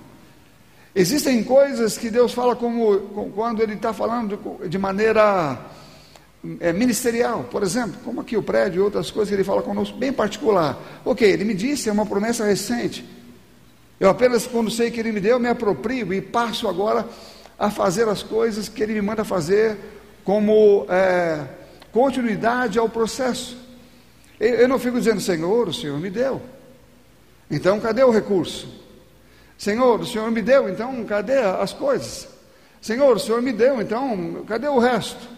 Existem 0.95 1.45
coisas 1.45 1.97
que 1.97 2.11
Deus 2.11 2.33
fala 2.33 2.57
como 2.57 3.31
quando 3.35 3.63
Ele 3.63 3.75
está 3.75 3.93
falando 3.93 4.37
de, 4.61 4.69
de 4.69 4.79
maneira 4.79 5.59
é, 6.61 6.73
ministerial, 6.73 7.45
por 7.51 7.63
exemplo, 7.63 8.01
como 8.05 8.21
aqui 8.21 8.37
o 8.37 8.43
prédio 8.43 8.81
e 8.81 8.83
outras 8.83 9.11
coisas 9.11 9.29
que 9.29 9.35
ele 9.35 9.45
fala 9.45 9.63
conosco, 9.63 9.97
bem 9.97 10.13
particular. 10.13 10.79
Ok, 11.05 11.29
ele 11.29 11.45
me 11.45 11.55
disse, 11.55 11.89
é 11.89 11.93
uma 11.93 12.07
promessa 12.07 12.45
recente. 12.45 13.05
Eu 14.01 14.09
apenas, 14.09 14.47
quando 14.47 14.71
sei 14.71 14.91
que 14.91 15.01
ele 15.01 15.13
me 15.13 15.21
deu, 15.21 15.39
me 15.39 15.49
aproprio 15.49 16.13
e 16.15 16.21
passo 16.21 16.69
agora 16.69 17.07
a 17.59 17.71
fazer 17.71 18.09
as 18.09 18.23
coisas 18.23 18.69
que 18.69 18.83
ele 18.83 18.95
me 18.95 19.03
manda 19.03 19.25
fazer 19.25 19.77
como 20.25 20.87
é, 20.89 21.45
continuidade 21.93 22.79
ao 22.79 22.89
processo. 22.89 23.57
Eu, 24.39 24.55
eu 24.55 24.69
não 24.69 24.79
fico 24.79 24.99
dizendo, 24.99 25.21
Senhor, 25.21 25.69
o 25.69 25.75
Senhor 25.75 25.99
me 25.99 26.11
deu. 26.11 26.41
Então, 27.51 27.81
cadê 27.81 28.05
o 28.05 28.11
recurso? 28.11 28.69
Senhor, 29.57 30.01
o 30.01 30.07
Senhor 30.07 30.31
me 30.31 30.41
deu, 30.41 30.69
então 30.69 31.05
cadê 31.05 31.39
as 31.39 31.73
coisas? 31.73 32.29
Senhor, 32.81 33.17
o 33.17 33.19
Senhor 33.19 33.43
me 33.43 33.53
deu, 33.53 33.81
então 33.81 34.45
cadê 34.47 34.69
o 34.69 34.79
resto? 34.79 35.38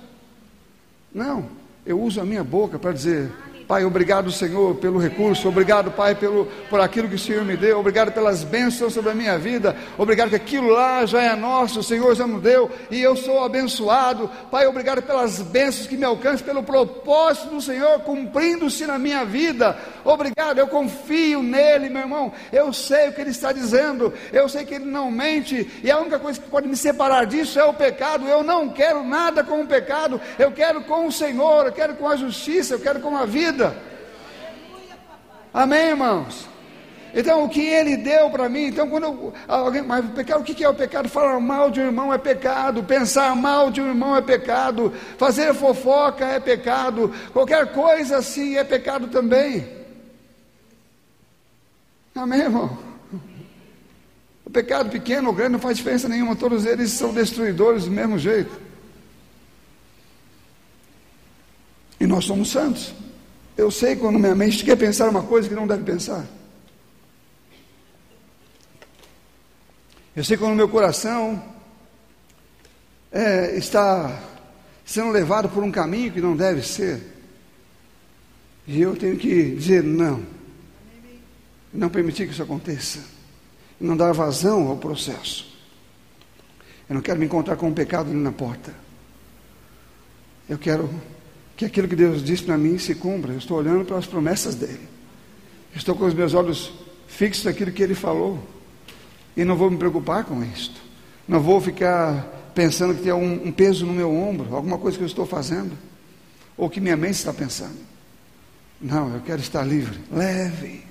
Não, 1.12 1.46
eu 1.84 2.00
uso 2.00 2.20
a 2.20 2.24
minha 2.24 2.44
boca 2.44 2.78
para 2.78 2.92
dizer: 2.92 3.30
Pai, 3.70 3.84
obrigado, 3.84 4.32
Senhor, 4.32 4.74
pelo 4.74 4.98
recurso, 4.98 5.48
obrigado, 5.48 5.92
Pai, 5.92 6.16
pelo, 6.16 6.46
por 6.68 6.80
aquilo 6.80 7.08
que 7.08 7.14
o 7.14 7.18
Senhor 7.20 7.44
me 7.44 7.56
deu, 7.56 7.78
obrigado 7.78 8.10
pelas 8.10 8.42
bênçãos 8.42 8.92
sobre 8.92 9.12
a 9.12 9.14
minha 9.14 9.38
vida, 9.38 9.76
obrigado 9.96 10.30
que 10.30 10.34
aquilo 10.34 10.70
lá 10.70 11.06
já 11.06 11.22
é 11.22 11.36
nosso, 11.36 11.78
o 11.78 11.82
Senhor 11.84 12.12
já 12.16 12.26
nos 12.26 12.42
deu 12.42 12.68
e 12.90 13.00
eu 13.00 13.14
sou 13.14 13.44
abençoado. 13.44 14.28
Pai, 14.50 14.66
obrigado 14.66 15.02
pelas 15.02 15.40
bênçãos 15.40 15.86
que 15.86 15.96
me 15.96 16.04
alcançam, 16.04 16.44
pelo 16.44 16.64
propósito 16.64 17.54
do 17.54 17.60
Senhor 17.60 18.00
cumprindo-se 18.00 18.84
na 18.88 18.98
minha 18.98 19.24
vida. 19.24 19.78
Obrigado, 20.04 20.58
eu 20.58 20.66
confio 20.66 21.40
nele, 21.40 21.88
meu 21.88 22.02
irmão. 22.02 22.32
Eu 22.52 22.72
sei 22.72 23.10
o 23.10 23.12
que 23.12 23.20
ele 23.20 23.30
está 23.30 23.52
dizendo, 23.52 24.12
eu 24.32 24.48
sei 24.48 24.64
que 24.64 24.74
ele 24.74 24.86
não 24.86 25.12
mente, 25.12 25.78
e 25.80 25.88
a 25.92 26.00
única 26.00 26.18
coisa 26.18 26.40
que 26.40 26.50
pode 26.50 26.66
me 26.66 26.76
separar 26.76 27.24
disso 27.24 27.56
é 27.60 27.64
o 27.64 27.72
pecado. 27.72 28.26
Eu 28.26 28.42
não 28.42 28.68
quero 28.70 29.04
nada 29.04 29.44
com 29.44 29.60
o 29.60 29.66
pecado, 29.68 30.20
eu 30.40 30.50
quero 30.50 30.80
com 30.82 31.06
o 31.06 31.12
Senhor, 31.12 31.66
eu 31.66 31.72
quero 31.72 31.94
com 31.94 32.08
a 32.08 32.16
justiça, 32.16 32.74
eu 32.74 32.80
quero 32.80 32.98
com 32.98 33.16
a 33.16 33.24
vida 33.24 33.59
vida. 33.60 33.76
Amém, 35.52 35.88
irmãos? 35.90 36.48
Então, 37.12 37.44
o 37.44 37.48
que 37.48 37.60
ele 37.60 37.96
deu 37.96 38.30
para 38.30 38.48
mim, 38.48 38.66
então, 38.66 38.88
quando 38.88 39.04
eu, 39.04 39.34
alguém, 39.48 39.82
mas 39.82 40.04
o 40.04 40.10
pecado, 40.10 40.40
o 40.40 40.44
que 40.44 40.62
é 40.62 40.68
o 40.68 40.74
pecado? 40.74 41.08
Falar 41.08 41.40
mal 41.40 41.68
de 41.68 41.80
um 41.80 41.86
irmão 41.86 42.14
é 42.14 42.18
pecado, 42.18 42.84
pensar 42.84 43.34
mal 43.34 43.68
de 43.68 43.80
um 43.80 43.88
irmão 43.88 44.14
é 44.14 44.22
pecado, 44.22 44.92
fazer 45.18 45.52
fofoca 45.52 46.24
é 46.24 46.38
pecado, 46.38 47.12
qualquer 47.32 47.72
coisa 47.72 48.18
assim 48.18 48.56
é 48.56 48.62
pecado 48.62 49.08
também. 49.08 49.68
Amém, 52.14 52.42
irmão? 52.42 52.78
O 54.44 54.50
pecado 54.50 54.88
pequeno 54.88 55.28
ou 55.28 55.34
grande 55.34 55.52
não 55.52 55.58
faz 55.58 55.78
diferença 55.78 56.08
nenhuma, 56.08 56.36
todos 56.36 56.64
eles 56.64 56.92
são 56.92 57.12
destruidores 57.12 57.86
do 57.86 57.90
mesmo 57.90 58.18
jeito. 58.18 58.56
E 61.98 62.06
nós 62.06 62.24
somos 62.24 62.50
santos. 62.50 62.94
Eu 63.60 63.70
sei 63.70 63.94
quando 63.94 64.18
minha 64.18 64.34
mente 64.34 64.64
quer 64.64 64.74
pensar 64.74 65.10
uma 65.10 65.22
coisa 65.22 65.46
que 65.46 65.54
não 65.54 65.66
deve 65.66 65.84
pensar. 65.84 66.26
Eu 70.16 70.24
sei 70.24 70.38
quando 70.38 70.56
meu 70.56 70.66
coração 70.66 71.44
é, 73.12 73.54
está 73.58 74.18
sendo 74.82 75.10
levado 75.10 75.50
por 75.50 75.62
um 75.62 75.70
caminho 75.70 76.10
que 76.10 76.22
não 76.22 76.34
deve 76.34 76.62
ser. 76.62 77.02
E 78.66 78.80
eu 78.80 78.96
tenho 78.96 79.18
que 79.18 79.54
dizer 79.54 79.84
não. 79.84 80.24
Não 81.70 81.90
permitir 81.90 82.24
que 82.24 82.32
isso 82.32 82.42
aconteça. 82.42 83.00
Não 83.78 83.94
dar 83.94 84.12
vazão 84.12 84.68
ao 84.68 84.78
processo. 84.78 85.54
Eu 86.88 86.94
não 86.94 87.02
quero 87.02 87.20
me 87.20 87.26
encontrar 87.26 87.56
com 87.56 87.68
um 87.68 87.74
pecado 87.74 88.08
ali 88.08 88.18
na 88.18 88.32
porta. 88.32 88.74
Eu 90.48 90.56
quero 90.56 90.88
que 91.60 91.66
aquilo 91.66 91.86
que 91.86 91.94
Deus 91.94 92.24
disse 92.24 92.42
para 92.42 92.56
mim 92.56 92.78
se 92.78 92.94
cumpra. 92.94 93.32
Eu 93.34 93.38
estou 93.38 93.58
olhando 93.58 93.84
para 93.84 93.98
as 93.98 94.06
promessas 94.06 94.54
dele. 94.54 94.88
Estou 95.76 95.94
com 95.94 96.06
os 96.06 96.14
meus 96.14 96.32
olhos 96.32 96.72
fixos 97.06 97.44
naquilo 97.44 97.70
que 97.70 97.82
ele 97.82 97.94
falou. 97.94 98.42
E 99.36 99.44
não 99.44 99.54
vou 99.54 99.70
me 99.70 99.76
preocupar 99.76 100.24
com 100.24 100.42
isto. 100.42 100.80
Não 101.28 101.38
vou 101.38 101.60
ficar 101.60 102.50
pensando 102.54 102.94
que 102.94 103.02
tem 103.02 103.12
um, 103.12 103.48
um 103.48 103.52
peso 103.52 103.84
no 103.84 103.92
meu 103.92 104.10
ombro, 104.10 104.56
alguma 104.56 104.78
coisa 104.78 104.96
que 104.96 105.04
eu 105.04 105.06
estou 105.06 105.26
fazendo, 105.26 105.76
ou 106.56 106.70
que 106.70 106.80
minha 106.80 106.96
mente 106.96 107.16
está 107.16 107.32
pensando. 107.32 107.76
Não, 108.80 109.14
eu 109.14 109.20
quero 109.20 109.42
estar 109.42 109.62
livre, 109.62 110.00
leve, 110.10 110.82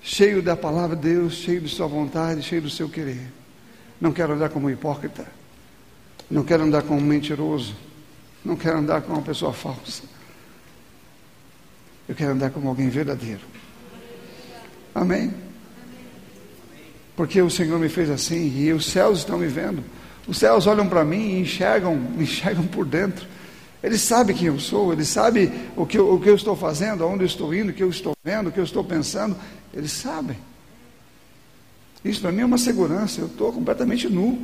cheio 0.00 0.40
da 0.40 0.56
palavra 0.56 0.94
de 0.94 1.02
Deus, 1.02 1.34
cheio 1.34 1.60
de 1.60 1.68
Sua 1.68 1.88
vontade, 1.88 2.40
cheio 2.40 2.62
do 2.62 2.70
seu 2.70 2.88
querer. 2.88 3.32
Não 4.00 4.12
quero 4.12 4.34
andar 4.34 4.48
como 4.50 4.70
hipócrita, 4.70 5.26
não 6.30 6.44
quero 6.44 6.62
andar 6.62 6.82
como 6.82 7.00
mentiroso, 7.00 7.74
não 8.44 8.56
quero 8.56 8.78
andar 8.78 9.02
como 9.02 9.16
uma 9.16 9.24
pessoa 9.24 9.52
falsa. 9.52 10.02
Eu 12.08 12.14
quero 12.14 12.32
andar 12.32 12.50
como 12.50 12.68
alguém 12.68 12.88
verdadeiro. 12.88 13.40
Amém? 14.94 15.32
Porque 17.16 17.40
o 17.40 17.48
Senhor 17.48 17.78
me 17.78 17.88
fez 17.88 18.10
assim 18.10 18.52
e 18.58 18.72
os 18.72 18.86
céus 18.86 19.20
estão 19.20 19.38
me 19.38 19.46
vendo. 19.46 19.82
Os 20.26 20.38
céus 20.38 20.66
olham 20.66 20.88
para 20.88 21.04
mim 21.04 21.36
e 21.36 21.40
enxergam, 21.40 21.96
me 21.96 22.24
enxergam 22.24 22.66
por 22.66 22.84
dentro. 22.84 23.26
Ele 23.82 23.98
sabe 23.98 24.32
quem 24.34 24.48
eu 24.48 24.58
sou, 24.58 24.92
ele 24.92 25.04
sabe 25.04 25.52
o 25.76 25.84
que, 25.84 25.98
eu, 25.98 26.12
o 26.12 26.20
que 26.20 26.28
eu 26.28 26.34
estou 26.34 26.56
fazendo, 26.56 27.04
aonde 27.04 27.22
eu 27.22 27.26
estou 27.26 27.54
indo, 27.54 27.70
o 27.70 27.72
que 27.72 27.82
eu 27.82 27.90
estou 27.90 28.14
vendo, 28.24 28.48
o 28.48 28.52
que 28.52 28.58
eu 28.58 28.64
estou 28.64 28.82
pensando. 28.82 29.36
Eles 29.72 29.92
sabem. 29.92 30.36
Isso 32.04 32.20
para 32.20 32.32
mim 32.32 32.42
é 32.42 32.46
uma 32.46 32.58
segurança. 32.58 33.20
Eu 33.20 33.26
estou 33.26 33.52
completamente 33.52 34.08
nu 34.08 34.42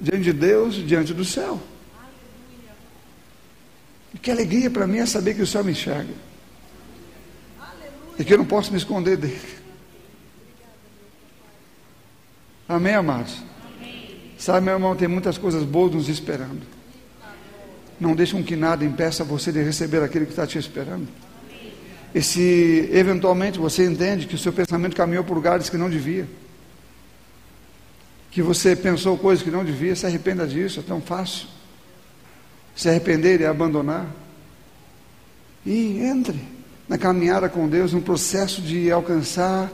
diante 0.00 0.24
de 0.24 0.32
Deus, 0.32 0.74
diante 0.74 1.14
do 1.14 1.24
céu. 1.24 1.60
E 4.14 4.18
que 4.18 4.30
alegria 4.30 4.70
para 4.70 4.86
mim 4.86 4.98
é 4.98 5.06
saber 5.06 5.34
que 5.34 5.42
o 5.42 5.46
céu 5.46 5.64
me 5.64 5.72
enxerga. 5.72 6.14
E 8.18 8.24
que 8.24 8.32
eu 8.32 8.38
não 8.38 8.44
posso 8.46 8.70
me 8.70 8.78
esconder 8.78 9.16
dele. 9.16 9.40
Amém, 12.68 12.94
amados? 12.94 13.42
Amém. 13.76 14.16
Sabe, 14.38 14.64
meu 14.64 14.74
irmão, 14.74 14.94
tem 14.96 15.08
muitas 15.08 15.36
coisas 15.36 15.64
boas 15.64 15.92
nos 15.92 16.08
esperando. 16.08 16.62
Não 18.00 18.14
deixam 18.14 18.42
que 18.42 18.56
nada 18.56 18.84
impeça 18.84 19.24
você 19.24 19.52
de 19.52 19.62
receber 19.62 20.02
aquele 20.02 20.26
que 20.26 20.32
está 20.32 20.46
te 20.46 20.58
esperando. 20.58 21.08
E 22.14 22.22
se 22.22 22.88
eventualmente 22.92 23.58
você 23.58 23.84
entende 23.84 24.26
que 24.26 24.36
o 24.36 24.38
seu 24.38 24.52
pensamento 24.52 24.94
caminhou 24.94 25.24
por 25.24 25.34
lugares 25.34 25.68
que 25.68 25.76
não 25.76 25.90
devia, 25.90 26.28
que 28.30 28.40
você 28.40 28.76
pensou 28.76 29.18
coisas 29.18 29.44
que 29.44 29.50
não 29.50 29.64
devia, 29.64 29.96
se 29.96 30.06
arrependa 30.06 30.46
disso, 30.46 30.80
é 30.80 30.82
tão 30.82 31.00
fácil. 31.00 31.48
Se 32.74 32.88
arrepender 32.88 33.40
e 33.40 33.46
abandonar. 33.46 34.06
E 35.64 35.98
entre 36.00 36.54
na 36.88 36.98
caminhada 36.98 37.48
com 37.48 37.68
Deus, 37.68 37.92
no 37.92 38.02
processo 38.02 38.60
de 38.60 38.90
alcançar 38.90 39.70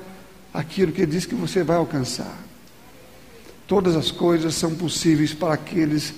aquilo 0.55 0.92
que 0.92 1.03
Ele 1.03 1.12
diz 1.12 1.26
que 1.26 1.34
você 1.34 1.62
vai 1.62 1.76
alcançar. 1.76 2.36
Todas 3.66 3.96
as 3.96 4.11
coisas 4.11 4.55
são 4.55 4.74
possíveis 4.74 5.32
para 5.32 5.55
aqueles 5.55 6.14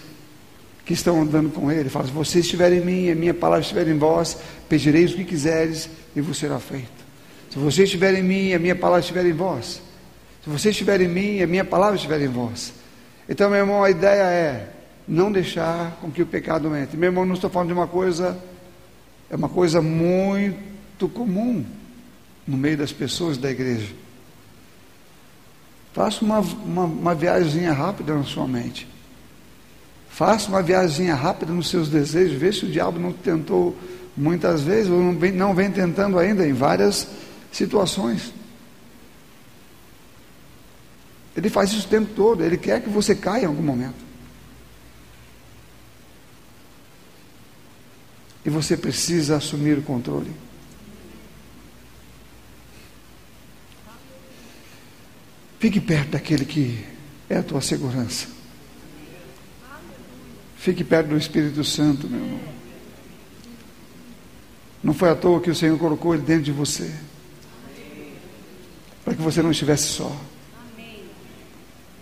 que 0.85 0.93
estão 0.93 1.21
andando 1.21 1.51
com 1.51 1.71
Ele. 1.71 1.89
Fala: 1.89 2.07
se 2.07 2.13
você 2.13 2.41
estiver 2.41 2.73
em 2.73 2.85
mim, 2.85 3.11
a 3.11 3.15
minha 3.15 3.35
palavra 3.35 3.63
estiver 3.63 3.89
em 3.89 3.97
vós, 3.99 4.37
pedireis 4.69 5.13
o 5.13 5.17
que 5.17 5.25
quiseres 5.25 5.89
e 6.15 6.21
vos 6.21 6.39
será 6.39 6.59
feito. 6.59 7.03
Se 7.51 7.59
você 7.59 7.85
estiver 7.85 8.15
em 8.15 8.23
mim, 8.23 8.55
a 8.55 8.59
minha 8.59 8.75
palavra 8.75 9.01
estiver 9.01 9.27
em 9.27 9.33
vós. 9.33 9.83
Se 10.43 10.51
você 10.51 10.71
estiver 10.71 11.01
em 11.01 11.09
mim, 11.09 11.43
a 11.43 11.47
minha 11.47 11.65
palavra 11.65 11.97
estiver 11.97 12.21
em 12.21 12.29
vós. 12.29 12.73
Então, 13.29 13.49
meu 13.51 13.61
irmão, 13.61 13.85
a 13.85 13.91
ideia 13.91 14.23
é 14.23 14.69
não 15.07 15.33
deixar 15.33 15.99
com 16.01 16.11
que 16.11 16.23
o 16.23 16.27
pecado 16.27 16.75
entre. 16.77 16.97
Meu 16.97 17.09
irmão, 17.09 17.25
não 17.25 17.35
estou 17.35 17.51
falando 17.51 17.69
de 17.69 17.75
uma 17.75 17.87
coisa, 17.87 18.39
é 19.31 19.37
uma 19.37 19.49
coisa 19.49 19.83
muito 19.83 21.09
comum 21.09 21.65
no 22.47 22.57
meio 22.57 22.77
das 22.77 22.93
pessoas 22.93 23.37
da 23.37 23.51
igreja. 23.51 23.95
Faça 25.93 26.25
uma, 26.25 26.41
uma, 26.41 26.85
uma 26.85 27.15
viagem 27.15 27.65
rápida 27.67 28.15
na 28.15 28.25
sua 28.25 28.49
mente. 28.49 28.89
Faça 30.09 30.49
uma 30.49 30.63
viagem 30.63 31.09
rápida 31.09 31.53
nos 31.53 31.69
seus 31.69 31.89
desejos. 31.89 32.39
Vê 32.39 32.53
se 32.53 32.65
o 32.65 32.71
diabo 32.71 32.99
não 32.99 33.13
tentou 33.13 33.77
muitas 34.17 34.63
vezes, 34.63 34.91
ou 34.91 35.01
não 35.01 35.19
vem, 35.19 35.33
não 35.33 35.55
vem 35.55 35.71
tentando 35.71 36.19
ainda 36.19 36.47
em 36.47 36.53
várias 36.53 37.09
situações. 37.51 38.33
Ele 41.37 41.49
faz 41.49 41.73
isso 41.73 41.87
o 41.87 41.91
tempo 41.91 42.11
todo. 42.15 42.43
Ele 42.45 42.57
quer 42.57 42.83
que 42.83 42.89
você 42.89 43.15
caia 43.15 43.45
em 43.45 43.47
algum 43.47 43.63
momento. 43.63 44.12
E 48.45 48.51
você 48.51 48.77
precisa 48.77 49.37
assumir 49.37 49.79
o 49.79 49.83
controle. 49.83 50.31
Fique 55.59 55.81
perto 55.81 56.11
daquele 56.11 56.45
que 56.45 56.85
é 57.31 57.37
a 57.37 57.43
tua 57.43 57.61
segurança. 57.61 58.27
Fique 60.57 60.83
perto 60.83 61.09
do 61.09 61.17
Espírito 61.17 61.63
Santo, 61.63 62.09
meu 62.09 62.21
irmão. 62.21 62.41
Não 64.83 64.93
foi 64.93 65.11
à 65.11 65.15
toa 65.15 65.41
que 65.41 65.51
o 65.51 65.55
Senhor 65.55 65.79
colocou 65.79 66.15
ele 66.15 66.25
dentro 66.25 66.43
de 66.43 66.53
você. 66.53 66.93
Para 69.05 69.15
que 69.15 69.23
você 69.23 69.41
não 69.43 69.53
estivesse 69.53 69.85
só. 69.85 70.17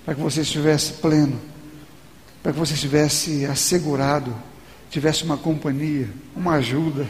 Para 0.04 0.14
que 0.14 0.20
você 0.20 0.40
estivesse 0.40 0.94
pleno. 0.94 1.38
Para 2.42 2.52
que 2.52 2.58
você 2.58 2.74
estivesse 2.74 3.44
assegurado. 3.44 4.34
Tivesse 4.90 5.24
uma 5.24 5.38
companhia, 5.38 6.10
uma 6.36 6.54
ajuda. 6.54 7.06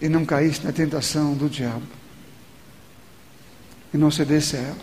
E 0.00 0.08
não 0.08 0.24
caísse 0.24 0.64
na 0.64 0.72
tentação 0.72 1.34
do 1.34 1.48
diabo 1.48 1.86
e 3.92 3.98
não 3.98 4.10
cedesse 4.10 4.56
a 4.56 4.60
ela, 4.60 4.78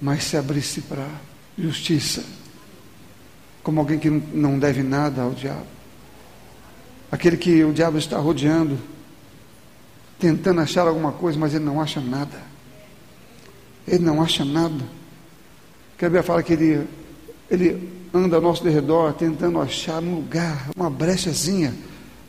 mas 0.00 0.24
se 0.24 0.36
abrisse 0.36 0.80
para 0.82 1.06
justiça, 1.56 2.24
como 3.62 3.80
alguém 3.80 3.98
que 3.98 4.10
não 4.10 4.58
deve 4.58 4.82
nada 4.82 5.22
ao 5.22 5.30
diabo, 5.30 5.66
aquele 7.10 7.36
que 7.36 7.62
o 7.64 7.72
diabo 7.72 7.98
está 7.98 8.18
rodeando, 8.18 8.78
tentando 10.18 10.60
achar 10.60 10.86
alguma 10.86 11.12
coisa, 11.12 11.38
mas 11.38 11.54
ele 11.54 11.64
não 11.64 11.80
acha 11.80 12.00
nada. 12.00 12.42
Ele 13.86 14.02
não 14.02 14.22
acha 14.22 14.44
nada. 14.44 14.84
Que 15.96 16.04
a 16.04 16.08
Bíblia 16.08 16.22
fala 16.22 16.42
que 16.42 16.52
ele, 16.54 16.88
ele 17.50 17.88
anda 18.12 18.36
ao 18.36 18.42
nosso 18.42 18.64
redor 18.68 19.12
tentando 19.14 19.60
achar 19.60 20.02
um 20.02 20.14
lugar, 20.14 20.70
uma 20.76 20.88
brechazinha 20.88 21.74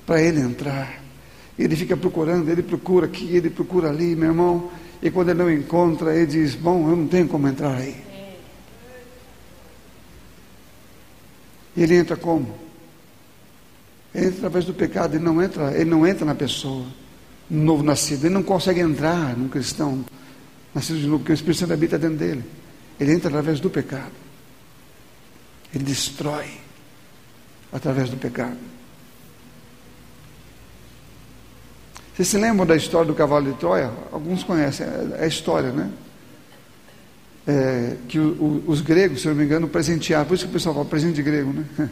para 0.05 0.21
ele 0.21 0.39
entrar. 0.39 1.01
Ele 1.57 1.75
fica 1.75 1.95
procurando, 1.95 2.49
ele 2.49 2.61
procura 2.61 3.05
aqui, 3.05 3.35
ele 3.35 3.49
procura 3.49 3.89
ali, 3.89 4.15
meu 4.15 4.29
irmão. 4.29 4.69
E 5.01 5.09
quando 5.09 5.29
ele 5.29 5.39
não 5.39 5.51
encontra, 5.51 6.15
ele 6.15 6.25
diz: 6.25 6.55
Bom, 6.55 6.89
eu 6.89 6.95
não 6.95 7.07
tenho 7.07 7.27
como 7.27 7.47
entrar 7.47 7.75
aí. 7.75 7.95
E 11.77 11.83
ele 11.83 11.95
entra 11.95 12.15
como? 12.15 12.55
Ele 14.13 14.27
entra 14.27 14.37
através 14.37 14.65
do 14.65 14.73
pecado, 14.73 15.15
ele 15.15 15.23
não 15.23 15.41
entra, 15.41 15.73
ele 15.73 15.89
não 15.89 16.07
entra 16.07 16.25
na 16.25 16.35
pessoa, 16.35 16.85
no 17.49 17.63
novo 17.63 17.83
nascido. 17.83 18.25
Ele 18.25 18.33
não 18.33 18.43
consegue 18.43 18.79
entrar 18.79 19.37
num 19.37 19.49
cristão 19.49 20.03
nascido 20.73 20.99
de 20.99 21.05
novo, 21.05 21.19
porque 21.19 21.33
o 21.33 21.35
Espírito 21.35 21.59
Santo 21.59 21.73
habita 21.73 21.97
dentro 21.97 22.17
dele. 22.17 22.43
Ele 22.99 23.13
entra 23.13 23.29
através 23.29 23.59
do 23.59 23.69
pecado. 23.69 24.24
Ele 25.75 25.83
destrói 25.83 26.49
através 27.71 28.09
do 28.09 28.15
pecado. 28.15 28.55
Vocês 32.15 32.29
se 32.29 32.37
lembram 32.37 32.65
da 32.65 32.77
história 32.77 33.05
do 33.05 33.13
cavalo 33.13 33.51
de 33.51 33.59
Troia? 33.59 33.91
Alguns 34.09 34.41
conhecem, 34.41 34.87
é, 34.87 35.17
é 35.19 35.23
a 35.25 35.27
história, 35.27 35.73
né? 35.73 35.91
É, 37.45 37.97
que 38.07 38.17
o, 38.17 38.29
o, 38.41 38.63
os 38.67 38.79
gregos, 38.79 39.21
se 39.21 39.27
eu 39.27 39.33
não 39.33 39.39
me 39.39 39.45
engano, 39.45 39.67
presentearam, 39.67 40.25
por 40.25 40.35
isso 40.35 40.45
que 40.45 40.49
o 40.49 40.53
pessoal 40.53 40.73
fala 40.73 40.85
presente 40.85 41.15
de 41.15 41.23
grego, 41.23 41.51
né? 41.51 41.65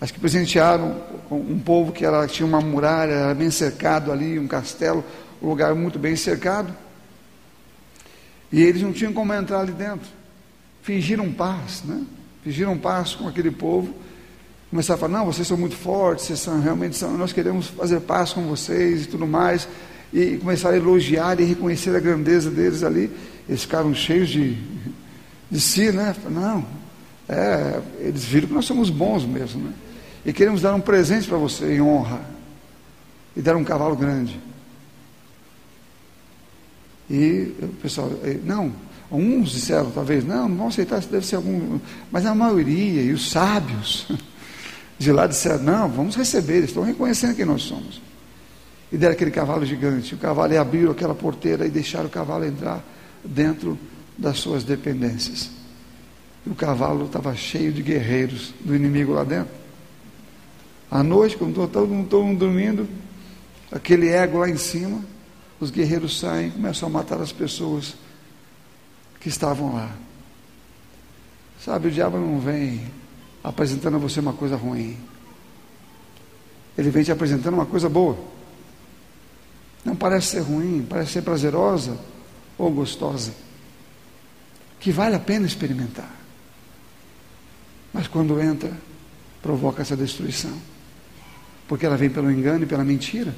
Acho 0.00 0.12
que 0.12 0.18
presentearam 0.18 1.00
um 1.30 1.60
povo 1.60 1.92
que 1.92 2.04
era, 2.04 2.26
tinha 2.26 2.44
uma 2.44 2.60
muralha, 2.60 3.12
era 3.12 3.34
bem 3.36 3.52
cercado 3.52 4.10
ali, 4.10 4.36
um 4.36 4.48
castelo, 4.48 5.04
um 5.40 5.48
lugar 5.48 5.76
muito 5.76 5.96
bem 5.96 6.16
cercado. 6.16 6.74
E 8.50 8.60
eles 8.60 8.82
não 8.82 8.92
tinham 8.92 9.12
como 9.12 9.32
entrar 9.32 9.60
ali 9.60 9.70
dentro. 9.70 10.10
Fingiram 10.82 11.32
paz, 11.32 11.84
né? 11.84 12.04
Fingiram 12.42 12.76
paz 12.76 13.14
com 13.14 13.28
aquele 13.28 13.50
povo 13.50 13.94
começar 14.72 14.94
a 14.94 14.96
falar, 14.96 15.18
não, 15.18 15.26
vocês 15.26 15.46
são 15.46 15.58
muito 15.58 15.76
fortes, 15.76 16.24
vocês 16.24 16.40
são, 16.40 16.58
realmente 16.58 16.96
são, 16.96 17.12
nós 17.18 17.30
queremos 17.30 17.66
fazer 17.66 18.00
paz 18.00 18.32
com 18.32 18.40
vocês 18.44 19.04
e 19.04 19.06
tudo 19.06 19.26
mais, 19.26 19.68
e 20.10 20.38
começar 20.38 20.70
a 20.70 20.76
elogiar 20.78 21.38
e 21.38 21.44
reconhecer 21.44 21.94
a 21.94 22.00
grandeza 22.00 22.50
deles 22.50 22.82
ali, 22.82 23.10
eles 23.46 23.60
ficaram 23.60 23.94
cheios 23.94 24.30
de, 24.30 24.56
de 25.50 25.60
si, 25.60 25.92
né? 25.92 26.16
Não, 26.30 26.64
é, 27.28 27.82
eles 27.98 28.24
viram 28.24 28.48
que 28.48 28.54
nós 28.54 28.64
somos 28.64 28.88
bons 28.88 29.26
mesmo, 29.26 29.62
né? 29.62 29.74
E 30.24 30.32
queremos 30.32 30.62
dar 30.62 30.74
um 30.74 30.80
presente 30.80 31.28
para 31.28 31.36
você 31.36 31.74
em 31.74 31.82
honra. 31.82 32.22
E 33.36 33.42
deram 33.42 33.60
um 33.60 33.64
cavalo 33.64 33.94
grande. 33.94 34.40
E 37.10 37.54
o 37.60 37.68
pessoal, 37.82 38.10
não, 38.42 38.72
uns 39.18 39.50
disseram 39.50 39.90
talvez, 39.90 40.24
não, 40.24 40.48
não 40.48 40.56
vão 40.56 40.68
aceitar, 40.68 41.00
deve 41.00 41.26
ser 41.26 41.36
algum. 41.36 41.78
Mas 42.10 42.24
a 42.24 42.34
maioria, 42.34 43.02
e 43.02 43.12
os 43.12 43.30
sábios 43.30 44.06
de 44.98 45.12
lá 45.12 45.26
disseram, 45.26 45.62
não, 45.62 45.88
vamos 45.88 46.16
receber, 46.16 46.58
eles 46.58 46.70
estão 46.70 46.82
reconhecendo 46.82 47.36
quem 47.36 47.44
nós 47.44 47.62
somos. 47.62 48.00
E 48.90 48.96
deram 48.96 49.14
aquele 49.14 49.30
cavalo 49.30 49.64
gigante. 49.64 50.14
O 50.14 50.18
cavalo 50.18 50.52
e 50.52 50.56
abriram 50.56 50.92
aquela 50.92 51.14
porteira 51.14 51.66
e 51.66 51.70
deixaram 51.70 52.06
o 52.06 52.10
cavalo 52.10 52.44
entrar 52.44 52.84
dentro 53.24 53.78
das 54.16 54.38
suas 54.38 54.64
dependências. 54.64 55.50
E 56.46 56.50
o 56.50 56.54
cavalo 56.54 57.06
estava 57.06 57.34
cheio 57.34 57.72
de 57.72 57.82
guerreiros 57.82 58.52
do 58.60 58.74
inimigo 58.74 59.12
lá 59.12 59.24
dentro. 59.24 59.54
À 60.90 61.02
noite, 61.02 61.36
quando 61.36 61.54
todo 61.68 61.88
mundo, 61.88 62.08
todo 62.08 62.24
mundo 62.24 62.38
dormindo, 62.38 62.86
aquele 63.70 64.08
ego 64.08 64.38
lá 64.38 64.48
em 64.48 64.58
cima, 64.58 65.00
os 65.58 65.70
guerreiros 65.70 66.18
saem 66.18 66.50
começam 66.50 66.88
a 66.88 66.92
matar 66.92 67.20
as 67.20 67.32
pessoas 67.32 67.94
que 69.22 69.28
estavam 69.28 69.72
lá. 69.72 69.88
Sabe, 71.64 71.86
o 71.86 71.90
diabo 71.92 72.18
não 72.18 72.40
vem 72.40 72.84
apresentando 73.42 73.94
a 73.94 73.98
você 73.98 74.18
uma 74.18 74.32
coisa 74.32 74.56
ruim. 74.56 74.98
Ele 76.76 76.90
vem 76.90 77.04
te 77.04 77.12
apresentando 77.12 77.54
uma 77.54 77.66
coisa 77.66 77.88
boa. 77.88 78.18
Não 79.84 79.94
parece 79.94 80.26
ser 80.28 80.40
ruim, 80.40 80.84
parece 80.88 81.12
ser 81.12 81.22
prazerosa 81.22 81.96
ou 82.58 82.68
gostosa. 82.72 83.32
Que 84.80 84.90
vale 84.90 85.14
a 85.14 85.20
pena 85.20 85.46
experimentar. 85.46 86.10
Mas 87.92 88.08
quando 88.08 88.40
entra, 88.40 88.72
provoca 89.40 89.82
essa 89.82 89.96
destruição. 89.96 90.56
Porque 91.68 91.86
ela 91.86 91.96
vem 91.96 92.10
pelo 92.10 92.28
engano 92.28 92.64
e 92.64 92.66
pela 92.66 92.82
mentira. 92.82 93.32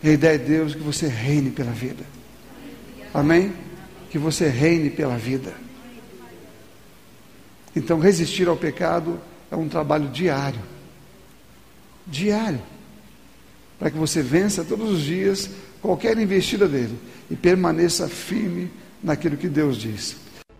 E 0.00 0.10
a 0.10 0.12
ideia 0.12 0.38
de 0.38 0.44
Deus 0.44 0.72
é 0.72 0.76
que 0.76 0.82
você 0.82 1.08
reine 1.08 1.50
pela 1.50 1.72
vida. 1.72 2.04
Amém? 3.12 3.63
Que 4.14 4.18
você 4.20 4.46
reine 4.46 4.90
pela 4.90 5.16
vida. 5.16 5.52
Então, 7.74 7.98
resistir 7.98 8.46
ao 8.46 8.56
pecado 8.56 9.20
é 9.50 9.56
um 9.56 9.68
trabalho 9.68 10.08
diário. 10.08 10.60
Diário. 12.06 12.62
Para 13.76 13.90
que 13.90 13.98
você 13.98 14.22
vença 14.22 14.62
todos 14.62 14.88
os 14.88 15.00
dias 15.00 15.50
qualquer 15.82 16.16
investida 16.16 16.68
dele 16.68 16.96
e 17.28 17.34
permaneça 17.34 18.06
firme 18.06 18.70
naquilo 19.02 19.36
que 19.36 19.48
Deus 19.48 19.78
diz. 19.78 20.14